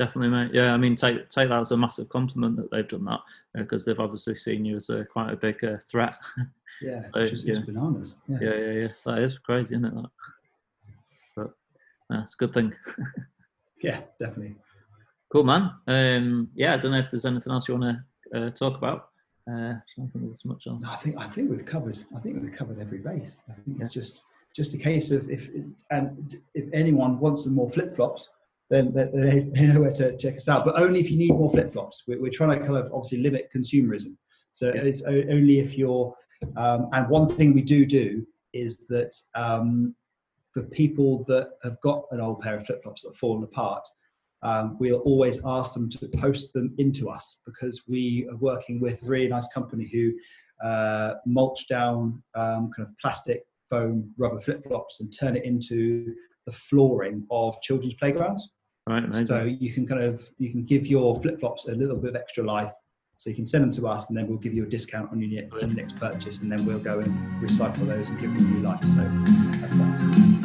definitely, 0.00 0.30
mate. 0.30 0.54
Yeah, 0.54 0.72
I 0.72 0.78
mean, 0.78 0.96
take 0.96 1.28
take 1.28 1.50
that 1.50 1.60
as 1.60 1.72
a 1.72 1.76
massive 1.76 2.08
compliment 2.08 2.56
that 2.56 2.70
they've 2.70 2.88
done 2.88 3.04
that 3.04 3.20
because 3.54 3.82
uh, 3.82 3.90
they've 3.90 4.00
obviously 4.00 4.34
seen 4.34 4.64
you 4.64 4.76
as 4.76 4.88
a 4.88 5.04
quite 5.04 5.30
a 5.30 5.36
big 5.36 5.62
uh, 5.62 5.76
threat. 5.88 6.14
Yeah, 6.80 7.02
so, 7.12 7.26
just, 7.26 7.46
yeah. 7.46 7.58
bananas. 7.66 8.14
Yeah. 8.26 8.38
yeah, 8.40 8.54
yeah, 8.54 8.72
yeah. 8.72 8.88
That 9.04 9.18
is 9.18 9.36
crazy, 9.36 9.74
isn't 9.74 9.84
it? 9.84 9.94
That, 9.94 10.10
but 11.36 11.50
yeah, 12.08 12.22
it's 12.22 12.32
a 12.32 12.36
good 12.38 12.54
thing. 12.54 12.72
yeah, 13.82 14.00
definitely. 14.18 14.54
Cool, 15.32 15.44
man. 15.44 15.70
Um, 15.86 16.48
yeah, 16.54 16.74
I 16.74 16.76
don't 16.76 16.90
know 16.90 16.98
if 16.98 17.10
there's 17.10 17.24
anything 17.24 17.52
else 17.52 17.68
you 17.68 17.76
want 17.76 17.96
to 18.32 18.46
uh, 18.46 18.50
talk 18.50 18.76
about. 18.76 19.10
Uh, 19.48 19.74
I 19.74 19.80
don't 19.96 20.10
think 20.12 20.24
there's 20.24 20.44
much 20.44 20.66
else. 20.66 20.84
I 20.86 20.96
think 20.96 21.16
I 21.18 21.28
think 21.28 21.50
we've 21.50 21.64
covered. 21.64 21.98
I 22.16 22.20
think 22.20 22.42
we've 22.42 22.52
covered 22.52 22.80
every 22.80 22.98
base. 22.98 23.38
I 23.48 23.54
think 23.54 23.78
yeah. 23.78 23.84
it's 23.84 23.94
just 23.94 24.22
just 24.54 24.74
a 24.74 24.78
case 24.78 25.12
of 25.12 25.30
if 25.30 25.48
and 25.90 26.36
if 26.54 26.68
anyone 26.72 27.18
wants 27.20 27.44
some 27.44 27.54
more 27.54 27.70
flip 27.70 27.94
flops, 27.94 28.28
then 28.70 28.92
they, 28.92 29.48
they 29.54 29.66
know 29.66 29.80
where 29.80 29.92
to 29.92 30.16
check 30.16 30.36
us 30.36 30.48
out. 30.48 30.64
But 30.64 30.80
only 30.80 31.00
if 31.00 31.10
you 31.10 31.18
need 31.18 31.30
more 31.30 31.50
flip 31.50 31.72
flops. 31.72 32.04
We're, 32.06 32.20
we're, 32.20 32.30
trying 32.30 32.58
to 32.58 32.64
kind 32.64 32.76
of 32.76 32.92
obviously 32.92 33.18
limit 33.18 33.50
consumerism. 33.54 34.16
So 34.52 34.72
yeah. 34.74 34.82
it's 34.82 35.02
only 35.02 35.60
if 35.60 35.78
you're. 35.78 36.14
Um, 36.56 36.88
and 36.92 37.08
one 37.08 37.28
thing 37.28 37.52
we 37.52 37.62
do 37.62 37.84
do 37.84 38.26
is 38.54 38.86
that 38.88 39.14
um, 39.34 39.94
for 40.52 40.62
people 40.62 41.24
that 41.28 41.50
have 41.62 41.80
got 41.82 42.06
an 42.12 42.20
old 42.20 42.40
pair 42.40 42.58
of 42.58 42.66
flip 42.66 42.82
flops 42.82 43.02
that 43.02 43.10
have 43.10 43.16
fallen 43.16 43.44
apart, 43.44 43.86
um, 44.42 44.76
we'll 44.78 45.00
always 45.00 45.40
ask 45.44 45.74
them 45.74 45.90
to 45.90 46.08
post 46.16 46.52
them 46.52 46.74
into 46.78 47.08
us 47.08 47.40
because 47.44 47.82
we 47.86 48.26
are 48.30 48.36
working 48.36 48.80
with 48.80 49.02
a 49.02 49.06
really 49.06 49.28
nice 49.28 49.48
company 49.48 49.88
who 49.92 50.12
uh, 50.66 51.14
mulch 51.26 51.68
down 51.68 52.22
um, 52.34 52.70
kind 52.76 52.88
of 52.88 52.98
plastic, 52.98 53.44
foam, 53.68 54.12
rubber 54.18 54.40
flip 54.40 54.62
flops 54.62 55.00
and 55.00 55.12
turn 55.18 55.36
it 55.36 55.44
into 55.44 56.14
the 56.46 56.52
flooring 56.52 57.26
of 57.30 57.60
children's 57.62 57.94
playgrounds. 57.94 58.50
Right, 58.86 59.04
amazing. 59.04 59.26
So 59.26 59.44
you 59.44 59.72
can 59.72 59.86
kind 59.86 60.02
of 60.02 60.28
you 60.38 60.50
can 60.50 60.64
give 60.64 60.86
your 60.86 61.20
flip 61.20 61.38
flops 61.38 61.68
a 61.68 61.72
little 61.72 61.96
bit 61.96 62.10
of 62.10 62.16
extra 62.16 62.44
life. 62.44 62.72
So 63.16 63.28
you 63.28 63.36
can 63.36 63.44
send 63.44 63.64
them 63.64 63.72
to 63.72 63.86
us, 63.86 64.08
and 64.08 64.16
then 64.16 64.26
we'll 64.26 64.38
give 64.38 64.54
you 64.54 64.64
a 64.64 64.66
discount 64.66 65.12
on 65.12 65.20
your, 65.20 65.44
on 65.52 65.60
your 65.60 65.68
next 65.68 65.98
purchase, 65.98 66.40
and 66.40 66.50
then 66.50 66.64
we'll 66.64 66.78
go 66.78 67.00
and 67.00 67.42
recycle 67.42 67.86
those 67.86 68.08
and 68.08 68.18
give 68.18 68.34
them 68.34 68.54
new 68.54 68.66
life. 68.66 68.80
So 68.80 69.06
that's 69.60 69.76
that. 69.76 70.39